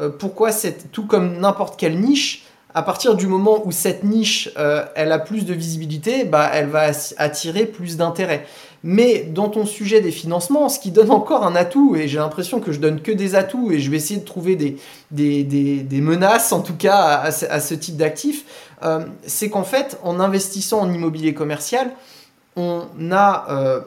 euh, 0.00 0.08
pourquoi 0.08 0.50
c'est 0.50 0.90
tout 0.92 1.06
comme 1.06 1.38
n'importe 1.38 1.78
quelle 1.78 2.00
niche, 2.00 2.44
à 2.74 2.82
partir 2.82 3.16
du 3.16 3.26
moment 3.26 3.62
où 3.66 3.72
cette 3.72 4.04
niche 4.04 4.50
euh, 4.56 4.84
elle 4.94 5.12
a 5.12 5.18
plus 5.18 5.44
de 5.44 5.52
visibilité, 5.52 6.24
bah, 6.24 6.50
elle 6.52 6.68
va 6.68 6.90
attirer 7.18 7.66
plus 7.66 7.96
d'intérêt. 7.96 8.46
Mais 8.82 9.24
dans 9.24 9.48
ton 9.48 9.66
sujet 9.66 10.00
des 10.00 10.12
financements, 10.12 10.68
ce 10.68 10.78
qui 10.78 10.90
donne 10.90 11.10
encore 11.10 11.44
un 11.44 11.54
atout, 11.54 11.96
et 11.96 12.08
j'ai 12.08 12.18
l'impression 12.18 12.60
que 12.60 12.72
je 12.72 12.78
donne 12.78 13.02
que 13.02 13.12
des 13.12 13.34
atouts, 13.34 13.72
et 13.72 13.80
je 13.80 13.90
vais 13.90 13.98
essayer 13.98 14.20
de 14.20 14.24
trouver 14.24 14.56
des, 14.56 16.00
menaces, 16.00 16.52
en 16.52 16.60
tout 16.60 16.76
cas, 16.76 17.20
à, 17.22 17.60
ce 17.60 17.74
type 17.74 17.96
d'actifs, 17.96 18.44
euh, 18.82 19.00
c'est 19.26 19.50
qu'en 19.50 19.64
fait, 19.64 19.98
en 20.02 20.18
investissant 20.18 20.80
en 20.80 20.92
immobilier 20.92 21.34
commercial, 21.34 21.90
on 22.56 22.86
a 23.10 23.82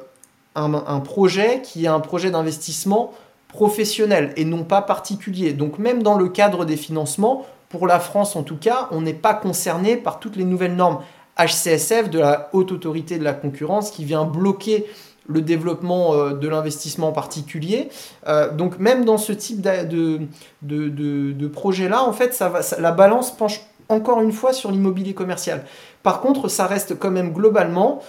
un, 0.55 0.99
projet 0.99 1.61
qui 1.63 1.85
est 1.85 1.87
un 1.87 1.99
projet 1.99 2.31
d'investissement 2.31 3.13
professionnel 3.53 4.33
et 4.35 4.43
non 4.43 4.63
pas 4.63 4.81
particulier. 4.81 5.53
Donc 5.53 5.77
même 5.77 6.03
dans 6.03 6.17
le 6.17 6.27
cadre 6.27 6.65
des 6.65 6.75
financements, 6.75 7.45
pour 7.69 7.87
la 7.87 7.99
France 7.99 8.35
en 8.35 8.43
tout 8.43 8.57
cas, 8.57 8.89
on 8.91 9.01
n'est 9.01 9.13
pas 9.13 9.33
concerné 9.33 9.95
par 9.95 10.19
toutes 10.19 10.35
les 10.35 10.43
nouvelles 10.43 10.75
normes 10.75 10.99
HCSF 11.39 12.09
de 12.09 12.19
la 12.19 12.49
Haute 12.53 12.71
Autorité 12.71 13.17
de 13.17 13.23
la 13.23 13.33
Concurrence 13.33 13.91
qui 13.91 14.05
vient 14.05 14.25
bloquer 14.25 14.85
le 15.27 15.41
développement 15.41 16.13
euh, 16.13 16.33
de 16.33 16.47
l'investissement 16.49 17.11
particulier. 17.11 17.89
Euh, 18.27 18.51
donc 18.51 18.79
même 18.79 19.05
dans 19.05 19.17
ce 19.17 19.31
type 19.31 19.61
de, 19.61 21.47
projet-là, 21.47 22.03
en 22.03 22.11
fait, 22.11 22.43
la 22.79 22.91
balance 22.91 23.35
penche 23.35 23.61
encore 23.89 24.21
une 24.21 24.31
fois 24.31 24.53
sur 24.53 24.71
l'immobilier 24.71 25.13
commercial. 25.13 25.63
Par 26.01 26.21
contre, 26.21 26.49
ça 26.49 26.65
reste 26.65 26.97
quand 26.97 27.11
même 27.11 27.31
globalement 27.31 28.01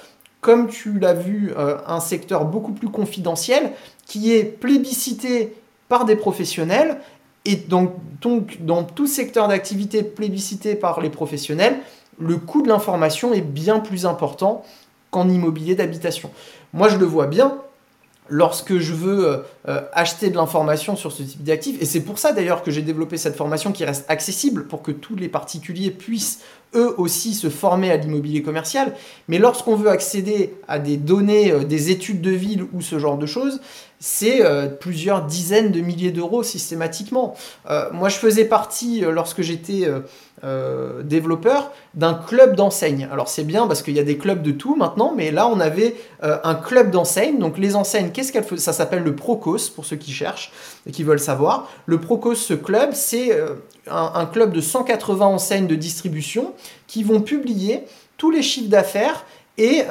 comme 0.45 0.69
tu 0.69 0.99
l'as 0.99 1.15
vu, 1.15 1.55
euh, 1.57 1.79
un 1.87 2.01
secteur 2.01 2.45
beaucoup 2.45 2.73
plus 2.73 2.91
confidentiel 2.91 3.73
qui 4.05 4.35
est 4.35 4.45
plébiscité 4.45 5.57
par 5.89 6.05
des 6.05 6.17
professionnels. 6.17 6.99
Et 7.47 7.57
donc, 7.57 7.95
donc 8.21 8.59
dans 8.61 8.85
tout 8.85 9.07
secteur 9.07 9.49
d'activité 9.49 10.03
plébiscité 10.03 10.75
par 10.75 11.01
les 11.01 11.09
professionnels, 11.09 11.79
le 12.21 12.37
coût 12.37 12.61
de 12.61 12.69
l'information 12.69 13.33
est 13.33 13.41
bien 13.41 13.81
plus 13.81 14.05
important 14.05 14.63
qu'en 15.11 15.31
immobilier 15.31 15.77
d'habitation. 15.77 16.31
Moi, 16.75 16.89
je 16.89 16.99
le 16.99 17.07
vois 17.07 17.27
bien 17.27 17.57
lorsque 18.29 18.79
je 18.79 18.93
veux 18.93 19.27
euh, 19.27 19.39
euh, 19.69 19.83
acheter 19.93 20.31
de 20.31 20.37
l'information 20.37 20.97
sur 20.97 21.13
ce 21.13 21.23
type 21.23 21.45
d'actifs. 21.45 21.81
Et 21.81 21.85
c'est 21.85 22.01
pour 22.01 22.19
ça 22.19 22.33
d'ailleurs 22.33 22.63
que 22.63 22.71
j'ai 22.71 22.83
développé 22.83 23.17
cette 23.17 23.37
formation 23.37 23.73
qui 23.73 23.85
reste 23.85 24.05
accessible 24.09 24.67
pour 24.67 24.83
que 24.83 24.93
tous 24.93 25.17
les 25.17 25.29
particuliers 25.29 25.91
puissent 25.91 26.41
eux 26.75 26.95
aussi 26.99 27.35
se 27.35 27.51
former 27.51 27.91
à 27.91 27.97
l'immobilier 27.97 28.43
commercial. 28.43 28.95
Mais 29.29 29.39
lorsqu'on 29.39 29.77
veut 29.77 29.91
accéder 29.91 30.55
à 30.69 30.79
des 30.79 30.97
données, 30.97 31.53
euh, 31.53 31.65
des 31.65 31.91
études 31.91 32.21
de 32.21 32.31
ville 32.31 32.65
ou 32.73 32.81
ce 32.81 32.99
genre 32.99 33.19
de 33.19 33.27
choses, 33.27 33.61
c'est 34.07 34.43
plusieurs 34.81 35.23
dizaines 35.23 35.73
de 35.73 35.81
milliers 35.81 36.11
d'euros 36.11 36.43
systématiquement. 36.43 37.35
moi, 37.93 38.09
je 38.09 38.17
faisais 38.17 38.45
partie, 38.45 39.01
lorsque 39.01 39.43
j'étais 39.43 39.89
euh, 40.45 41.03
développeur 41.03 41.73
d'un 41.95 42.13
club 42.13 42.55
d'enseignes. 42.55 43.09
Alors 43.11 43.29
c'est 43.29 43.45
bien 43.45 43.67
parce 43.67 43.83
qu'il 43.83 43.95
y 43.95 43.99
a 43.99 44.05
des 44.05 44.19
clubs 44.19 44.43
de 44.43 44.51
tout 44.51 44.75
maintenant, 44.77 45.15
mais 45.17 45.31
là 45.31 45.49
on 45.49 45.59
avait 45.59 45.97
euh, 46.23 46.37
un 46.45 46.55
club 46.55 46.91
d'enseignes. 46.91 47.39
Donc 47.39 47.57
les 47.57 47.77
enseignes, 47.77 48.11
qu'est-ce 48.11 48.31
qu'elles 48.31 48.45
font 48.45 48.59
Ça 48.59 48.75
s'appelle 48.75 49.05
le 49.05 49.17
Procos 49.17 49.71
pour 49.71 49.87
ceux 49.87 49.97
qui 49.97 50.13
cherchent 50.13 50.53
et 50.87 50.91
qui 50.91 51.03
veulent 51.03 51.21
savoir. 51.21 51.71
Le 51.87 51.99
Procos, 51.99 52.35
ce 52.35 52.53
club, 52.53 52.91
c'est 52.93 53.33
euh, 53.33 53.55
un, 53.89 54.27
club 54.27 54.53
de 54.53 54.61
180 54.61 55.25
enseignes 55.25 55.67
de 55.67 55.77
distribution 55.77 56.53
qui 56.89 57.05
vont 57.05 57.23
publier 57.23 57.85
tous 58.19 58.31
les 58.31 58.43
chiffres 58.43 58.71
d'affaires 58.71 59.25
et 59.57 59.85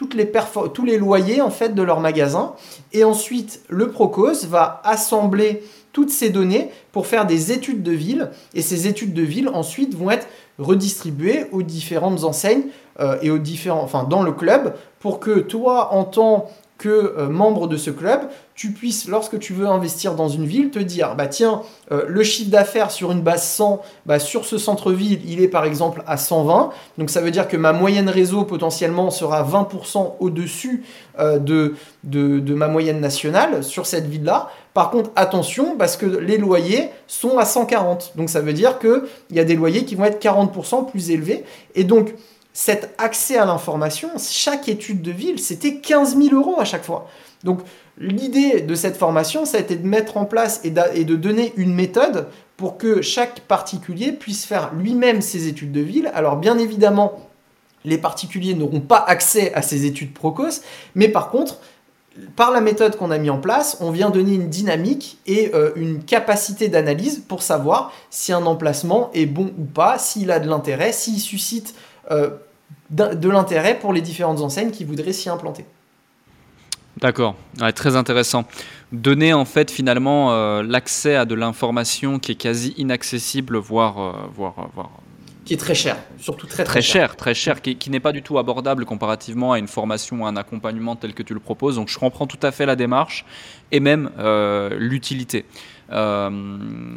toutes 0.00 0.14
les 0.14 0.32
tous 0.72 0.86
les 0.86 0.96
loyers 0.96 1.42
en 1.42 1.50
fait 1.50 1.74
de 1.74 1.82
leur 1.82 2.00
magasin. 2.00 2.54
Et 2.94 3.04
ensuite, 3.04 3.60
le 3.68 3.90
Procos 3.90 4.46
va 4.46 4.80
assembler 4.82 5.62
toutes 5.92 6.08
ces 6.08 6.30
données 6.30 6.70
pour 6.90 7.06
faire 7.06 7.26
des 7.26 7.52
études 7.52 7.82
de 7.82 7.92
ville. 7.92 8.30
Et 8.54 8.62
ces 8.62 8.86
études 8.86 9.12
de 9.12 9.20
ville, 9.20 9.50
ensuite, 9.50 9.94
vont 9.94 10.10
être 10.10 10.26
redistribuées 10.58 11.44
aux 11.52 11.62
différentes 11.62 12.24
enseignes 12.24 12.62
euh, 12.98 13.18
et 13.20 13.30
aux 13.30 13.36
différents, 13.36 13.82
enfin, 13.82 14.04
dans 14.04 14.22
le 14.22 14.32
club 14.32 14.74
pour 15.00 15.20
que 15.20 15.38
toi, 15.38 15.92
en 15.92 16.04
tant 16.04 16.48
que 16.80 17.14
euh, 17.18 17.28
membre 17.28 17.68
de 17.68 17.76
ce 17.76 17.90
club, 17.90 18.22
tu 18.54 18.72
puisses, 18.72 19.06
lorsque 19.06 19.38
tu 19.38 19.52
veux 19.52 19.66
investir 19.66 20.14
dans 20.14 20.28
une 20.28 20.46
ville, 20.46 20.70
te 20.70 20.78
dire, 20.78 21.14
bah 21.14 21.26
tiens, 21.26 21.60
euh, 21.92 22.04
le 22.08 22.22
chiffre 22.22 22.50
d'affaires 22.50 22.90
sur 22.90 23.12
une 23.12 23.20
base 23.20 23.46
100, 23.46 23.82
bah, 24.06 24.18
sur 24.18 24.46
ce 24.46 24.56
centre-ville, 24.56 25.20
il 25.26 25.42
est 25.42 25.48
par 25.48 25.66
exemple 25.66 26.02
à 26.06 26.16
120. 26.16 26.70
Donc 26.96 27.10
ça 27.10 27.20
veut 27.20 27.30
dire 27.30 27.48
que 27.48 27.58
ma 27.58 27.74
moyenne 27.74 28.08
réseau 28.08 28.44
potentiellement 28.44 29.10
sera 29.10 29.44
20% 29.44 30.14
au-dessus 30.20 30.84
de, 31.18 31.74
de, 32.04 32.54
ma 32.54 32.68
moyenne 32.68 32.98
nationale 32.98 33.62
sur 33.62 33.84
cette 33.84 34.06
ville-là. 34.06 34.48
Par 34.72 34.90
contre, 34.90 35.10
attention, 35.16 35.76
parce 35.76 35.98
que 35.98 36.06
les 36.06 36.38
loyers 36.38 36.88
sont 37.06 37.36
à 37.36 37.44
140. 37.44 38.12
Donc 38.16 38.30
ça 38.30 38.40
veut 38.40 38.54
dire 38.54 38.78
qu'il 38.78 39.02
y 39.32 39.40
a 39.40 39.44
des 39.44 39.56
loyers 39.56 39.84
qui 39.84 39.96
vont 39.96 40.04
être 40.04 40.22
40% 40.22 40.90
plus 40.90 41.10
élevés. 41.10 41.44
Et 41.74 41.84
donc, 41.84 42.14
cet 42.62 42.90
accès 42.98 43.38
à 43.38 43.46
l'information, 43.46 44.10
chaque 44.18 44.68
étude 44.68 45.00
de 45.00 45.10
ville, 45.10 45.38
c'était 45.38 45.76
15 45.76 46.18
000 46.18 46.36
euros 46.36 46.60
à 46.60 46.66
chaque 46.66 46.84
fois. 46.84 47.08
Donc 47.42 47.60
l'idée 47.96 48.60
de 48.60 48.74
cette 48.74 48.98
formation, 48.98 49.46
ça 49.46 49.56
a 49.56 49.60
été 49.60 49.76
de 49.76 49.86
mettre 49.86 50.18
en 50.18 50.26
place 50.26 50.60
et 50.62 50.70
de 50.70 51.16
donner 51.16 51.54
une 51.56 51.72
méthode 51.72 52.26
pour 52.58 52.76
que 52.76 53.00
chaque 53.00 53.40
particulier 53.40 54.12
puisse 54.12 54.44
faire 54.44 54.74
lui-même 54.74 55.22
ses 55.22 55.48
études 55.48 55.72
de 55.72 55.80
ville. 55.80 56.10
Alors 56.12 56.36
bien 56.36 56.58
évidemment, 56.58 57.30
les 57.86 57.96
particuliers 57.96 58.52
n'auront 58.52 58.80
pas 58.80 59.02
accès 59.08 59.54
à 59.54 59.62
ces 59.62 59.86
études 59.86 60.12
Procos, 60.12 60.60
mais 60.94 61.08
par 61.08 61.30
contre, 61.30 61.60
par 62.36 62.50
la 62.50 62.60
méthode 62.60 62.94
qu'on 62.96 63.10
a 63.10 63.16
mis 63.16 63.30
en 63.30 63.38
place, 63.38 63.78
on 63.80 63.90
vient 63.90 64.10
donner 64.10 64.34
une 64.34 64.50
dynamique 64.50 65.16
et 65.26 65.50
euh, 65.54 65.70
une 65.76 66.04
capacité 66.04 66.68
d'analyse 66.68 67.22
pour 67.26 67.42
savoir 67.42 67.90
si 68.10 68.34
un 68.34 68.44
emplacement 68.44 69.10
est 69.14 69.24
bon 69.24 69.50
ou 69.58 69.64
pas, 69.64 69.96
s'il 69.96 70.30
a 70.30 70.40
de 70.40 70.48
l'intérêt, 70.50 70.92
s'il 70.92 71.20
suscite 71.20 71.74
euh, 72.10 72.28
de 72.90 73.28
l'intérêt 73.28 73.78
pour 73.78 73.92
les 73.92 74.00
différentes 74.00 74.40
enseignes 74.40 74.70
qui 74.70 74.84
voudraient 74.84 75.12
s'y 75.12 75.28
implanter. 75.28 75.64
D'accord, 76.96 77.36
très 77.74 77.96
intéressant. 77.96 78.44
Donner 78.92 79.32
en 79.32 79.44
fait 79.44 79.70
finalement 79.70 80.32
euh, 80.32 80.62
l'accès 80.62 81.14
à 81.14 81.24
de 81.24 81.34
l'information 81.34 82.18
qui 82.18 82.32
est 82.32 82.36
quasi 82.36 82.74
inaccessible, 82.76 83.56
voire, 83.56 84.28
voire, 84.34 84.68
voire 84.74 84.90
qui 85.50 85.54
est 85.54 85.56
très 85.56 85.74
cher, 85.74 85.96
surtout 86.20 86.46
très 86.46 86.62
très, 86.62 86.80
cher. 86.80 87.16
Très 87.16 87.34
cher, 87.34 87.60
qui, 87.60 87.74
qui 87.74 87.90
n'est 87.90 87.98
pas 87.98 88.12
du 88.12 88.22
tout 88.22 88.38
abordable 88.38 88.84
comparativement 88.84 89.52
à 89.52 89.58
une 89.58 89.66
formation 89.66 90.22
ou 90.22 90.26
un 90.26 90.36
accompagnement 90.36 90.94
tel 90.94 91.12
que 91.12 91.24
tu 91.24 91.34
le 91.34 91.40
proposes. 91.40 91.74
Donc 91.74 91.88
je 91.88 91.98
comprends 91.98 92.28
tout 92.28 92.38
à 92.44 92.52
fait 92.52 92.66
la 92.66 92.76
démarche 92.76 93.24
et 93.72 93.80
même 93.80 94.10
euh, 94.20 94.70
l'utilité. 94.78 95.46
Euh, 95.90 96.30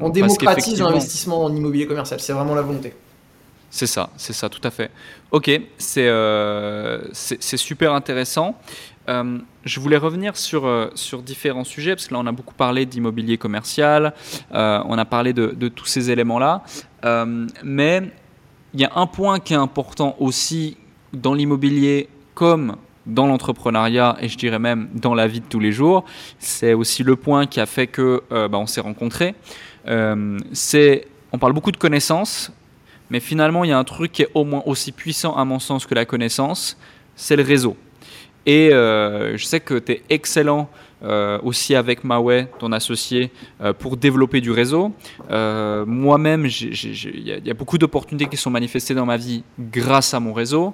On 0.02 0.10
démocratise 0.10 0.80
l'investissement 0.80 1.44
en 1.44 1.56
immobilier 1.56 1.88
commercial, 1.88 2.20
c'est 2.20 2.34
vraiment 2.34 2.54
la 2.54 2.62
volonté. 2.62 2.94
C'est 3.74 3.88
ça, 3.88 4.11
c'est 4.17 4.34
ça, 4.34 4.49
tout 4.49 4.61
à 4.63 4.69
fait. 4.69 4.91
Ok, 5.32 5.49
c'est 5.80 6.07
euh, 6.07 7.01
super 7.11 7.93
intéressant. 7.93 8.55
Euh, 9.09 9.39
je 9.65 9.80
voulais 9.80 9.97
revenir 9.97 10.38
sur, 10.38 10.91
sur 10.93 11.24
différents 11.24 11.63
sujets, 11.63 11.95
parce 11.95 12.07
que 12.07 12.13
là 12.13 12.19
on 12.19 12.28
a 12.28 12.32
beaucoup 12.32 12.53
parlé 12.53 12.86
d'immobilier 12.86 13.39
commercial, 13.39 14.13
on 14.51 14.97
a 14.97 15.05
parlé 15.05 15.34
de, 15.34 15.67
tous 15.69 15.88
ces 15.88 16.11
éléments-là, 16.11 16.61
mais 17.63 18.11
il 18.76 18.80
y 18.80 18.86
a 18.86 18.91
un 18.95 19.07
point 19.07 19.39
qui 19.39 19.53
est 19.53 19.57
important 19.57 20.15
aussi 20.19 20.78
dans 21.11 21.34
l'immobilier 21.34 22.09
comme 22.36 22.76
dans 23.05 23.28
l'entrepreneuriat 23.28 24.17
et 24.21 24.28
je 24.28 24.38
dirais 24.38 24.59
même 24.59 24.89
dans 24.93 25.13
la 25.13 25.28
vie 25.28 25.41
de 25.41 25.45
tous 25.45 25.59
les 25.59 25.71
jours. 25.71 26.05
C'est 26.39 26.74
aussi 26.74 27.03
le 27.03 27.15
point 27.15 27.45
qui 27.47 27.59
a 27.59 27.65
fait 27.65 27.88
que 27.88 28.24
euh, 28.32 28.47
bah, 28.47 28.57
on 28.57 28.67
s'est 28.67 28.82
rencontrés. 28.82 29.36
Euh, 29.88 30.38
on 31.32 31.38
parle 31.38 31.53
beaucoup 31.53 31.71
de 31.71 31.78
connaissances, 31.78 32.51
mais 33.10 33.20
finalement 33.20 33.64
il 33.64 33.70
y 33.70 33.74
a 33.74 33.78
un 33.78 33.84
truc 33.84 34.12
qui 34.12 34.22
est 34.24 34.30
au 34.34 34.43
moins 34.43 34.64
aussi 34.66 34.91
puissant 34.91 35.36
à 35.36 35.45
mon 35.45 35.60
sens 35.60 35.86
que 35.86 35.95
la 35.95 36.06
connaissance, 36.06 36.78
c'est 37.16 37.36
le 37.36 37.43
réseau. 37.43 37.76
Et 38.45 38.74
euh, 38.74 39.38
je 39.38 39.45
sais 39.45 39.60
que 39.60 39.80
tu 39.80 39.93
es 39.93 40.01
excellent 40.10 40.70
euh, 41.06 41.38
aussi 41.43 41.76
avec 41.76 42.06
Maui, 42.06 42.45
ton 42.60 42.72
associé, 42.72 43.30
euh, 43.62 43.74
pour 43.74 43.97
développer 43.97 44.39
du 44.41 44.51
réseau. 44.51 44.93
Moi-même, 45.30 46.45
il 46.45 47.43
y, 47.45 47.49
a 47.49 47.54
beaucoup 47.54 47.78
d'opportunités 47.78 48.28
qui 48.28 48.38
sont 48.38 48.49
manifestées 48.49 48.93
dans 48.93 49.06
ma 49.06 49.18
vie 49.18 49.43
grâce 49.60 50.14
à 50.14 50.20
mon 50.20 50.34
réseau. 50.34 50.74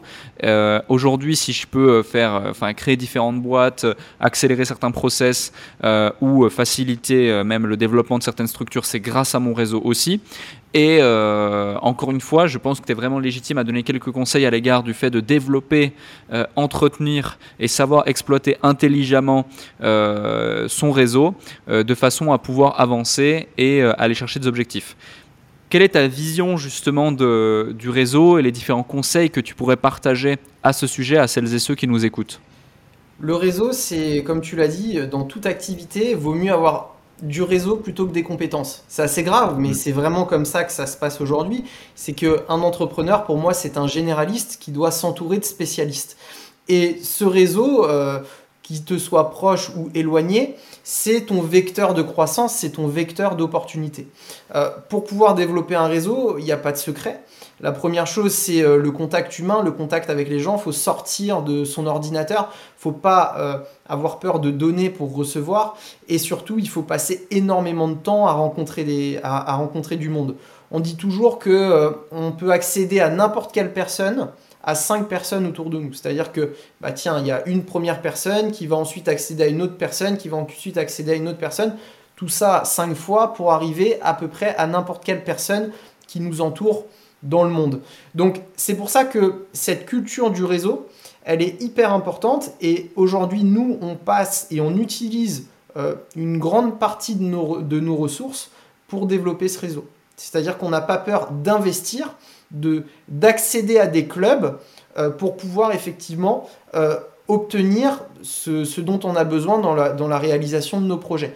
Aujourd'hui, 0.87 1.35
si 1.35 1.53
je 1.53 1.67
peux 1.67 2.03
faire, 2.03 2.43
enfin, 2.49 2.73
créer 2.73 2.95
différentes 2.95 3.41
boîtes, 3.41 3.85
accélérer 4.19 4.65
certains 4.65 4.91
process 4.91 5.51
ou 6.21 6.49
faciliter 6.49 7.43
même 7.43 7.65
le 7.65 7.77
développement 7.77 8.17
de 8.17 8.23
certaines 8.23 8.47
structures, 8.47 8.85
c'est 8.85 8.99
grâce 8.99 9.33
à 9.35 9.39
mon 9.39 9.53
réseau 9.53 9.81
aussi. 9.83 10.21
Et 10.73 10.99
euh, 11.01 11.77
encore 11.81 12.11
une 12.11 12.21
fois, 12.21 12.45
je 12.45 12.59
pense 12.59 12.79
que 12.79 12.85
tu 12.85 12.91
es 12.91 12.95
vraiment 12.95 13.19
légitime 13.19 13.57
à 13.57 13.63
donner 13.63 13.81
quelques 13.81 14.11
conseils 14.11 14.45
à 14.45 14.51
l'égard 14.51 14.83
du 14.83 14.93
fait 14.93 15.09
de 15.09 15.19
développer, 15.19 15.93
euh, 16.31 16.45
entretenir 16.55 17.39
et 17.59 17.67
savoir 17.67 18.07
exploiter 18.07 18.57
intelligemment 18.61 19.47
euh, 19.81 20.67
son 20.67 20.91
réseau 20.91 21.33
de 21.67 21.95
façon 21.95 22.31
à 22.31 22.37
pouvoir 22.37 22.79
avancer 22.79 23.47
et 23.57 23.81
aller 23.81 24.13
chercher 24.13 24.39
des 24.39 24.47
objectifs. 24.47 24.95
Quelle 25.69 25.81
est 25.81 25.89
ta 25.89 26.07
vision 26.07 26.57
justement 26.57 27.11
du 27.11 27.89
réseau 27.89 28.37
et 28.37 28.41
les 28.41 28.51
différents 28.51 28.83
conseils 28.83 29.29
que 29.29 29.39
tu 29.39 29.55
pourrais 29.55 29.77
partager 29.77 30.37
à 30.63 30.73
ce 30.73 30.87
sujet 30.87 31.17
à 31.17 31.27
celles 31.27 31.53
et 31.53 31.59
ceux 31.59 31.75
qui 31.75 31.87
nous 31.87 32.05
écoutent? 32.05 32.41
Le 33.19 33.35
réseau, 33.35 33.71
c'est 33.71 34.23
comme 34.23 34.41
tu 34.41 34.55
l'as 34.55 34.67
dit, 34.67 34.99
dans 35.07 35.23
toute 35.23 35.45
activité, 35.45 36.15
vaut 36.15 36.33
mieux 36.33 36.51
avoir 36.51 36.95
du 37.21 37.43
réseau 37.43 37.75
plutôt 37.75 38.05
que 38.05 38.11
des 38.11 38.23
compétences. 38.23 38.83
C'est 38.87 39.01
assez 39.01 39.23
grave, 39.23 39.55
mais 39.59 39.69
mm. 39.69 39.73
c'est 39.73 39.91
vraiment 39.91 40.25
comme 40.25 40.45
ça 40.45 40.63
que 40.63 40.71
ça 40.71 40.85
se 40.85 40.97
passe 40.97 41.21
aujourd'hui. 41.21 41.63
C'est 41.95 42.13
qu'un 42.13 42.39
entrepreneur, 42.47 43.25
pour 43.25 43.37
moi, 43.37 43.53
c'est 43.53 43.77
un 43.77 43.87
généraliste 43.87 44.57
qui 44.59 44.71
doit 44.71 44.91
s'entourer 44.91 45.37
de 45.37 45.45
spécialistes. 45.45 46.17
Et 46.67 46.99
ce 47.01 47.25
réseau, 47.25 47.85
euh, 47.85 48.19
qu'il 48.69 48.83
te 48.83 48.99
soit 48.99 49.31
proche 49.31 49.71
ou 49.75 49.89
éloigné, 49.95 50.55
c'est 50.83 51.21
ton 51.21 51.41
vecteur 51.41 51.95
de 51.95 52.03
croissance, 52.03 52.53
c'est 52.53 52.73
ton 52.73 52.87
vecteur 52.87 53.35
d'opportunité. 53.35 54.07
Euh, 54.53 54.69
pour 54.89 55.05
pouvoir 55.05 55.33
développer 55.33 55.73
un 55.73 55.87
réseau, 55.87 56.37
il 56.37 56.45
n'y 56.45 56.51
a 56.51 56.57
pas 56.57 56.71
de 56.71 56.77
secret. 56.77 57.23
La 57.61 57.73
première 57.73 58.07
chose, 58.07 58.33
c'est 58.33 58.61
euh, 58.61 58.77
le 58.77 58.91
contact 58.91 59.37
humain, 59.37 59.61
le 59.63 59.71
contact 59.71 60.09
avec 60.09 60.29
les 60.29 60.39
gens. 60.39 60.55
Il 60.57 60.61
faut 60.61 60.71
sortir 60.71 61.41
de 61.41 61.65
son 61.65 61.87
ordinateur. 61.87 62.49
Il 62.53 62.81
faut 62.81 62.91
pas 62.93 63.35
euh, 63.37 63.57
avoir 63.87 64.19
peur 64.19 64.39
de 64.39 64.49
donner 64.49 64.89
pour 64.89 65.13
recevoir. 65.13 65.75
Et 66.07 66.17
surtout, 66.19 66.57
il 66.57 66.69
faut 66.69 66.83
passer 66.83 67.27
énormément 67.31 67.89
de 67.89 67.95
temps 67.95 68.27
à 68.27 68.31
rencontrer, 68.31 68.85
du 69.97 70.09
monde. 70.09 70.35
On 70.71 70.79
dit 70.79 70.95
toujours 70.95 71.37
que 71.37 71.49
euh, 71.49 71.91
on 72.11 72.31
peut 72.31 72.51
accéder 72.51 73.01
à 73.01 73.09
n'importe 73.09 73.51
quelle 73.51 73.73
personne 73.73 74.29
à 74.61 74.75
cinq 74.75 75.07
personnes 75.07 75.47
autour 75.47 75.69
de 75.69 75.79
nous. 75.79 75.93
C'est-à-dire 75.93 76.31
que, 76.31 76.53
bah 76.81 76.91
tiens, 76.91 77.19
il 77.19 77.27
y 77.27 77.31
a 77.31 77.47
une 77.47 77.63
première 77.63 78.01
personne 78.01 78.51
qui 78.51 78.67
va 78.67 78.75
ensuite 78.75 79.07
accéder 79.07 79.43
à 79.43 79.47
une 79.47 79.61
autre 79.61 79.77
personne, 79.77 80.17
qui 80.17 80.27
va 80.27 80.37
ensuite 80.37 80.77
accéder 80.77 81.13
à 81.13 81.15
une 81.15 81.29
autre 81.29 81.37
personne. 81.37 81.75
Tout 82.15 82.27
ça 82.27 82.63
cinq 82.65 82.93
fois 82.93 83.33
pour 83.33 83.53
arriver 83.53 83.97
à 84.01 84.13
peu 84.13 84.27
près 84.27 84.55
à 84.57 84.67
n'importe 84.67 85.03
quelle 85.03 85.23
personne 85.23 85.71
qui 86.07 86.19
nous 86.19 86.41
entoure 86.41 86.85
dans 87.23 87.43
le 87.43 87.49
monde. 87.49 87.81
Donc 88.15 88.41
c'est 88.55 88.75
pour 88.75 88.89
ça 88.89 89.05
que 89.05 89.45
cette 89.53 89.85
culture 89.85 90.31
du 90.31 90.43
réseau, 90.43 90.87
elle 91.23 91.41
est 91.41 91.61
hyper 91.61 91.93
importante 91.93 92.51
et 92.61 92.91
aujourd'hui 92.95 93.43
nous 93.43 93.77
on 93.81 93.95
passe 93.95 94.47
et 94.51 94.61
on 94.61 94.75
utilise 94.77 95.47
euh, 95.77 95.95
une 96.15 96.39
grande 96.39 96.79
partie 96.79 97.15
de 97.15 97.23
nos, 97.23 97.61
de 97.61 97.79
nos 97.79 97.95
ressources 97.95 98.51
pour 98.87 99.05
développer 99.05 99.47
ce 99.47 99.59
réseau. 99.59 99.85
C'est-à-dire 100.15 100.57
qu'on 100.57 100.69
n'a 100.69 100.81
pas 100.81 100.97
peur 100.97 101.31
d'investir, 101.31 102.15
de, 102.51 102.83
d'accéder 103.07 103.77
à 103.77 103.85
des 103.85 104.07
clubs 104.07 104.57
euh, 104.97 105.09
pour 105.09 105.37
pouvoir 105.37 105.71
effectivement 105.71 106.49
euh, 106.73 106.97
obtenir 107.27 108.03
ce, 108.23 108.63
ce, 108.63 108.81
dont 108.81 108.99
on 109.03 109.15
a 109.15 109.23
besoin 109.23 109.59
dans 109.59 109.75
la, 109.75 109.89
dans 109.89 110.07
la 110.07 110.17
réalisation 110.17 110.81
de 110.81 110.87
nos 110.87 110.97
projets. 110.97 111.35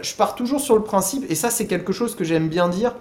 je 0.00 0.14
pars 0.14 0.34
toujours 0.34 0.60
sur 0.60 0.74
le 0.74 0.82
principe, 0.82 1.30
et 1.30 1.34
ça 1.34 1.50
c'est 1.50 1.66
quelque 1.66 1.92
chose 1.92 2.16
que 2.16 2.24
j'aime 2.24 2.48
bien 2.48 2.70
dire 2.70 2.94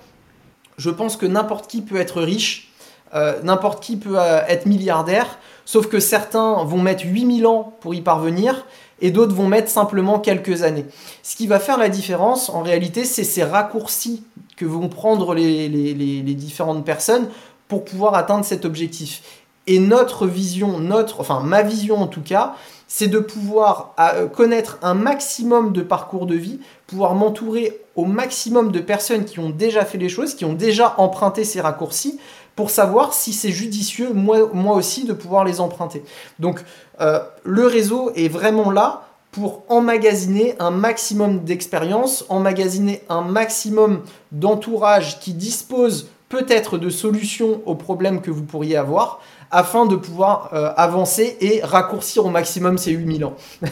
je 0.77 0.89
pense 0.89 1.17
que 1.17 1.25
n'importe 1.25 1.67
qui 1.67 1.81
peut 1.81 1.97
être 1.97 2.21
riche, 2.21 2.71
euh, 3.13 3.41
n'importe 3.43 3.83
qui 3.83 3.97
peut 3.97 4.19
euh, 4.19 4.41
être 4.47 4.65
milliardaire, 4.65 5.37
sauf 5.65 5.87
que 5.87 5.99
certains 5.99 6.63
vont 6.63 6.81
mettre 6.81 7.05
8000 7.05 7.47
ans 7.47 7.73
pour 7.79 7.93
y 7.93 8.01
parvenir 8.01 8.65
et 9.01 9.11
d'autres 9.11 9.33
vont 9.33 9.47
mettre 9.47 9.69
simplement 9.69 10.19
quelques 10.19 10.63
années. 10.63 10.85
Ce 11.23 11.35
qui 11.35 11.47
va 11.47 11.59
faire 11.59 11.77
la 11.77 11.89
différence, 11.89 12.49
en 12.49 12.61
réalité, 12.61 13.05
c'est 13.05 13.23
ces 13.23 13.43
raccourcis 13.43 14.23
que 14.57 14.65
vont 14.65 14.87
prendre 14.89 15.33
les, 15.33 15.67
les, 15.67 16.33
différentes 16.33 16.85
personnes 16.85 17.27
pour 17.67 17.83
pouvoir 17.83 18.15
atteindre 18.15 18.45
cet 18.45 18.63
objectif. 18.63 19.21
Et 19.67 19.79
notre 19.79 20.27
vision, 20.27 20.79
notre, 20.79 21.19
enfin 21.19 21.41
ma 21.41 21.61
vision 21.61 22.01
en 22.01 22.07
tout 22.07 22.21
cas, 22.21 22.55
c'est 22.87 23.07
de 23.07 23.19
pouvoir 23.19 23.93
euh, 23.99 24.27
connaître 24.27 24.77
un 24.81 24.93
maximum 24.93 25.73
de 25.73 25.81
parcours 25.81 26.25
de 26.25 26.35
vie, 26.35 26.59
pouvoir 26.87 27.15
m'entourer 27.15 27.81
au 27.95 28.05
maximum 28.05 28.71
de 28.71 28.79
personnes 28.79 29.25
qui 29.25 29.39
ont 29.39 29.49
déjà 29.49 29.85
fait 29.85 29.97
les 29.97 30.09
choses, 30.09 30.35
qui 30.35 30.45
ont 30.45 30.53
déjà 30.53 30.95
emprunté 30.97 31.43
ces 31.43 31.61
raccourcis, 31.61 32.19
pour 32.55 32.69
savoir 32.69 33.13
si 33.13 33.33
c'est 33.33 33.51
judicieux, 33.51 34.13
moi, 34.13 34.75
aussi, 34.75 35.05
de 35.05 35.13
pouvoir 35.13 35.43
les 35.43 35.59
emprunter. 35.59 36.03
Donc 36.39 36.63
euh, 37.01 37.19
le 37.43 37.67
réseau 37.67 38.11
est 38.15 38.29
vraiment 38.29 38.71
là 38.71 39.07
pour 39.31 39.63
emmagasiner 39.67 40.55
un 40.59 40.71
maximum 40.71 41.43
d'expérience, 41.43 42.23
emmagasiner 42.29 43.01
un 43.09 43.21
maximum 43.21 44.03
d'entourage 44.31 45.19
qui 45.19 45.33
dispose 45.33 46.07
peut-être 46.29 46.77
de 46.77 46.89
solutions 46.89 47.61
aux 47.65 47.75
problèmes 47.75 48.21
que 48.21 48.31
vous 48.31 48.43
pourriez 48.43 48.77
avoir, 48.77 49.19
afin 49.55 49.85
de 49.85 49.95
pouvoir 49.95 50.49
euh, 50.53 50.73
avancer 50.75 51.37
et 51.39 51.61
raccourcir 51.63 52.25
au 52.25 52.29
maximum 52.29 52.77
ces 52.77 52.91
8000 52.91 53.23
ans. 53.23 53.37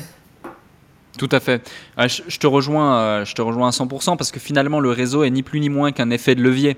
Tout 1.18 1.30
à 1.32 1.40
fait. 1.40 1.70
Ah, 1.96 2.08
je, 2.08 2.40
te 2.40 2.48
rejoins, 2.48 2.98
euh, 2.98 3.26
je 3.26 3.36
te 3.36 3.42
rejoins 3.42 3.68
à 3.68 3.72
100% 3.72 4.18
parce 4.18 4.32
que 4.32 4.40
finalement 4.40 4.80
le 4.80 4.90
réseau 4.90 5.24
est 5.24 5.30
ni 5.30 5.44
plus 5.44 5.60
ni 5.60 5.70
moins 5.70 5.92
qu'un 5.92 6.10
effet 6.10 6.36
de 6.36 6.42
levier. 6.42 6.78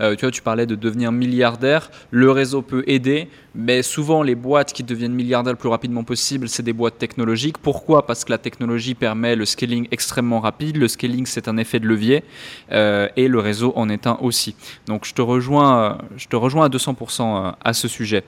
Euh, 0.00 0.14
tu 0.14 0.22
vois, 0.22 0.30
tu 0.30 0.40
parlais 0.40 0.66
de 0.66 0.74
devenir 0.74 1.12
milliardaire. 1.12 1.90
Le 2.10 2.30
réseau 2.30 2.62
peut 2.62 2.84
aider, 2.86 3.28
mais 3.54 3.82
souvent 3.82 4.22
les 4.22 4.34
boîtes 4.34 4.72
qui 4.72 4.82
deviennent 4.82 5.14
milliardaires 5.14 5.52
le 5.52 5.58
plus 5.58 5.68
rapidement 5.68 6.04
possible, 6.04 6.48
c'est 6.48 6.62
des 6.62 6.72
boîtes 6.72 6.98
technologiques. 6.98 7.58
Pourquoi? 7.58 8.06
Parce 8.06 8.24
que 8.24 8.32
la 8.32 8.38
technologie 8.38 8.94
permet 8.94 9.36
le 9.36 9.44
scaling 9.44 9.86
extrêmement 9.90 10.40
rapide. 10.40 10.76
Le 10.76 10.88
scaling, 10.88 11.26
c'est 11.26 11.46
un 11.48 11.56
effet 11.56 11.78
de 11.78 11.86
levier 11.86 12.24
euh, 12.72 13.08
et 13.16 13.28
le 13.28 13.38
réseau 13.38 13.72
en 13.76 13.88
est 13.88 14.06
un 14.06 14.18
aussi. 14.20 14.56
Donc 14.86 15.04
je 15.04 15.14
te 15.14 15.22
rejoins, 15.22 15.98
je 16.16 16.26
te 16.26 16.36
rejoins 16.36 16.66
à 16.66 16.68
200% 16.68 17.54
à 17.62 17.72
ce 17.72 17.88
sujet. 17.88 18.24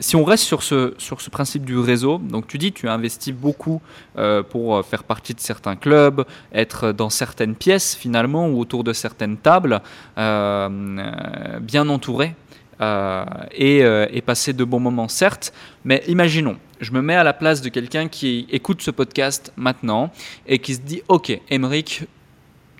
si 0.00 0.16
on 0.16 0.24
reste 0.24 0.44
sur 0.44 0.62
ce, 0.62 0.94
sur 0.98 1.20
ce 1.20 1.30
principe 1.30 1.64
du 1.64 1.78
réseau, 1.78 2.18
donc 2.18 2.46
tu 2.46 2.58
dis 2.58 2.72
tu 2.72 2.88
as 2.88 2.92
investi 2.92 3.32
beaucoup 3.32 3.80
pour 4.50 4.84
faire 4.84 5.04
partie 5.04 5.34
de 5.34 5.40
certains 5.40 5.76
clubs, 5.76 6.24
être 6.52 6.92
dans 6.92 7.10
certaines 7.10 7.54
pièces 7.54 7.94
finalement 7.94 8.48
ou 8.48 8.60
autour 8.60 8.84
de 8.84 8.92
certaines 8.92 9.36
tables, 9.36 9.80
bien 10.16 11.88
entouré 11.88 12.34
et, 12.80 13.78
et, 13.78 14.22
passer 14.22 14.52
de 14.52 14.64
bons 14.64 14.80
moments, 14.80 15.08
certes, 15.08 15.52
mais 15.84 16.02
imaginons, 16.06 16.56
je 16.80 16.92
me 16.92 17.02
mets 17.02 17.16
à 17.16 17.24
la 17.24 17.32
place 17.32 17.60
de 17.60 17.68
quelqu'un 17.68 18.08
qui 18.08 18.46
écoute 18.50 18.82
ce 18.82 18.90
podcast 18.90 19.52
maintenant 19.56 20.10
et 20.46 20.58
qui 20.58 20.74
se 20.74 20.80
dit 20.80 21.02
Ok, 21.08 21.38
Emeric, 21.50 22.04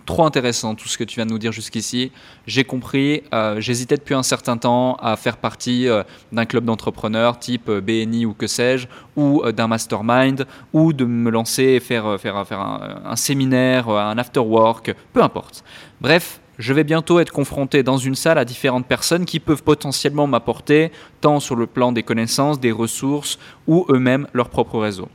trop 0.09 0.25
intéressant 0.25 0.75
tout 0.75 0.89
ce 0.89 0.97
que 0.97 1.05
tu 1.05 1.17
viens 1.17 1.27
de 1.27 1.33
nous 1.33 1.39
dire 1.39 1.53
jusqu'ici. 1.53 2.13
J'ai 2.47 2.65
compris, 2.65 3.23
euh, 3.35 3.61
j'hésitais 3.61 3.97
depuis 3.97 4.15
un 4.15 4.23
certain 4.23 4.57
temps 4.57 4.95
à 5.03 5.17
faire 5.17 5.37
partie 5.37 5.87
euh, 5.87 6.03
d'un 6.33 6.47
club 6.47 6.65
d'entrepreneurs 6.65 7.39
type 7.39 7.69
euh, 7.69 7.83
BNI 7.83 8.25
ou 8.25 8.33
que 8.33 8.47
sais-je, 8.47 8.87
ou 9.17 9.43
d'un 9.53 9.67
mastermind, 9.67 10.47
ou 10.73 10.95
de 10.95 11.05
me 11.05 11.31
lancer 11.31 11.63
et 11.63 11.81
faire, 11.81 12.19
faire, 12.19 12.47
faire 12.47 12.61
un, 12.61 13.03
un 13.05 13.17
séminaire, 13.17 13.91
un 13.91 14.17
after 14.17 14.41
work, 14.41 14.95
peu 15.13 15.23
importe. 15.23 15.63
Bref, 16.01 16.41
je 16.59 16.73
vais 16.73 16.85
bientôt 16.85 17.21
être 17.21 17.33
confronté 17.33 17.83
dans 17.83 17.99
une 17.99 18.17
salle 18.17 18.37
à 18.37 18.45
différentes 18.45 18.87
personnes 18.87 19.25
qui 19.25 19.39
peuvent 19.39 19.63
potentiellement 19.63 20.27
m'apporter, 20.27 20.91
tant 21.21 21.41
sur 21.41 21.55
le 21.55 21.67
plan 21.67 21.93
des 21.93 22.03
connaissances, 22.03 22.59
des 22.59 22.73
ressources 22.73 23.39
ou 23.67 23.87
eux-mêmes 23.89 24.27
leur 24.33 24.51
propre 24.51 24.79
réseau. 24.79 25.09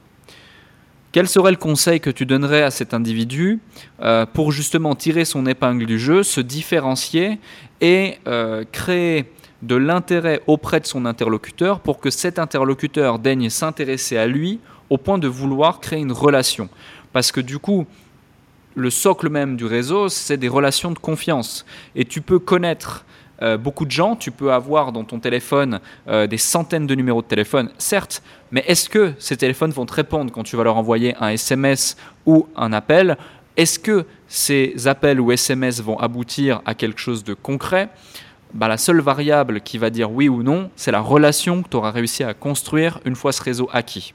Quel 1.12 1.28
serait 1.28 1.52
le 1.52 1.58
conseil 1.58 2.00
que 2.00 2.10
tu 2.10 2.26
donnerais 2.26 2.64
à 2.64 2.72
cet 2.72 2.94
individu 2.94 3.60
euh, 4.02 4.26
pour 4.26 4.52
justement 4.52 4.96
tirer 4.96 5.26
son 5.26 5.46
épingle 5.46 5.86
du 5.86 6.00
jeu, 6.00 6.24
se 6.24 6.41
différencier 6.41 7.39
et 7.82 8.16
euh, 8.26 8.64
créer 8.72 9.32
de 9.62 9.76
l'intérêt 9.76 10.41
auprès 10.48 10.80
de 10.80 10.88
son 10.88 11.06
interlocuteur 11.06 11.82
pour 11.82 12.00
que 12.00 12.10
cet 12.10 12.39
interlocuteur 12.39 13.20
daigne 13.20 13.50
s'intéresser 13.50 14.18
à 14.18 14.26
lui 14.26 14.60
au 14.89 14.98
point 14.98 15.20
de 15.20 15.28
vouloir 15.28 15.82
créer 15.82 16.00
une 16.00 16.12
relation? 16.12 16.68
Parce 17.12 17.32
que 17.32 17.41
du 17.41 17.60
coup, 17.60 17.86
le 18.76 18.89
socle 18.89 19.30
même 19.30 19.55
du 19.55 19.65
réseau, 19.65 20.09
c'est 20.09 20.38
des 20.38 20.47
relations 20.47 20.91
de 20.91 20.99
confiance. 20.99 21.65
Et 21.95 22.05
tu 22.05 22.21
peux 22.21 22.39
connaître 22.39 23.05
euh, 23.41 23.57
beaucoup 23.57 23.86
de 23.86 23.91
gens, 23.91 24.15
tu 24.15 24.32
peux 24.32 24.53
avoir 24.53 24.91
dans 24.91 25.03
ton 25.03 25.19
téléphone 25.19 25.80
euh, 26.07 26.28
des 26.28 26.38
centaines 26.38 26.88
de 26.88 26.95
numéros 26.95 27.21
de 27.21 27.28
téléphone, 27.28 27.71
certes, 27.78 28.21
mais 28.51 28.63
est-ce 28.67 28.89
que 28.89 29.13
ces 29.19 29.38
téléphones 29.38 29.71
vont 29.71 29.86
te 29.86 29.93
répondre 29.93 30.32
quand 30.32 30.43
tu 30.43 30.55
vas 30.55 30.63
leur 30.63 30.78
envoyer 30.78 31.15
un 31.19 31.30
SMS 31.30 31.97
ou 32.26 32.47
un 32.55 32.71
appel? 32.71 33.17
Est-ce 33.57 33.80
que 33.80 34.05
ces 34.28 34.88
appels 34.88 35.19
ou 35.19 35.32
SMS 35.32 35.82
vont 35.82 35.99
aboutir 35.99 36.61
à 36.65 36.74
quelque 36.74 36.99
chose 36.99 37.24
de 37.24 37.34
concret? 37.34 37.89
Bah, 38.53 38.67
la 38.67 38.78
seule 38.78 39.01
variable 39.01 39.61
qui 39.61 39.80
va 39.80 39.89
dire 39.89 40.11
oui 40.11 40.30
ou 40.30 40.43
non, 40.43 40.69
c'est 40.76 40.91
la 40.91 40.99
relation 40.99 41.63
que 41.63 41.69
tu 41.69 41.78
auras 41.78 41.91
réussi 41.91 42.24
à 42.24 42.36
construire 42.36 42.99
une 43.03 43.15
fois 43.15 43.32
ce 43.32 43.41
réseau 43.41 43.67
acquis. 43.74 44.13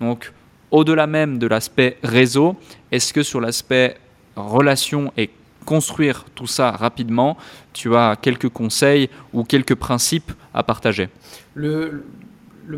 Donc, 0.00 0.32
au-delà 0.70 1.06
même 1.06 1.38
de 1.38 1.46
l'aspect 1.46 1.98
réseau, 2.02 2.56
est-ce 2.92 3.12
que 3.12 3.22
sur 3.22 3.40
l'aspect 3.40 3.96
relation 4.36 5.12
et 5.16 5.30
construire 5.64 6.24
tout 6.34 6.46
ça 6.46 6.70
rapidement, 6.70 7.36
tu 7.72 7.94
as 7.94 8.16
quelques 8.20 8.48
conseils 8.48 9.10
ou 9.32 9.44
quelques 9.44 9.74
principes 9.74 10.32
à 10.54 10.62
partager? 10.62 11.08
Le, 11.54 12.04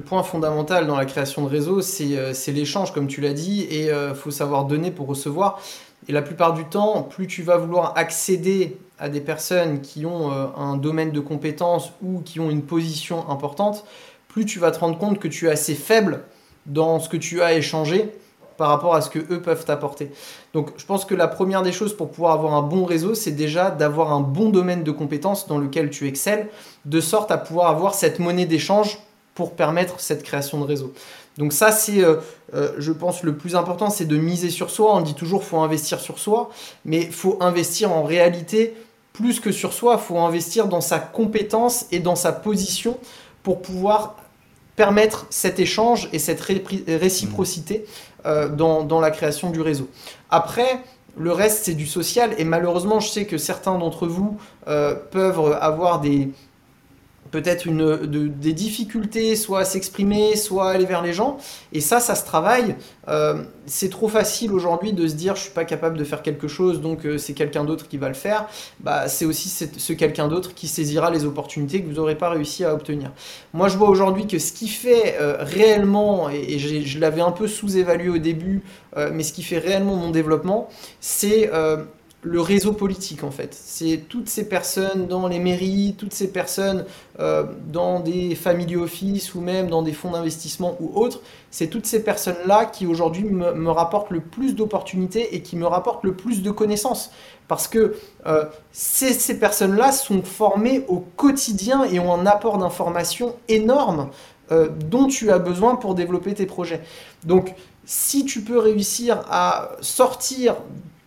point 0.04 0.22
fondamental 0.22 0.86
dans 0.86 0.96
la 0.96 1.04
création 1.04 1.44
de 1.44 1.48
réseau, 1.48 1.82
c'est 1.82 2.16
euh, 2.16 2.32
l'échange, 2.48 2.92
comme 2.92 3.06
tu 3.06 3.20
l'as 3.20 3.34
dit, 3.34 3.62
et 3.62 3.84
il 3.84 3.90
euh, 3.90 4.14
faut 4.14 4.30
savoir 4.30 4.64
donner 4.64 4.90
pour 4.90 5.06
recevoir. 5.06 5.60
Et 6.08 6.12
la 6.12 6.22
plupart 6.22 6.54
du 6.54 6.64
temps, 6.64 7.02
plus 7.02 7.26
tu 7.26 7.42
vas 7.42 7.58
vouloir 7.58 7.92
accéder 7.96 8.78
à 8.98 9.08
des 9.08 9.20
personnes 9.20 9.80
qui 9.80 10.06
ont 10.06 10.32
euh, 10.32 10.46
un 10.56 10.76
domaine 10.76 11.12
de 11.12 11.20
compétences 11.20 11.92
ou 12.02 12.20
qui 12.20 12.40
ont 12.40 12.50
une 12.50 12.62
position 12.62 13.28
importante, 13.30 13.84
plus 14.28 14.46
tu 14.46 14.58
vas 14.58 14.70
te 14.70 14.80
rendre 14.80 14.98
compte 14.98 15.18
que 15.18 15.28
tu 15.28 15.46
es 15.46 15.50
assez 15.50 15.74
faible 15.74 16.22
dans 16.66 17.00
ce 17.00 17.08
que 17.08 17.16
tu 17.16 17.42
as 17.42 17.54
échangé 17.54 18.10
par 18.56 18.68
rapport 18.68 18.94
à 18.94 19.00
ce 19.00 19.10
que 19.10 19.18
eux 19.18 19.42
peuvent 19.42 19.64
apporter. 19.68 20.10
Donc 20.54 20.70
je 20.76 20.84
pense 20.84 21.04
que 21.04 21.14
la 21.14 21.28
première 21.28 21.62
des 21.62 21.72
choses 21.72 21.96
pour 21.96 22.10
pouvoir 22.10 22.32
avoir 22.32 22.54
un 22.54 22.62
bon 22.62 22.84
réseau, 22.84 23.14
c'est 23.14 23.32
déjà 23.32 23.70
d'avoir 23.70 24.12
un 24.12 24.20
bon 24.20 24.50
domaine 24.50 24.84
de 24.84 24.90
compétences 24.90 25.48
dans 25.48 25.58
lequel 25.58 25.90
tu 25.90 26.06
excelles, 26.06 26.48
de 26.84 27.00
sorte 27.00 27.30
à 27.30 27.38
pouvoir 27.38 27.68
avoir 27.68 27.94
cette 27.94 28.18
monnaie 28.18 28.46
d'échange 28.46 28.98
pour 29.34 29.52
permettre 29.52 29.98
cette 30.00 30.22
création 30.22 30.60
de 30.60 30.64
réseau. 30.64 30.92
Donc 31.38 31.52
ça, 31.52 31.72
c'est, 31.72 32.04
euh, 32.04 32.16
euh, 32.54 32.72
je 32.78 32.92
pense, 32.92 33.22
le 33.22 33.36
plus 33.36 33.56
important, 33.56 33.88
c'est 33.88 34.04
de 34.04 34.16
miser 34.16 34.50
sur 34.50 34.70
soi. 34.70 34.94
On 34.94 35.00
dit 35.00 35.14
toujours, 35.14 35.44
faut 35.44 35.58
investir 35.58 35.98
sur 35.98 36.18
soi, 36.18 36.50
mais 36.84 37.06
faut 37.06 37.38
investir 37.40 37.92
en 37.92 38.02
réalité 38.02 38.74
plus 39.12 39.40
que 39.40 39.50
sur 39.50 39.72
soi. 39.72 39.96
Faut 39.96 40.18
investir 40.18 40.68
dans 40.68 40.82
sa 40.82 40.98
compétence 40.98 41.86
et 41.90 42.00
dans 42.00 42.16
sa 42.16 42.32
position 42.32 42.98
pour 43.42 43.62
pouvoir 43.62 44.16
permettre 44.76 45.26
cet 45.30 45.58
échange 45.60 46.08
et 46.12 46.18
cette 46.18 46.40
réciprocité 46.40 47.84
euh, 48.26 48.48
dans, 48.48 49.00
la 49.00 49.10
création 49.10 49.50
du 49.50 49.60
réseau. 49.60 49.88
Après, 50.30 50.80
le 51.16 51.32
reste, 51.32 51.64
c'est 51.64 51.74
du 51.74 51.86
social. 51.86 52.34
Et 52.38 52.44
malheureusement, 52.44 53.00
je 53.00 53.08
sais 53.08 53.26
que 53.26 53.36
certains 53.36 53.78
d'entre 53.78 54.06
vous 54.06 54.38
euh, 54.68 54.94
peuvent 55.10 55.58
avoir 55.60 56.00
des, 56.00 56.30
peut-être 57.32 57.66
une, 57.66 57.96
des 58.06 58.52
difficultés, 58.52 59.34
soit 59.34 59.60
à 59.60 59.64
s'exprimer, 59.64 60.36
soit 60.36 60.68
à 60.68 60.72
aller 60.74 60.84
vers 60.84 61.02
les 61.02 61.14
gens. 61.14 61.38
Et 61.72 61.80
ça, 61.80 61.98
ça 61.98 62.14
se 62.14 62.24
travaille. 62.24 62.76
Euh, 63.08 63.42
c'est 63.66 63.88
trop 63.88 64.06
facile 64.06 64.52
aujourd'hui 64.52 64.92
de 64.92 65.08
se 65.08 65.14
dire 65.14 65.34
je 65.34 65.42
suis 65.42 65.50
pas 65.50 65.64
capable 65.64 65.96
de 65.96 66.04
faire 66.04 66.22
quelque 66.22 66.46
chose, 66.46 66.80
donc 66.80 67.04
euh, 67.04 67.18
c'est 67.18 67.32
quelqu'un 67.32 67.64
d'autre 67.64 67.88
qui 67.88 67.96
va 67.96 68.08
le 68.08 68.14
faire. 68.14 68.46
Bah, 68.80 69.08
c'est 69.08 69.24
aussi 69.24 69.48
ce 69.48 69.92
quelqu'un 69.94 70.28
d'autre 70.28 70.54
qui 70.54 70.68
saisira 70.68 71.10
les 71.10 71.24
opportunités 71.24 71.82
que 71.82 71.88
vous 71.88 71.96
n'aurez 71.96 72.16
pas 72.16 72.28
réussi 72.28 72.64
à 72.64 72.74
obtenir. 72.74 73.10
Moi, 73.54 73.68
je 73.68 73.78
vois 73.78 73.88
aujourd'hui 73.88 74.26
que 74.26 74.38
ce 74.38 74.52
qui 74.52 74.68
fait 74.68 75.16
euh, 75.18 75.38
réellement, 75.40 76.28
et, 76.28 76.58
je 76.58 76.98
l'avais 76.98 77.22
un 77.22 77.32
peu 77.32 77.48
sous-évalué 77.48 78.10
au 78.10 78.18
début, 78.18 78.62
mais 79.12 79.22
ce 79.22 79.32
qui 79.32 79.42
fait 79.42 79.58
réellement 79.58 79.96
mon 79.96 80.10
développement, 80.10 80.68
c'est 81.00 81.50
le 82.24 82.40
réseau 82.40 82.72
politique 82.72 83.24
en 83.24 83.32
fait. 83.32 83.52
C'est 83.52 84.04
toutes 84.08 84.28
ces 84.28 84.48
personnes 84.48 85.08
dans 85.08 85.26
les 85.26 85.40
mairies, 85.40 85.96
toutes 85.98 86.12
ces 86.12 86.30
personnes 86.30 86.84
euh, 87.18 87.44
dans 87.66 87.98
des 87.98 88.36
family 88.36 88.76
office 88.76 89.34
ou 89.34 89.40
même 89.40 89.68
dans 89.68 89.82
des 89.82 89.92
fonds 89.92 90.12
d'investissement 90.12 90.76
ou 90.78 90.92
autres. 90.94 91.20
C'est 91.50 91.66
toutes 91.66 91.84
ces 91.84 92.04
personnes-là 92.04 92.66
qui 92.66 92.86
aujourd'hui 92.86 93.24
me, 93.24 93.70
rapportent 93.70 94.10
le 94.10 94.20
plus 94.20 94.54
d'opportunités 94.54 95.34
et 95.34 95.42
qui 95.42 95.56
me 95.56 95.66
rapportent 95.66 96.04
le 96.04 96.14
plus 96.14 96.42
de 96.42 96.52
connaissances. 96.52 97.10
Parce 97.48 97.66
que 97.66 97.96
euh, 98.26 98.44
ces, 98.70 99.38
personnes-là 99.38 99.90
sont 99.90 100.22
formées 100.22 100.84
au 100.86 100.98
quotidien 101.00 101.84
et 101.84 101.98
ont 101.98 102.14
un 102.14 102.24
apport 102.24 102.56
d'informations 102.56 103.34
énorme 103.48 104.10
euh, 104.52 104.68
dont 104.68 105.08
tu 105.08 105.32
as 105.32 105.40
besoin 105.40 105.74
pour 105.74 105.96
développer 105.96 106.34
tes 106.34 106.46
projets. 106.46 106.82
Donc 107.24 107.52
si 107.84 108.24
tu 108.24 108.42
peux 108.42 108.58
réussir 108.58 109.24
à 109.28 109.72
sortir 109.80 110.54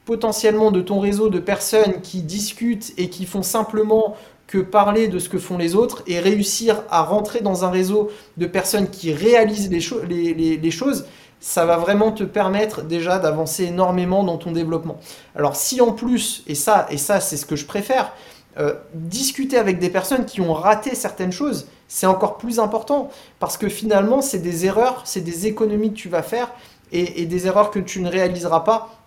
potentiellement 0.05 0.71
de 0.71 0.81
ton 0.81 0.99
réseau 0.99 1.29
de 1.29 1.39
personnes 1.39 2.01
qui 2.01 2.21
discutent 2.21 2.93
et 2.97 3.09
qui 3.09 3.25
font 3.25 3.41
simplement 3.41 4.15
que 4.47 4.59
parler 4.59 5.07
de 5.07 5.17
ce 5.17 5.27
que 5.27 5.39
font 5.39 5.57
les 5.57 5.75
autres 5.75 6.03
et 6.05 6.19
réussir 6.19 6.83
à 6.89 7.03
rentrer 7.03 7.41
dans 7.41 7.65
un 7.65 7.71
réseau 7.71 8.11
de 8.37 8.45
personnes 8.45 8.89
qui 8.89 9.11
réalisent 9.11 9.71
les, 9.71 10.71
choses, 10.71 11.05
ça 11.39 11.65
va 11.65 11.77
vraiment 11.77 12.11
te 12.11 12.23
permettre 12.23 12.83
déjà 12.83 13.17
d'avancer 13.17 13.65
énormément 13.65 14.23
dans 14.23 14.37
ton 14.37 14.51
développement. 14.51 14.99
Alors 15.35 15.55
si 15.55 15.81
en 15.81 15.91
plus, 15.91 16.43
et 16.45 16.55
ça, 16.55 16.85
et 16.91 16.97
ça 16.97 17.19
c'est 17.19 17.37
ce 17.37 17.45
que 17.47 17.55
je 17.55 17.65
préfère, 17.65 18.13
euh, 18.57 18.75
discuter 18.93 19.57
avec 19.57 19.79
des 19.79 19.89
personnes 19.89 20.25
qui 20.25 20.39
ont 20.41 20.53
raté 20.53 20.95
certaines 20.95 21.31
choses, 21.31 21.67
c'est 21.87 22.05
encore 22.05 22.37
plus 22.37 22.59
important 22.59 23.09
parce 23.39 23.57
que 23.57 23.67
finalement 23.67 24.21
c'est 24.21 24.39
des 24.39 24.65
erreurs, 24.65 25.01
c'est 25.05 25.21
des 25.21 25.47
économies 25.47 25.89
que 25.89 25.97
tu 25.97 26.09
vas 26.09 26.23
faire 26.23 26.51
et, 26.91 27.21
et 27.21 27.25
des 27.25 27.47
erreurs 27.47 27.71
que 27.71 27.79
tu 27.79 27.99
ne 28.01 28.09
réaliseras 28.09 28.61
pas 28.61 29.04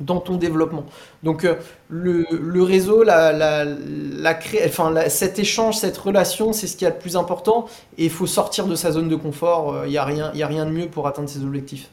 dans 0.00 0.20
ton 0.20 0.36
développement. 0.36 0.84
Donc 1.22 1.44
euh, 1.44 1.54
le, 1.88 2.62
réseau, 2.62 3.02
la, 3.02 3.32
la, 3.32 3.64
la 3.64 4.38
enfin, 4.66 4.94
cet 5.08 5.38
échange, 5.38 5.76
cette 5.76 5.96
relation, 5.96 6.52
c'est 6.52 6.66
ce 6.66 6.76
qui 6.76 6.84
est 6.84 6.90
le 6.90 6.98
plus 6.98 7.16
important 7.16 7.66
et 7.96 8.04
il 8.04 8.10
faut 8.10 8.26
sortir 8.26 8.66
de 8.66 8.74
sa 8.74 8.92
zone 8.92 9.08
de 9.08 9.16
confort. 9.16 9.74
Il 9.84 9.88
euh, 9.88 9.90
n'y 9.90 9.98
a, 9.98 10.04
rien, 10.04 10.32
a 10.34 10.46
rien 10.46 10.66
de 10.66 10.70
mieux 10.70 10.88
pour 10.88 11.06
atteindre 11.06 11.28
ses 11.28 11.42
objectifs. 11.42 11.88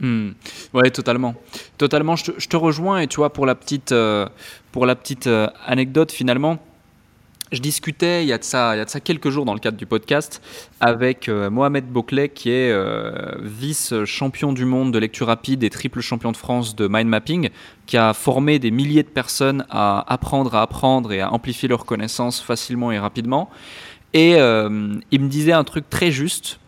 Hmm. 0.00 0.30
Ouais, 0.72 0.90
totalement. 0.90 1.34
Totalement, 1.76 2.14
je 2.14 2.48
te, 2.48 2.56
rejoins 2.56 3.00
et 3.00 3.08
tu 3.08 3.16
vois, 3.16 3.32
pour 3.32 3.46
la 3.46 3.56
petite, 3.56 3.90
euh, 3.90 4.28
pour 4.70 4.86
la 4.86 4.94
petite 4.94 5.28
anecdote 5.66 6.12
finalement, 6.12 6.58
je 7.52 7.60
discutais 7.60 8.24
il 8.24 8.28
y, 8.28 8.32
a 8.32 8.38
de 8.38 8.44
ça, 8.44 8.76
y 8.76 8.80
a 8.80 8.86
ça 8.86 9.00
quelques 9.00 9.30
jours 9.30 9.44
dans 9.44 9.54
le 9.54 9.60
cadre 9.60 9.76
du 9.76 9.86
podcast 9.86 10.42
avec 10.80 11.28
euh, 11.28 11.50
Mohamed 11.50 11.86
Boclet 11.86 12.28
qui 12.28 12.50
est 12.50 12.70
euh, 12.70 13.34
vice-champion 13.40 14.52
du 14.52 14.64
monde 14.64 14.92
de 14.92 14.98
lecture 14.98 15.28
rapide 15.28 15.62
et 15.64 15.70
triple 15.70 16.00
champion 16.00 16.32
de 16.32 16.36
France 16.36 16.76
de 16.76 16.88
mind 16.88 17.08
mapping 17.08 17.50
qui 17.86 17.96
a 17.96 18.12
formé 18.12 18.58
des 18.58 18.70
milliers 18.70 19.02
de 19.02 19.08
personnes 19.08 19.64
à 19.70 20.04
apprendre 20.12 20.54
à 20.54 20.62
apprendre 20.62 21.12
et 21.12 21.20
à 21.20 21.32
amplifier 21.32 21.68
leurs 21.68 21.86
connaissances 21.86 22.40
facilement 22.40 22.92
et 22.92 22.98
rapidement. 22.98 23.50
Et 24.14 24.36
euh, 24.36 24.94
il 25.10 25.20
me 25.20 25.28
disait 25.28 25.52
un 25.52 25.64
truc 25.64 25.88
très 25.88 26.10
juste, 26.10 26.60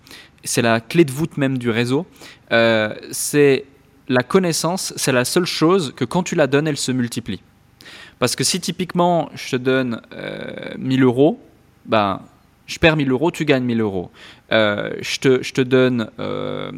c'est 0.45 0.63
la 0.63 0.81
clé 0.81 1.05
de 1.05 1.11
voûte 1.11 1.37
même 1.37 1.59
du 1.59 1.71
réseau, 1.71 2.07
c'est 3.11 3.65
la 4.09 4.23
connaissance, 4.23 4.93
c'est 4.97 5.13
la 5.13 5.25
seule 5.25 5.47
chose 5.47 5.95
que 5.97 6.05
quand 6.05 6.23
tu 6.23 6.35
la 6.35 6.47
donnes, 6.47 6.67
elle 6.67 6.77
se 6.77 6.93
multiplie. 6.93 7.41
Parce 8.21 8.37
que 8.37 8.45
si 8.45 8.61
typiquement 8.61 9.29
je 9.35 9.51
te 9.51 9.57
donne 9.57 10.01
1000 10.79 11.03
euh, 11.03 11.07
euros, 11.07 11.41
ben, 11.87 12.21
je 12.67 12.79
perds 12.79 12.97
1000 12.97 13.11
euros, 13.11 13.33
tu 13.33 13.45
gagnes 13.45 13.65
1000 13.65 13.81
euros. 13.81 14.13
Euh, 14.53 14.93
je, 15.01 15.19
te, 15.19 15.43
je 15.43 15.53
te 15.53 15.61
donne 15.61 16.09
euh, 16.21 16.71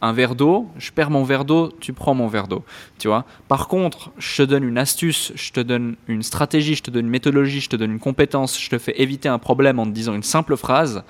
un 0.00 0.12
verre 0.12 0.34
d'eau, 0.34 0.70
je 0.78 0.90
perds 0.90 1.10
mon 1.10 1.22
verre 1.22 1.44
d'eau, 1.44 1.70
tu 1.80 1.92
prends 1.92 2.14
mon 2.14 2.28
verre 2.28 2.48
d'eau. 2.48 2.64
Tu 2.98 3.08
vois 3.08 3.26
Par 3.46 3.68
contre, 3.68 4.10
je 4.18 4.42
te 4.42 4.48
donne 4.48 4.64
une 4.64 4.78
astuce, 4.78 5.32
je 5.34 5.52
te 5.52 5.60
donne 5.60 5.96
une 6.08 6.22
stratégie, 6.22 6.76
je 6.76 6.82
te 6.82 6.90
donne 6.90 7.04
une 7.04 7.10
méthodologie, 7.10 7.60
je 7.60 7.68
te 7.68 7.76
donne 7.76 7.92
une 7.92 8.00
compétence, 8.00 8.58
je 8.58 8.70
te 8.70 8.78
fais 8.78 8.94
éviter 9.00 9.28
un 9.28 9.38
problème 9.38 9.78
en 9.78 9.84
te 9.84 9.90
disant 9.90 10.14
une 10.14 10.22
simple 10.22 10.56
phrase. 10.56 11.02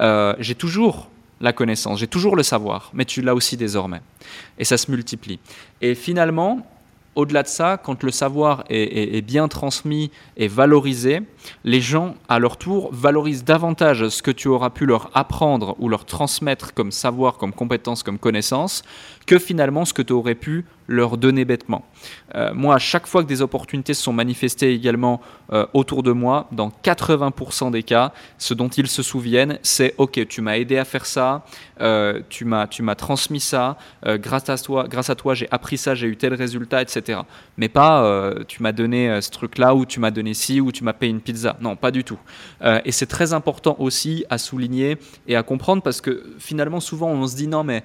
Euh, 0.00 0.34
j'ai 0.40 0.56
toujours 0.56 1.08
la 1.40 1.52
connaissance, 1.52 2.00
j'ai 2.00 2.06
toujours 2.08 2.34
le 2.34 2.42
savoir, 2.42 2.90
mais 2.94 3.04
tu 3.04 3.22
l'as 3.22 3.34
aussi 3.34 3.56
désormais. 3.56 4.00
Et 4.58 4.64
ça 4.64 4.78
se 4.78 4.90
multiplie. 4.90 5.38
Et 5.80 5.94
finalement, 5.94 6.66
au-delà 7.16 7.42
de 7.42 7.48
ça, 7.48 7.78
quand 7.82 8.02
le 8.02 8.10
savoir 8.12 8.64
est, 8.68 9.22
bien 9.22 9.48
transmis 9.48 10.10
et 10.36 10.48
valorisé, 10.48 11.22
les 11.64 11.80
gens, 11.80 12.14
à 12.28 12.38
leur 12.38 12.58
tour, 12.58 12.90
valorisent 12.92 13.42
davantage 13.42 14.08
ce 14.08 14.22
que 14.22 14.30
tu 14.30 14.48
auras 14.48 14.70
pu 14.70 14.86
leur 14.86 15.10
apprendre 15.14 15.74
ou 15.78 15.88
leur 15.88 16.04
transmettre 16.04 16.74
comme 16.74 16.92
savoir, 16.92 17.38
comme 17.38 17.52
compétence, 17.52 18.02
comme 18.02 18.18
connaissance, 18.18 18.82
que 19.26 19.38
finalement 19.38 19.84
ce 19.84 19.92
que 19.92 20.02
tu 20.02 20.12
aurais 20.12 20.34
pu 20.34 20.64
leur 20.88 21.16
donner 21.16 21.44
bêtement. 21.44 21.84
Euh, 22.34 22.52
moi, 22.54 22.74
à 22.76 22.78
chaque 22.78 23.06
fois 23.06 23.22
que 23.22 23.28
des 23.28 23.42
opportunités 23.42 23.94
se 23.94 24.02
sont 24.02 24.12
manifestées 24.12 24.72
également 24.72 25.20
euh, 25.52 25.66
autour 25.74 26.02
de 26.02 26.12
moi, 26.12 26.48
dans 26.52 26.70
80% 26.82 27.70
des 27.70 27.82
cas, 27.82 28.12
ce 28.38 28.54
dont 28.54 28.68
ils 28.68 28.86
se 28.86 29.02
souviennent, 29.02 29.58
c'est 29.62 29.94
OK, 29.98 30.26
tu 30.28 30.40
m'as 30.40 30.56
aidé 30.58 30.78
à 30.78 30.84
faire 30.84 31.06
ça, 31.06 31.44
euh, 31.80 32.20
tu 32.28 32.44
m'as 32.44 32.94
transmis 32.94 33.40
ça, 33.40 33.76
grâce 34.04 34.48
à 34.48 34.58
toi, 34.58 34.86
grâce 34.88 35.10
à 35.10 35.14
toi, 35.14 35.34
j'ai 35.34 35.48
appris 35.50 35.78
ça, 35.78 35.94
j'ai 35.94 36.06
eu 36.06 36.16
tel 36.16 36.34
résultat, 36.34 36.82
etc. 36.82 37.20
Mais 37.56 37.68
pas 37.68 38.32
tu 38.48 38.62
m'as 38.62 38.72
donné 38.72 39.20
ce 39.20 39.30
truc-là 39.30 39.74
ou 39.74 39.84
tu 39.86 40.00
m'as 40.00 40.10
donné 40.10 40.34
ci 40.34 40.60
ou 40.60 40.72
tu 40.72 40.84
m'as 40.84 40.92
payé 40.92 41.10
une 41.10 41.20
pizza. 41.20 41.56
Non, 41.60 41.76
pas 41.76 41.90
du 41.90 42.04
tout. 42.04 42.18
et 42.84 42.92
c'est 42.92 43.06
très 43.06 43.32
important 43.32 43.76
aussi 43.78 44.24
à 44.30 44.38
souligner 44.38 44.98
et 45.26 45.36
à 45.36 45.42
comprendre 45.42 45.82
parce 45.82 46.00
que 46.00 46.34
finalement, 46.38 46.80
souvent, 46.80 47.08
on 47.08 47.26
se 47.26 47.36
dit 47.36 47.48
non, 47.48 47.64
mais 47.64 47.82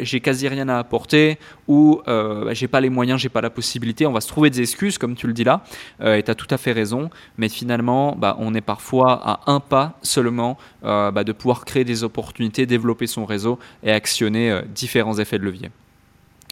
j'ai 0.00 0.20
quasi 0.20 0.48
rien 0.48 0.65
à 0.68 0.78
apporter 0.78 1.38
ou 1.68 2.00
euh, 2.08 2.44
bah, 2.44 2.54
j'ai 2.54 2.68
pas 2.68 2.80
les 2.80 2.90
moyens, 2.90 3.20
j'ai 3.20 3.28
pas 3.28 3.40
la 3.40 3.50
possibilité. 3.50 4.06
On 4.06 4.12
va 4.12 4.20
se 4.20 4.28
trouver 4.28 4.50
des 4.50 4.60
excuses, 4.60 4.98
comme 4.98 5.14
tu 5.14 5.26
le 5.26 5.32
dis 5.32 5.44
là, 5.44 5.62
euh, 6.00 6.16
et 6.16 6.22
tu 6.22 6.30
as 6.30 6.34
tout 6.34 6.46
à 6.50 6.58
fait 6.58 6.72
raison. 6.72 7.10
Mais 7.38 7.48
finalement, 7.48 8.14
bah, 8.16 8.36
on 8.38 8.54
est 8.54 8.60
parfois 8.60 9.20
à 9.24 9.50
un 9.50 9.60
pas 9.60 9.98
seulement 10.02 10.58
euh, 10.84 11.10
bah, 11.10 11.24
de 11.24 11.32
pouvoir 11.32 11.64
créer 11.64 11.84
des 11.84 12.04
opportunités, 12.04 12.66
développer 12.66 13.06
son 13.06 13.24
réseau 13.24 13.58
et 13.82 13.90
actionner 13.90 14.62
différents 14.74 15.18
effets 15.18 15.38
de 15.38 15.44
levier. 15.44 15.70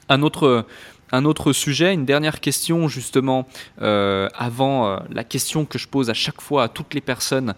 Un 0.08 0.22
autre, 0.22 0.66
un 1.14 1.24
autre 1.24 1.52
sujet, 1.52 1.94
une 1.94 2.04
dernière 2.04 2.40
question 2.40 2.88
justement 2.88 3.46
avant 3.78 5.00
la 5.10 5.24
question 5.24 5.64
que 5.64 5.78
je 5.78 5.88
pose 5.88 6.10
à 6.10 6.14
chaque 6.14 6.40
fois 6.40 6.64
à 6.64 6.68
toutes 6.68 6.94
les 6.94 7.00
personnes 7.00 7.54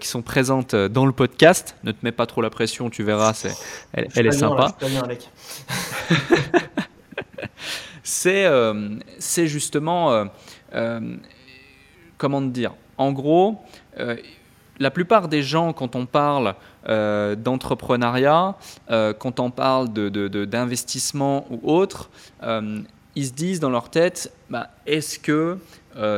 qui 0.00 0.08
sont 0.08 0.22
présentes 0.22 0.74
dans 0.74 1.06
le 1.06 1.12
podcast. 1.12 1.76
Ne 1.84 1.92
te 1.92 1.98
mets 2.02 2.12
pas 2.12 2.26
trop 2.26 2.42
la 2.42 2.50
pression, 2.50 2.90
tu 2.90 3.02
verras, 3.02 3.34
c'est, 3.34 3.54
elle, 3.92 4.26
est 4.26 4.32
sympa. 4.32 4.76
Euh, 8.26 8.98
c'est 9.18 9.46
justement, 9.46 10.12
euh, 10.12 10.24
euh, 10.74 11.16
comment 12.16 12.40
dire, 12.40 12.74
en 12.96 13.12
gros, 13.12 13.62
la 14.80 14.90
plupart 14.90 15.28
des 15.28 15.42
gens, 15.42 15.72
quand 15.72 15.96
on 15.96 16.06
parle 16.06 16.54
d'entrepreneuriat, 16.86 18.56
quand 18.88 19.40
on 19.40 19.50
parle 19.50 19.88
d'investissement 19.88 21.46
de, 21.50 21.56
ou 21.56 21.72
autre, 21.72 22.10
ils 23.18 23.26
se 23.26 23.32
disent 23.32 23.60
dans 23.60 23.70
leur 23.70 23.90
tête, 23.90 24.32
bah, 24.50 24.70
est-ce 24.86 25.18
que 25.18 25.58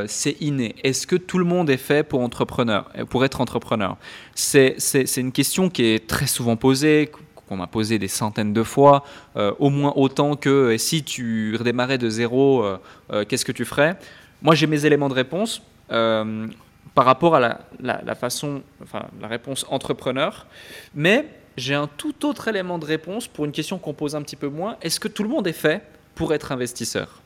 c'est 0.07 0.37
inné? 0.43 0.75
Est-ce 0.85 1.07
que 1.07 1.17
tout 1.17 1.39
le 1.39 1.47
monde 1.47 1.71
est 1.71 1.79
fait 1.79 2.03
pour, 2.03 2.21
entrepreneur, 2.21 2.91
pour 3.09 3.25
être 3.25 3.41
entrepreneur? 3.41 3.97
C'est 4.35 4.77
une 5.17 5.33
question 5.33 5.71
qui 5.71 5.85
est 5.85 6.07
très 6.07 6.27
souvent 6.27 6.57
posée, 6.57 7.11
qu'on 7.51 7.57
m'a 7.57 7.67
posé 7.67 7.99
des 7.99 8.07
centaines 8.07 8.53
de 8.53 8.63
fois, 8.63 9.03
euh, 9.37 9.53
au 9.59 9.71
moins 9.71 9.93
autant 9.97 10.37
que 10.37 10.77
si 10.79 11.03
tu 11.03 11.57
redémarrais 11.57 11.99
de 11.99 12.09
zéro, 12.09 12.63
euh, 12.63 12.79
euh, 13.13 13.25
qu'est-ce 13.29 13.45
que 13.45 13.51
tu 13.51 13.65
ferais? 13.65 13.99
Moi, 14.41 14.55
j'ai 14.55 14.69
mes 14.69 14.87
éléments 14.87 15.09
de 15.09 15.15
réponse 15.15 15.61
par 15.89 17.05
rapport 17.05 17.35
à 17.35 17.41
la, 17.81 18.15
façon, 18.15 18.63
enfin, 18.81 19.07
la 19.21 19.27
réponse 19.27 19.67
entrepreneur, 19.69 20.47
mais 20.95 21.27
j'ai 21.57 21.75
un 21.75 21.89
tout 21.89 22.25
autre 22.25 22.47
élément 22.47 22.79
de 22.79 22.85
réponse 22.85 23.27
pour 23.27 23.45
une 23.45 23.53
question 23.53 23.79
qu'on 23.79 23.95
pose 23.95 24.15
un 24.15 24.23
petit 24.23 24.37
peu 24.37 24.49
moins. 24.49 24.77
Est-ce 24.81 25.01
que 25.01 25.09
tout 25.09 25.25
le 25.25 25.29
monde 25.29 25.49
est 25.49 25.53
fait 25.53 25.83
pour 26.21 26.35
être 26.35 26.53
investisseur. 26.53 27.23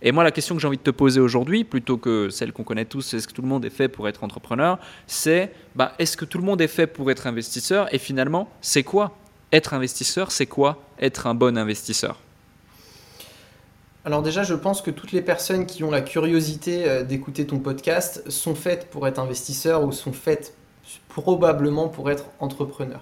Et 0.00 0.10
moi, 0.10 0.24
la 0.24 0.30
question 0.30 0.54
que 0.54 0.60
j'ai 0.62 0.66
envie 0.66 0.78
de 0.78 0.82
te 0.82 0.90
poser 0.90 1.20
aujourd'hui, 1.20 1.64
plutôt 1.64 1.98
que 1.98 2.30
celle 2.30 2.50
qu'on 2.50 2.64
connaît 2.64 2.86
tous, 2.86 3.12
est-ce 3.12 3.28
que 3.28 3.34
tout 3.34 3.42
le 3.42 3.48
monde 3.48 3.62
est 3.66 3.76
fait 3.80 3.88
pour 3.88 4.08
être 4.08 4.24
entrepreneur, 4.24 4.78
c'est 5.06 5.52
bah, 5.74 5.92
est-ce 5.98 6.16
que 6.16 6.24
tout 6.24 6.38
le 6.38 6.44
monde 6.44 6.62
est 6.62 6.66
fait 6.66 6.86
pour 6.86 7.10
être 7.10 7.26
investisseur? 7.26 7.92
Et 7.94 7.98
finalement, 7.98 8.48
c'est 8.62 8.84
quoi? 8.84 9.18
Être 9.52 9.74
investisseur, 9.74 10.32
c'est 10.32 10.46
quoi? 10.46 10.82
Être 10.98 11.26
un 11.26 11.34
bon 11.34 11.58
investisseur? 11.58 12.18
Alors 14.06 14.22
déjà, 14.22 14.44
je 14.44 14.54
pense 14.54 14.80
que 14.80 14.90
toutes 14.90 15.12
les 15.12 15.20
personnes 15.20 15.66
qui 15.66 15.84
ont 15.84 15.90
la 15.90 16.00
curiosité 16.00 16.88
euh, 16.88 17.02
d'écouter 17.02 17.46
ton 17.46 17.58
podcast 17.58 18.30
sont 18.30 18.54
faites 18.54 18.88
pour 18.88 19.06
être 19.06 19.18
investisseurs 19.18 19.84
ou 19.84 19.92
sont 19.92 20.14
faites 20.14 20.54
probablement 21.16 21.88
pour 21.88 22.10
être 22.10 22.26
entrepreneur. 22.40 23.00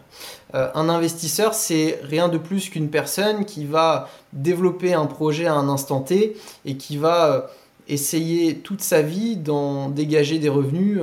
Euh, 0.55 0.71
un 0.75 0.89
investisseur, 0.89 1.53
c'est 1.53 1.99
rien 2.03 2.29
de 2.29 2.39
plus 2.39 2.71
qu'une 2.71 2.89
personne 2.89 3.45
qui 3.45 3.65
va 3.65 4.09
développer 4.33 4.95
un 4.95 5.07
projet 5.07 5.47
à 5.47 5.55
un 5.55 5.69
instant 5.69 6.01
T 6.01 6.37
et 6.65 6.77
qui 6.77 6.97
va 6.97 7.33
euh, 7.33 7.41
essayer 7.89 8.59
toute 8.59 8.81
sa 8.81 9.03
vie 9.03 9.37
d'en 9.37 9.91
dégager 9.91 10.39
des 10.39 10.49
revenus 10.49 10.99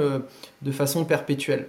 de 0.64 0.72
façon 0.72 1.06
perpétuelle. 1.06 1.68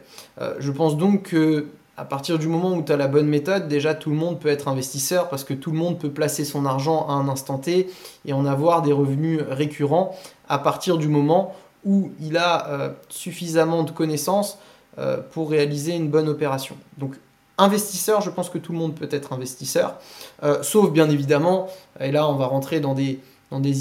je 0.59 0.70
pense 0.70 0.97
donc 0.97 1.24
que 1.24 1.66
à 1.99 2.05
partir 2.05 2.38
du 2.38 2.49
moment 2.49 2.72
où 2.72 2.82
tu 2.82 2.90
as 2.90 2.97
la 2.97 3.09
bonne 3.09 3.28
méthode, 3.28 3.68
déjà 3.68 3.95
tout 3.95 4.11
le 4.11 4.16
monde 4.16 4.40
peut 4.40 4.49
être 4.49 4.68
investisseur 4.68 5.28
parce 5.28 5.45
que 5.45 5.53
tout 5.53 5.70
le 5.70 5.76
monde 5.76 5.99
peut 5.99 6.11
placer 6.11 6.45
son 6.45 6.64
argent 6.64 7.07
à 7.09 7.12
un 7.12 7.28
instant 7.28 7.59
T 7.59 7.90
et 8.24 8.32
en 8.32 8.47
avoir 8.47 8.80
des 8.80 8.93
revenus 8.93 9.40
récurrents 9.47 10.16
à 10.49 10.59
partir 10.59 10.97
du 10.97 11.09
moment 11.09 11.55
où 11.84 12.11
il 12.20 12.36
a 12.36 12.68
euh, 12.68 12.90
suffisamment 13.09 13.82
de 13.82 13.90
connaissances 13.90 14.59
euh, 14.99 15.16
pour 15.30 15.49
réaliser 15.49 15.95
une 15.95 16.09
bonne 16.09 16.28
opération. 16.28 16.76
Donc 16.99 17.14
investisseur, 17.57 18.20
je 18.20 18.28
pense 18.28 18.51
que 18.51 18.59
tout 18.59 18.72
le 18.72 18.78
monde 18.78 18.95
peut 18.95 19.09
être 19.11 19.32
investisseur, 19.32 19.95
euh, 20.43 20.62
sauf 20.62 20.90
bien 20.90 21.09
évidemment, 21.09 21.68
et 21.99 22.12
là 22.12 22.28
on 22.28 22.34
va 22.34 22.45
rentrer 22.45 22.78
dans 22.78 22.93
des, 22.93 23.18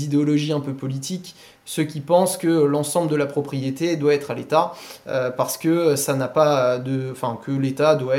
idéologies 0.06 0.54
un 0.54 0.62
peu 0.62 0.74
politiques, 0.74 1.36
ceux 1.66 1.84
qui 1.84 2.00
pensent 2.00 2.38
que 2.38 2.48
l'ensemble 2.48 3.12
de 3.12 3.18
la 3.18 3.26
propriété 3.26 3.98
doit 3.98 4.14
être 4.14 4.32
à 4.32 4.36
l'État 4.36 4.74
euh, 5.08 5.32
parce 5.32 5.58
que 5.58 5.98
ça 5.98 6.16
n'a 6.16 6.30
pas 6.30 6.78
de, 6.80 7.10
enfin 7.12 7.38
que 7.44 7.52
l'État 7.52 7.96
doit 7.96 8.16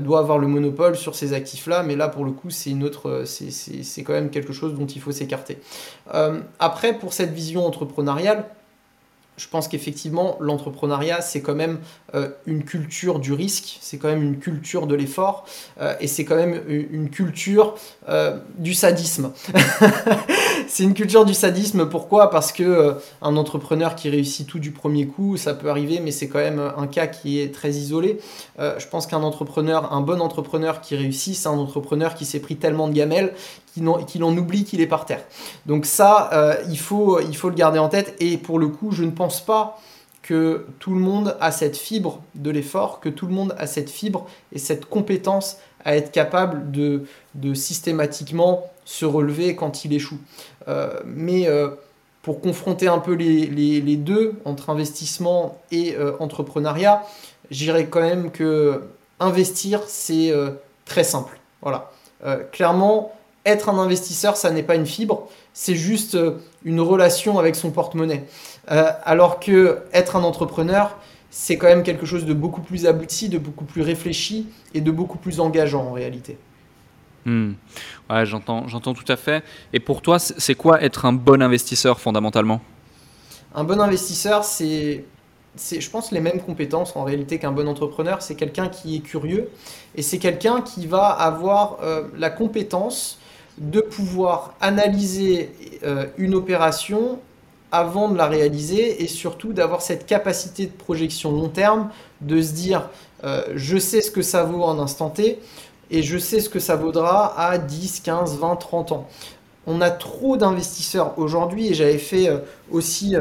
doit 0.00 0.20
avoir 0.20 0.38
le 0.38 0.46
monopole 0.46 0.96
sur 0.96 1.14
ces 1.14 1.34
actifs-là, 1.34 1.82
mais 1.82 1.96
là 1.96 2.08
pour 2.08 2.24
le 2.24 2.30
coup 2.30 2.48
c'est 2.48 2.70
une 2.70 2.82
autre, 2.82 3.24
c'est 3.26 4.02
quand 4.04 4.14
même 4.14 4.30
quelque 4.30 4.54
chose 4.54 4.74
dont 4.74 4.86
il 4.86 5.02
faut 5.02 5.12
s'écarter. 5.12 5.58
Après 6.58 6.94
pour 6.94 7.12
cette 7.12 7.34
vision 7.34 7.66
entrepreneuriale, 7.66 8.46
je 9.40 9.48
pense 9.48 9.68
qu'effectivement, 9.68 10.36
l'entrepreneuriat, 10.40 11.20
c'est 11.22 11.40
quand 11.40 11.54
même 11.54 11.78
une 12.46 12.64
culture 12.64 13.18
du 13.18 13.32
risque, 13.32 13.78
c'est 13.80 13.96
quand 13.98 14.08
même 14.08 14.22
une 14.22 14.38
culture 14.38 14.86
de 14.86 14.94
l'effort, 14.94 15.46
et 16.00 16.06
c'est 16.06 16.24
quand 16.24 16.36
même 16.36 16.60
une 16.68 17.08
culture 17.10 17.74
du 18.58 18.74
sadisme. 18.74 19.32
c'est 20.70 20.84
une 20.84 20.94
culture 20.94 21.24
du 21.24 21.34
sadisme. 21.34 21.86
Pourquoi? 21.86 22.30
Parce 22.30 22.52
que 22.52 22.62
euh, 22.62 22.92
entrepreneur 23.20 23.96
qui 23.96 24.08
réussit 24.08 24.46
tout 24.46 24.60
du 24.60 24.70
premier 24.70 25.06
coup, 25.06 25.36
ça 25.36 25.52
peut 25.52 25.68
arriver, 25.68 25.98
mais 25.98 26.12
c'est 26.12 26.28
quand 26.28 26.38
même 26.38 26.60
un 26.76 26.86
cas 26.86 27.08
qui 27.08 27.40
est 27.40 27.52
très 27.52 27.70
isolé. 27.70 28.20
Euh, 28.60 28.78
je 28.78 28.86
pense 28.86 29.08
qu'un 29.08 29.22
entrepreneur, 29.22 29.92
un 29.92 30.00
bon 30.00 30.20
entrepreneur 30.20 30.80
qui 30.80 30.94
réussit, 30.94 31.34
c'est 31.34 31.48
un 31.48 31.58
entrepreneur 31.58 32.14
qui 32.14 32.24
s'est 32.24 32.38
pris 32.38 32.54
tellement 32.54 32.86
de 32.86 32.92
gamelles 32.92 33.34
qu'il 33.74 34.24
en 34.24 34.36
oublie 34.36 34.64
qu'il 34.64 34.80
est 34.80 34.86
par 34.86 35.06
terre. 35.06 35.24
Donc 35.66 35.86
ça, 35.86 36.30
euh, 36.32 36.54
il 36.68 36.78
faut 36.78 37.18
le 37.18 37.54
garder 37.54 37.80
en 37.80 37.88
tête. 37.88 38.14
Et 38.20 38.36
pour 38.36 38.60
le 38.60 38.68
coup, 38.68 38.92
je 38.92 39.02
ne 39.02 39.10
pense 39.10 39.40
pas 39.40 39.80
que 40.22 40.66
tout 40.78 40.94
le 40.94 41.00
monde 41.00 41.36
a 41.40 41.50
cette 41.50 41.76
fibre 41.76 42.22
de 42.36 42.50
l'effort, 42.50 43.00
que 43.00 43.08
tout 43.08 43.26
le 43.26 43.32
monde 43.32 43.54
a 43.58 43.66
cette 43.66 43.90
fibre 43.90 44.26
et 44.52 44.58
cette 44.58 44.84
compétence 44.84 45.56
à 45.84 45.96
être 45.96 46.12
capable 46.12 46.70
de, 46.70 47.04
systématiquement 47.54 48.70
se 48.84 49.04
relever 49.04 49.54
quand 49.54 49.84
il 49.84 49.92
échoue. 49.92 50.18
Euh, 50.68 50.90
mais 51.04 51.48
euh, 51.48 51.70
pour 52.22 52.40
confronter 52.40 52.88
un 52.88 52.98
peu 52.98 53.14
les, 53.14 53.96
deux, 53.96 54.34
entre 54.44 54.70
investissement 54.70 55.58
et 55.70 55.94
euh, 55.94 56.12
entrepreneuriat, 56.20 57.02
j'irais 57.50 57.86
quand 57.86 58.00
même 58.00 58.30
que 58.30 58.82
investir, 59.20 59.82
c'est 59.86 60.32
très 60.86 61.04
simple. 61.04 61.38
Voilà. 61.60 61.90
clairement, 62.52 63.12
être 63.44 63.68
un 63.68 63.78
investisseur, 63.78 64.36
ça 64.38 64.50
n'est 64.50 64.62
pas 64.62 64.76
une 64.76 64.86
fibre, 64.86 65.28
c'est 65.52 65.74
juste 65.74 66.16
une 66.64 66.80
relation 66.80 67.38
avec 67.38 67.54
son 67.54 67.70
porte-monnaie. 67.70 68.24
alors 68.66 69.38
que 69.38 69.80
être 69.92 70.16
un 70.16 70.22
entrepreneur, 70.22 70.96
c'est 71.30 71.56
quand 71.56 71.68
même 71.68 71.82
quelque 71.82 72.06
chose 72.06 72.24
de 72.24 72.34
beaucoup 72.34 72.60
plus 72.60 72.86
abouti, 72.86 73.28
de 73.28 73.38
beaucoup 73.38 73.64
plus 73.64 73.82
réfléchi 73.82 74.48
et 74.74 74.80
de 74.80 74.90
beaucoup 74.90 75.18
plus 75.18 75.40
engageant 75.40 75.84
en 75.84 75.92
réalité. 75.92 76.36
Hmm. 77.24 77.52
Ouais, 78.08 78.26
j'entends, 78.26 78.66
j'entends 78.66 78.94
tout 78.94 79.10
à 79.10 79.16
fait. 79.16 79.44
Et 79.72 79.80
pour 79.80 80.02
toi, 80.02 80.18
c'est 80.18 80.54
quoi 80.54 80.82
être 80.82 81.04
un 81.04 81.12
bon 81.12 81.42
investisseur 81.42 82.00
fondamentalement? 82.00 82.60
Un 83.54 83.64
bon 83.64 83.80
investisseur, 83.80 84.44
c'est 84.44 85.04
c'est, 85.56 85.80
je 85.80 85.90
pense, 85.90 86.12
les 86.12 86.20
mêmes 86.20 86.40
compétences 86.40 86.94
en 86.96 87.04
réalité 87.04 87.38
qu'un 87.38 87.52
bon 87.52 87.68
entrepreneur. 87.68 88.22
C'est 88.22 88.36
quelqu'un 88.36 88.68
qui 88.68 88.96
est 88.96 89.00
curieux 89.00 89.50
et 89.96 90.02
c'est 90.02 90.18
quelqu'un 90.18 90.60
qui 90.60 90.86
va 90.86 91.08
avoir 91.08 91.78
euh, 91.82 92.04
la 92.16 92.30
compétence 92.30 93.18
de 93.58 93.80
pouvoir 93.80 94.54
analyser 94.60 95.50
euh, 95.84 96.06
une 96.18 96.34
opération 96.34 97.18
avant 97.72 98.08
de 98.08 98.16
la 98.16 98.26
réaliser 98.26 99.02
et 99.02 99.06
surtout 99.06 99.52
d'avoir 99.52 99.82
cette 99.82 100.06
capacité 100.06 100.66
de 100.66 100.72
projection 100.72 101.32
long 101.32 101.48
terme, 101.48 101.90
de 102.20 102.40
se 102.42 102.52
dire 102.52 102.88
euh, 103.24 103.42
je 103.54 103.78
sais 103.78 104.00
ce 104.00 104.10
que 104.10 104.22
ça 104.22 104.44
vaut 104.44 104.62
en 104.62 104.78
instant 104.78 105.10
T 105.10 105.38
et 105.90 106.02
je 106.02 106.18
sais 106.18 106.40
ce 106.40 106.48
que 106.48 106.60
ça 106.60 106.76
vaudra 106.76 107.38
à 107.38 107.58
10, 107.58 108.00
15, 108.00 108.38
20, 108.38 108.56
30 108.56 108.92
ans. 108.92 109.08
On 109.66 109.80
a 109.80 109.90
trop 109.90 110.36
d'investisseurs 110.36 111.18
aujourd'hui 111.18 111.68
et 111.68 111.74
j'avais 111.74 111.98
fait 111.98 112.30
aussi 112.70 113.14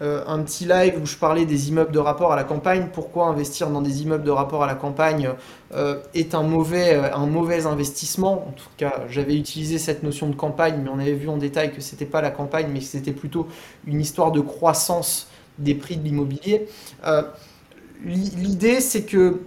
euh, 0.00 0.22
un 0.28 0.42
petit 0.42 0.64
live 0.64 0.94
où 1.02 1.06
je 1.06 1.16
parlais 1.16 1.44
des 1.44 1.70
immeubles 1.70 1.90
de 1.90 1.98
rapport 1.98 2.32
à 2.32 2.36
la 2.36 2.44
campagne. 2.44 2.88
Pourquoi 2.92 3.26
investir 3.26 3.68
dans 3.68 3.82
des 3.82 4.02
immeubles 4.02 4.22
de 4.22 4.30
rapport 4.30 4.62
à 4.62 4.66
la 4.68 4.76
campagne 4.76 5.30
euh, 5.74 5.98
est 6.14 6.36
un 6.36 6.44
mauvais, 6.44 6.94
euh, 6.94 7.14
un 7.14 7.26
mauvais 7.26 7.66
investissement. 7.66 8.46
En 8.48 8.52
tout 8.52 8.68
cas, 8.76 9.02
j'avais 9.08 9.36
utilisé 9.36 9.78
cette 9.78 10.04
notion 10.04 10.28
de 10.28 10.36
campagne, 10.36 10.80
mais 10.84 10.88
on 10.88 11.00
avait 11.00 11.14
vu 11.14 11.28
en 11.28 11.36
détail 11.36 11.72
que 11.72 11.80
c'était 11.80 12.06
pas 12.06 12.20
la 12.20 12.30
campagne, 12.30 12.68
mais 12.72 12.78
que 12.78 12.84
c'était 12.84 13.12
plutôt 13.12 13.48
une 13.86 14.00
histoire 14.00 14.30
de 14.30 14.40
croissance 14.40 15.28
des 15.58 15.74
prix 15.74 15.96
de 15.96 16.04
l'immobilier. 16.04 16.68
L'idée, 18.04 18.80
c'est 18.80 19.02
que 19.02 19.40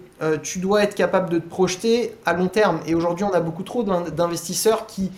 tu 0.44 0.60
dois 0.60 0.84
être 0.84 0.94
capable 0.94 1.30
de 1.30 1.40
te 1.40 1.48
projeter 1.48 2.14
à 2.26 2.34
long 2.34 2.50
terme. 2.50 2.82
Et 2.86 2.96
aujourd'hui, 2.96 3.24
on 3.24 3.32
a 3.32 3.40
beaucoup 3.40 3.64
trop 3.64 3.84
d'investisseurs 3.84 4.88
qui 4.88 5.10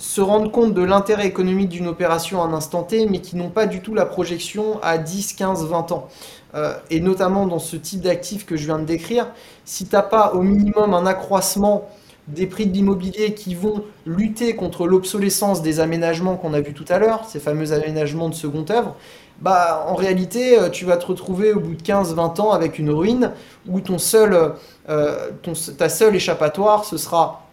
se 0.00 0.22
rendre 0.22 0.50
compte 0.50 0.72
de 0.72 0.82
l'intérêt 0.82 1.26
économique 1.26 1.68
d'une 1.68 1.86
opération 1.86 2.42
à 2.42 2.46
un 2.46 2.54
instant 2.54 2.84
T, 2.84 3.04
mais 3.04 3.20
qui 3.20 3.36
n'ont 3.36 3.50
pas 3.50 3.66
du 3.66 3.82
tout 3.82 3.94
la 3.94 4.06
projection 4.06 4.80
à 4.82 4.96
10, 4.96 5.34
15, 5.34 5.66
20 5.66 5.92
ans. 5.92 6.08
Euh, 6.54 6.72
et 6.88 7.00
notamment 7.00 7.46
dans 7.46 7.58
ce 7.58 7.76
type 7.76 8.00
d'actifs 8.00 8.46
que 8.46 8.56
je 8.56 8.64
viens 8.64 8.78
de 8.78 8.86
décrire, 8.86 9.26
si 9.66 9.86
tu 9.86 9.94
n'as 9.94 10.00
pas 10.00 10.32
au 10.32 10.40
minimum 10.40 10.94
un 10.94 11.04
accroissement 11.04 11.86
des 12.28 12.46
prix 12.46 12.66
de 12.66 12.72
l'immobilier 12.72 13.34
qui 13.34 13.54
vont 13.54 13.84
lutter 14.06 14.56
contre 14.56 14.86
l'obsolescence 14.86 15.60
des 15.60 15.80
aménagements 15.80 16.36
qu'on 16.36 16.54
a 16.54 16.62
vu 16.62 16.72
tout 16.72 16.86
à 16.88 16.98
l'heure, 16.98 17.26
ces 17.28 17.38
fameux 17.38 17.74
aménagements 17.74 18.30
de 18.30 18.34
seconde 18.34 18.70
œuvre, 18.70 18.96
bah, 19.42 19.84
en 19.86 19.96
réalité, 19.96 20.58
euh, 20.58 20.70
tu 20.70 20.86
vas 20.86 20.96
te 20.96 21.04
retrouver 21.04 21.52
au 21.52 21.60
bout 21.60 21.74
de 21.74 21.82
15-20 21.82 22.40
ans 22.40 22.52
avec 22.52 22.78
une 22.78 22.90
ruine 22.90 23.32
où 23.68 23.80
ton 23.82 23.98
seul, 23.98 24.54
euh, 24.88 25.30
ta 25.76 25.90
seule 25.90 26.16
échappatoire, 26.16 26.86
ce 26.86 26.96
sera 26.96 27.49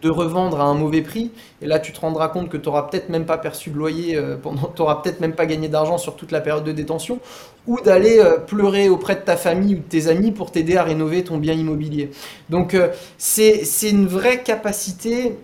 de 0.00 0.10
revendre 0.10 0.60
à 0.60 0.64
un 0.64 0.74
mauvais 0.74 1.02
prix. 1.02 1.30
Et 1.62 1.66
là, 1.66 1.78
tu 1.78 1.92
te 1.92 2.00
rendras 2.00 2.28
compte 2.28 2.48
que 2.48 2.56
tu 2.56 2.66
n'auras 2.66 2.82
peut-être 2.82 3.08
même 3.08 3.24
pas 3.24 3.38
perçu 3.38 3.70
de 3.70 3.76
loyer, 3.76 4.16
euh, 4.16 4.36
pendant, 4.36 4.68
tu 4.74 4.82
n'auras 4.82 4.96
peut-être 4.96 5.20
même 5.20 5.34
pas 5.34 5.46
gagné 5.46 5.68
d'argent 5.68 5.98
sur 5.98 6.16
toute 6.16 6.32
la 6.32 6.40
période 6.40 6.64
de 6.64 6.72
détention, 6.72 7.18
ou 7.66 7.80
d'aller 7.80 8.18
euh, 8.18 8.38
pleurer 8.38 8.88
auprès 8.88 9.14
de 9.16 9.20
ta 9.20 9.36
famille 9.36 9.74
ou 9.74 9.78
de 9.78 9.84
tes 9.84 10.08
amis 10.08 10.32
pour 10.32 10.50
t'aider 10.50 10.76
à 10.76 10.82
rénover 10.82 11.24
ton 11.24 11.38
bien 11.38 11.54
immobilier. 11.54 12.10
Donc, 12.50 12.74
euh, 12.74 12.88
c'est 13.18 13.62
une 13.90 14.06
vraie 14.06 14.42
capacité, 14.42 15.38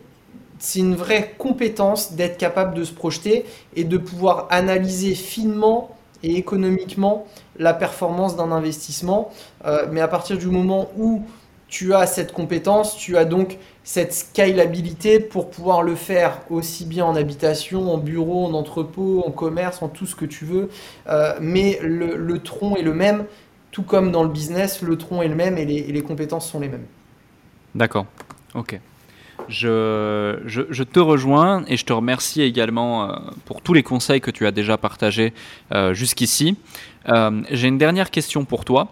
c'est 0.58 0.80
une 0.80 0.94
vraie 0.94 1.34
compétence 1.38 2.12
d'être 2.12 2.38
capable 2.38 2.74
de 2.74 2.84
se 2.84 2.92
projeter 2.92 3.44
et 3.74 3.84
de 3.84 3.98
pouvoir 3.98 4.46
analyser 4.50 5.14
finement 5.14 5.96
et 6.22 6.36
économiquement 6.36 7.26
la 7.58 7.74
performance 7.74 8.36
d'un 8.36 8.52
investissement. 8.52 9.32
mais 9.90 10.00
à 10.00 10.06
partir 10.06 10.38
du 10.38 10.46
moment 10.46 10.88
où 10.96 11.22
tu 11.72 11.94
as 11.94 12.06
cette 12.06 12.32
compétence, 12.32 12.96
tu 12.96 13.16
as 13.16 13.24
donc 13.24 13.58
cette 13.84 14.12
scalabilité 14.12 15.18
pour 15.18 15.50
pouvoir 15.50 15.82
le 15.82 15.94
faire 15.94 16.40
aussi 16.50 16.84
bien 16.84 17.04
en 17.04 17.16
habitation, 17.16 17.92
en 17.92 17.98
bureau, 17.98 18.46
en 18.46 18.54
entrepôt, 18.54 19.24
en 19.26 19.30
commerce, 19.30 19.82
en 19.82 19.88
tout 19.88 20.06
ce 20.06 20.14
que 20.14 20.24
tu 20.24 20.44
veux. 20.44 20.70
Euh, 21.08 21.34
mais 21.40 21.78
le, 21.82 22.38
tronc 22.38 22.76
est 22.76 22.82
le 22.82 22.94
même, 22.94 23.24
tout 23.72 23.82
comme 23.82 24.12
dans 24.12 24.22
le 24.22 24.28
business, 24.28 24.82
le 24.82 24.96
tronc 24.96 25.22
est 25.22 25.28
le 25.28 25.34
même 25.34 25.58
et 25.58 25.64
les, 25.64 26.02
compétences 26.02 26.50
sont 26.50 26.60
les 26.60 26.68
mêmes. 26.68 26.86
D'accord, 27.74 28.06
ok. 28.54 28.78
Je, 29.48 30.38
je, 30.46 30.82
te 30.84 31.00
rejoins 31.00 31.64
et 31.66 31.76
je 31.76 31.84
te 31.84 31.92
remercie 31.92 32.42
également 32.42 33.10
euh, 33.10 33.16
pour 33.44 33.60
tous 33.60 33.72
les 33.74 33.82
conseils 33.82 34.20
que 34.20 34.30
tu 34.30 34.46
as 34.46 34.52
déjà 34.52 34.78
partagés 34.78 35.32
euh, 35.72 35.92
jusqu'ici. 35.94 36.56
J'ai 37.50 37.66
une 37.66 37.78
dernière 37.78 38.12
question 38.12 38.44
pour 38.44 38.64
toi. 38.64 38.88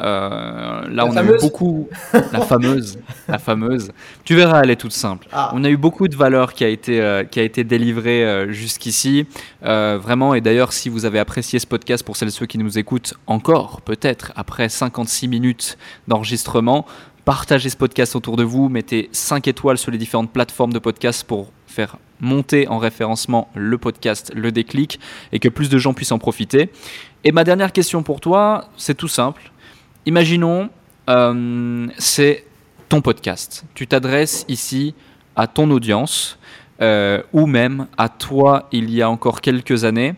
Euh, 0.00 0.88
là, 0.88 1.06
on 1.06 1.16
a 1.16 1.22
eu 1.22 1.38
beaucoup. 1.40 1.88
La 2.32 2.40
fameuse, 2.40 2.98
la 3.28 3.38
fameuse. 3.38 3.92
Tu 4.24 4.34
verras, 4.34 4.62
elle 4.62 4.70
est 4.70 4.76
toute 4.76 4.92
simple. 4.92 5.28
Ah. 5.32 5.50
On 5.54 5.64
a 5.64 5.68
eu 5.68 5.76
beaucoup 5.76 6.08
de 6.08 6.16
valeur 6.16 6.54
qui 6.54 6.64
a 6.64 6.68
été, 6.68 7.00
euh, 7.00 7.24
qui 7.24 7.40
a 7.40 7.42
été 7.42 7.64
délivrée 7.64 8.24
euh, 8.24 8.52
jusqu'ici. 8.52 9.26
vraiment, 9.62 10.34
et 10.34 10.40
d'ailleurs, 10.40 10.72
si 10.72 10.88
vous 10.88 11.04
avez 11.04 11.18
apprécié 11.18 11.58
ce 11.58 11.66
podcast, 11.66 12.04
pour 12.04 12.16
celles 12.16 12.28
et 12.28 12.32
ceux 12.32 12.46
qui 12.46 12.58
nous 12.58 12.78
écoutent 12.78 13.14
encore, 13.26 13.82
peut-être 13.82 14.32
après 14.36 14.68
56 14.68 15.28
minutes 15.28 15.78
d'enregistrement, 16.08 16.86
partagez 17.24 17.68
ce 17.68 17.76
podcast 17.76 18.16
autour 18.16 18.36
de 18.36 18.44
vous, 18.44 18.68
mettez 18.68 19.08
5 19.12 19.48
étoiles 19.48 19.78
sur 19.78 19.90
les 19.90 19.98
différentes 19.98 20.32
plateformes 20.32 20.72
de 20.72 20.78
podcast 20.78 21.24
pour 21.24 21.52
faire 21.66 21.96
monter 22.20 22.68
en 22.68 22.78
référencement 22.78 23.48
le 23.54 23.78
podcast, 23.78 24.32
le 24.34 24.52
déclic, 24.52 25.00
et 25.32 25.38
que 25.38 25.48
plus 25.48 25.68
de 25.68 25.78
gens 25.78 25.94
puissent 25.94 26.12
en 26.12 26.18
profiter. 26.18 26.70
Et 27.24 27.32
ma 27.32 27.44
dernière 27.44 27.72
question 27.72 28.02
pour 28.02 28.20
toi, 28.20 28.68
c'est 28.76 28.96
tout 28.96 29.08
simple 29.08 29.50
imaginons, 30.06 30.70
euh, 31.08 31.86
c'est 31.98 32.44
ton 32.88 33.00
podcast. 33.00 33.64
Tu 33.74 33.86
t'adresses 33.86 34.44
ici 34.48 34.94
à 35.36 35.46
ton 35.46 35.70
audience. 35.70 36.38
Euh, 36.82 37.20
ou 37.34 37.44
même 37.44 37.88
à 37.98 38.08
toi 38.08 38.66
il 38.72 38.88
y 38.88 39.02
a 39.02 39.10
encore 39.10 39.42
quelques 39.42 39.84
années, 39.84 40.14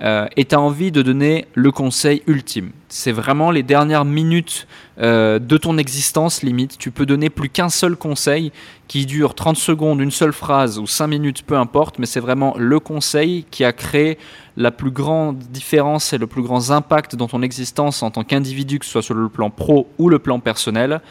euh, 0.00 0.26
et 0.34 0.46
tu 0.46 0.54
as 0.54 0.60
envie 0.60 0.90
de 0.90 1.02
donner 1.02 1.44
le 1.52 1.70
conseil 1.70 2.22
ultime. 2.26 2.70
C'est 2.96 3.12
vraiment 3.12 3.50
les 3.50 3.62
dernières 3.62 4.06
minutes 4.06 4.66
de 4.98 5.56
ton 5.58 5.76
existence 5.76 6.42
limite. 6.42 6.78
Tu 6.78 6.90
peux 6.90 7.04
donner 7.04 7.28
plus 7.28 7.50
qu'un 7.50 7.68
seul 7.68 7.94
conseil 7.94 8.52
qui 8.88 9.04
dure 9.04 9.34
30 9.34 9.58
secondes, 9.58 10.00
une 10.00 10.10
seule 10.10 10.32
phrase 10.32 10.78
ou 10.78 10.86
5 10.86 11.06
minutes, 11.06 11.42
peu 11.42 11.56
importe, 11.56 11.98
mais 11.98 12.06
c'est 12.06 12.20
vraiment 12.20 12.54
le 12.56 12.80
conseil 12.80 13.44
qui 13.50 13.64
a 13.64 13.74
créé 13.74 14.16
la 14.56 14.70
plus 14.70 14.90
grande 14.90 15.38
différence 15.38 16.14
et 16.14 16.18
le 16.18 16.26
plus 16.26 16.40
grand 16.40 16.70
impact 16.70 17.16
dans 17.16 17.28
ton 17.28 17.42
existence 17.42 18.02
en 18.02 18.10
tant 18.10 18.24
qu'individu, 18.24 18.78
que 18.78 18.86
ce 18.86 18.92
soit 18.92 19.02
sur 19.02 19.14
le 19.14 19.28
plan 19.28 19.50
pro 19.50 19.88
ou 19.98 20.08
le 20.08 20.18
plan 20.18 20.40
personnel, 20.40 21.02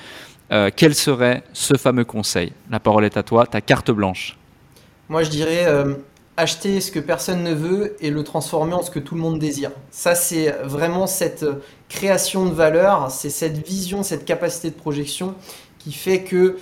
euh, 0.51 0.71
quel 0.75 0.95
serait 0.95 1.43
ce 1.53 1.75
fameux 1.75 2.05
conseil? 2.05 2.51
La 2.71 2.79
parole 2.79 3.05
est 3.05 3.17
à 3.17 3.23
toi, 3.23 3.45
ta 3.45 3.61
carte 3.61 3.91
blanche. 3.91 4.37
Moi, 5.07 5.21
je 5.21 5.29
dirais 5.29 5.65
euh, 5.67 5.93
acheter 6.37 6.81
ce 6.81 6.91
que 6.91 6.99
personne 6.99 7.43
ne 7.43 7.53
veut 7.53 7.95
et 7.99 8.09
le 8.09 8.23
transformer 8.23 8.73
en 8.73 8.81
ce 8.81 8.91
que 8.91 8.99
tout 8.99 9.15
le 9.15 9.21
monde 9.21 9.39
désire. 9.39 9.71
Ça, 9.91 10.15
c'est 10.15 10.51
vraiment 10.63 11.07
cette 11.07 11.43
euh, 11.43 11.61
création 11.89 12.45
de 12.45 12.53
valeur, 12.53 13.09
c'est 13.11 13.29
cette 13.29 13.65
vision, 13.65 14.03
cette 14.03 14.25
capacité 14.25 14.69
de 14.69 14.75
projection 14.75 15.35
qui 15.79 15.91
fait 15.91 16.23
que 16.23 16.57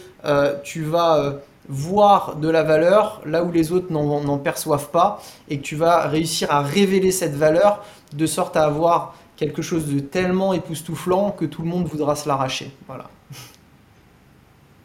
tu 0.64 0.84
vas 0.84 1.40
voir 1.70 2.36
de 2.36 2.50
la 2.50 2.64
valeur 2.64 3.22
là 3.26 3.44
où 3.44 3.52
les 3.52 3.72
autres 3.72 3.92
n'en 3.92 4.38
perçoivent 4.38 4.90
pas 4.90 5.22
et 5.50 5.58
que 5.58 5.64
tu 5.64 5.76
vas 5.76 6.08
réussir 6.08 6.52
à 6.52 6.62
révéler 6.62 7.12
cette 7.12 7.36
valeur 7.36 7.84
de 8.14 8.26
sorte 8.26 8.58
à 8.58 8.66
avoir 8.66 9.16
quelque 9.36 9.62
chose 9.62 9.88
de 9.88 10.00
tellement 10.00 10.54
époustouflant 10.54 11.32
que 11.32 11.46
tout 11.46 11.62
le 11.62 11.70
monde 11.70 11.86
voudra 11.86 12.16
se 12.16 12.28
l'arracher. 12.28 12.72
Voilà. 12.88 13.10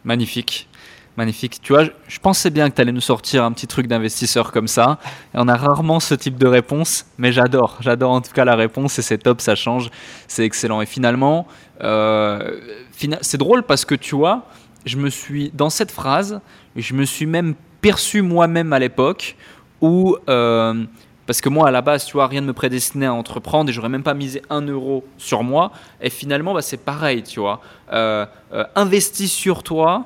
Magnifique. 0.03 0.69
Magnifique. 1.19 1.59
Tu 1.61 1.73
vois, 1.73 1.83
je 2.07 2.19
pensais 2.19 2.49
bien 2.49 2.69
que 2.69 2.75
tu 2.75 2.81
allais 2.81 2.93
nous 2.93 3.01
sortir 3.01 3.43
un 3.43 3.51
petit 3.51 3.67
truc 3.67 3.87
d'investisseur 3.87 4.53
comme 4.53 4.69
ça. 4.69 4.99
On 5.33 5.49
a 5.49 5.57
rarement 5.57 5.99
ce 5.99 6.15
type 6.15 6.37
de 6.37 6.47
réponse, 6.47 7.07
mais 7.17 7.33
j'adore. 7.33 7.75
J'adore 7.81 8.11
en 8.11 8.21
tout 8.21 8.31
cas 8.31 8.45
la 8.45 8.55
réponse 8.55 8.97
et 8.99 9.01
c'est 9.01 9.17
top, 9.17 9.41
ça 9.41 9.53
change. 9.55 9.91
C'est 10.29 10.45
excellent. 10.45 10.79
Et 10.79 10.85
finalement, 10.85 11.45
euh, 11.83 12.57
c'est 13.19 13.35
drôle 13.35 13.63
parce 13.63 13.83
que 13.83 13.95
tu 13.95 14.15
vois, 14.15 14.45
je 14.85 14.95
me 14.95 15.09
suis, 15.09 15.51
dans 15.53 15.69
cette 15.69 15.91
phrase, 15.91 16.39
je 16.77 16.93
me 16.93 17.03
suis 17.03 17.25
même 17.25 17.55
perçu 17.81 18.21
moi-même 18.21 18.71
à 18.71 18.79
l'époque 18.79 19.35
où, 19.81 20.15
euh, 20.29 20.85
parce 21.25 21.41
que 21.41 21.49
moi 21.49 21.67
à 21.67 21.71
la 21.71 21.81
base, 21.81 22.05
tu 22.05 22.13
vois, 22.13 22.27
rien 22.27 22.39
ne 22.39 22.47
me 22.47 22.53
prédestinait 22.53 23.07
à 23.07 23.13
entreprendre 23.13 23.69
et 23.69 23.73
j'aurais 23.73 23.89
même 23.89 24.03
pas 24.03 24.13
misé 24.13 24.41
un 24.49 24.61
euro 24.61 25.05
sur 25.17 25.43
moi. 25.43 25.73
Et 25.99 26.09
finalement, 26.09 26.53
bah, 26.53 26.61
c'est 26.61 26.77
pareil, 26.77 27.23
tu 27.23 27.41
vois. 27.41 27.59
Euh, 27.91 28.25
investis 28.77 29.33
sur 29.33 29.63
toi. 29.63 30.05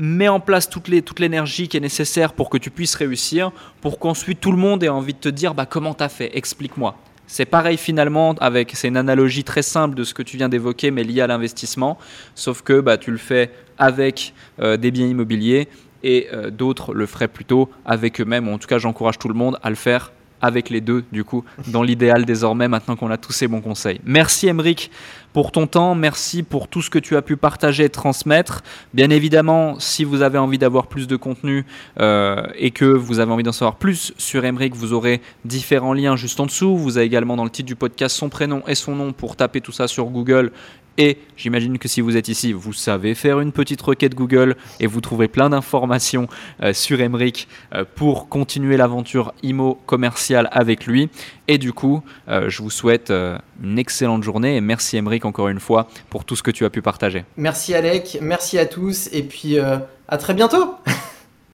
Mets 0.00 0.28
en 0.28 0.40
place 0.40 0.68
toute 0.68 0.88
l'énergie 1.20 1.68
qui 1.68 1.76
est 1.76 1.80
nécessaire 1.80 2.32
pour 2.32 2.50
que 2.50 2.58
tu 2.58 2.70
puisses 2.70 2.94
réussir, 2.94 3.52
pour 3.80 3.98
qu'ensuite 3.98 4.40
tout 4.40 4.50
le 4.50 4.58
monde 4.58 4.82
ait 4.82 4.88
envie 4.88 5.14
de 5.14 5.18
te 5.18 5.28
dire 5.28 5.54
bah, 5.54 5.66
comment 5.66 5.94
tu 5.94 6.02
as 6.02 6.08
fait, 6.08 6.36
explique-moi. 6.36 6.96
C'est 7.26 7.44
pareil 7.44 7.76
finalement 7.76 8.34
avec, 8.40 8.72
c'est 8.74 8.88
une 8.88 8.96
analogie 8.96 9.44
très 9.44 9.62
simple 9.62 9.94
de 9.94 10.02
ce 10.02 10.14
que 10.14 10.22
tu 10.22 10.36
viens 10.36 10.48
d'évoquer, 10.48 10.90
mais 10.90 11.04
liée 11.04 11.20
à 11.20 11.28
l'investissement, 11.28 11.96
sauf 12.34 12.62
que 12.62 12.80
bah, 12.80 12.98
tu 12.98 13.12
le 13.12 13.18
fais 13.18 13.52
avec 13.78 14.34
euh, 14.60 14.76
des 14.76 14.90
biens 14.90 15.06
immobiliers 15.06 15.68
et 16.02 16.28
euh, 16.32 16.50
d'autres 16.50 16.92
le 16.92 17.06
feraient 17.06 17.28
plutôt 17.28 17.70
avec 17.84 18.20
eux-mêmes. 18.20 18.48
En 18.48 18.58
tout 18.58 18.66
cas, 18.66 18.78
j'encourage 18.78 19.18
tout 19.18 19.28
le 19.28 19.34
monde 19.34 19.58
à 19.62 19.70
le 19.70 19.76
faire 19.76 20.12
avec 20.40 20.70
les 20.70 20.80
deux, 20.80 21.04
du 21.12 21.24
coup, 21.24 21.44
dans 21.68 21.82
l'idéal 21.82 22.24
désormais, 22.24 22.68
maintenant 22.68 22.96
qu'on 22.96 23.10
a 23.10 23.16
tous 23.16 23.32
ces 23.32 23.48
bons 23.48 23.60
conseils. 23.60 24.00
Merci 24.04 24.48
Emeric 24.48 24.90
pour 25.32 25.52
ton 25.52 25.68
temps, 25.68 25.94
merci 25.94 26.42
pour 26.42 26.66
tout 26.66 26.82
ce 26.82 26.90
que 26.90 26.98
tu 26.98 27.16
as 27.16 27.22
pu 27.22 27.36
partager 27.36 27.84
et 27.84 27.88
transmettre. 27.88 28.62
Bien 28.94 29.10
évidemment, 29.10 29.78
si 29.78 30.02
vous 30.02 30.22
avez 30.22 30.38
envie 30.38 30.58
d'avoir 30.58 30.88
plus 30.88 31.06
de 31.06 31.14
contenu 31.14 31.64
euh, 32.00 32.42
et 32.56 32.72
que 32.72 32.84
vous 32.84 33.20
avez 33.20 33.30
envie 33.30 33.44
d'en 33.44 33.52
savoir 33.52 33.76
plus 33.76 34.12
sur 34.18 34.44
Emeric, 34.44 34.74
vous 34.74 34.92
aurez 34.92 35.20
différents 35.44 35.92
liens 35.92 36.16
juste 36.16 36.40
en 36.40 36.46
dessous. 36.46 36.76
Vous 36.76 36.96
avez 36.96 37.06
également 37.06 37.36
dans 37.36 37.44
le 37.44 37.50
titre 37.50 37.68
du 37.68 37.76
podcast 37.76 38.16
son 38.16 38.28
prénom 38.28 38.62
et 38.66 38.74
son 38.74 38.96
nom 38.96 39.12
pour 39.12 39.36
taper 39.36 39.60
tout 39.60 39.70
ça 39.70 39.86
sur 39.86 40.06
Google 40.06 40.50
et 40.98 41.18
j'imagine 41.36 41.78
que 41.78 41.88
si 41.88 42.00
vous 42.00 42.16
êtes 42.16 42.28
ici, 42.28 42.52
vous 42.52 42.72
savez 42.72 43.14
faire 43.14 43.40
une 43.40 43.52
petite 43.52 43.80
requête 43.80 44.14
Google 44.14 44.56
et 44.80 44.86
vous 44.86 45.00
trouverez 45.00 45.28
plein 45.28 45.50
d'informations 45.50 46.28
euh, 46.62 46.72
sur 46.72 47.00
Emric 47.00 47.48
euh, 47.74 47.84
pour 47.94 48.28
continuer 48.28 48.76
l'aventure 48.76 49.32
IMO 49.42 49.78
commerciale 49.86 50.48
avec 50.52 50.86
lui. 50.86 51.08
Et 51.48 51.58
du 51.58 51.72
coup, 51.72 52.02
euh, 52.28 52.48
je 52.48 52.62
vous 52.62 52.70
souhaite 52.70 53.10
une 53.10 53.78
excellente 53.78 54.22
journée 54.22 54.56
et 54.56 54.60
merci 54.60 54.96
Emric 54.98 55.24
encore 55.24 55.48
une 55.48 55.60
fois 55.60 55.88
pour 56.10 56.24
tout 56.24 56.36
ce 56.36 56.42
que 56.42 56.50
tu 56.50 56.64
as 56.64 56.70
pu 56.70 56.82
partager. 56.82 57.24
Merci 57.36 57.74
Alec, 57.74 58.18
merci 58.20 58.58
à 58.58 58.66
tous 58.66 59.08
et 59.12 59.22
puis 59.22 59.58
à 59.58 60.16
très 60.18 60.34
bientôt 60.34 60.74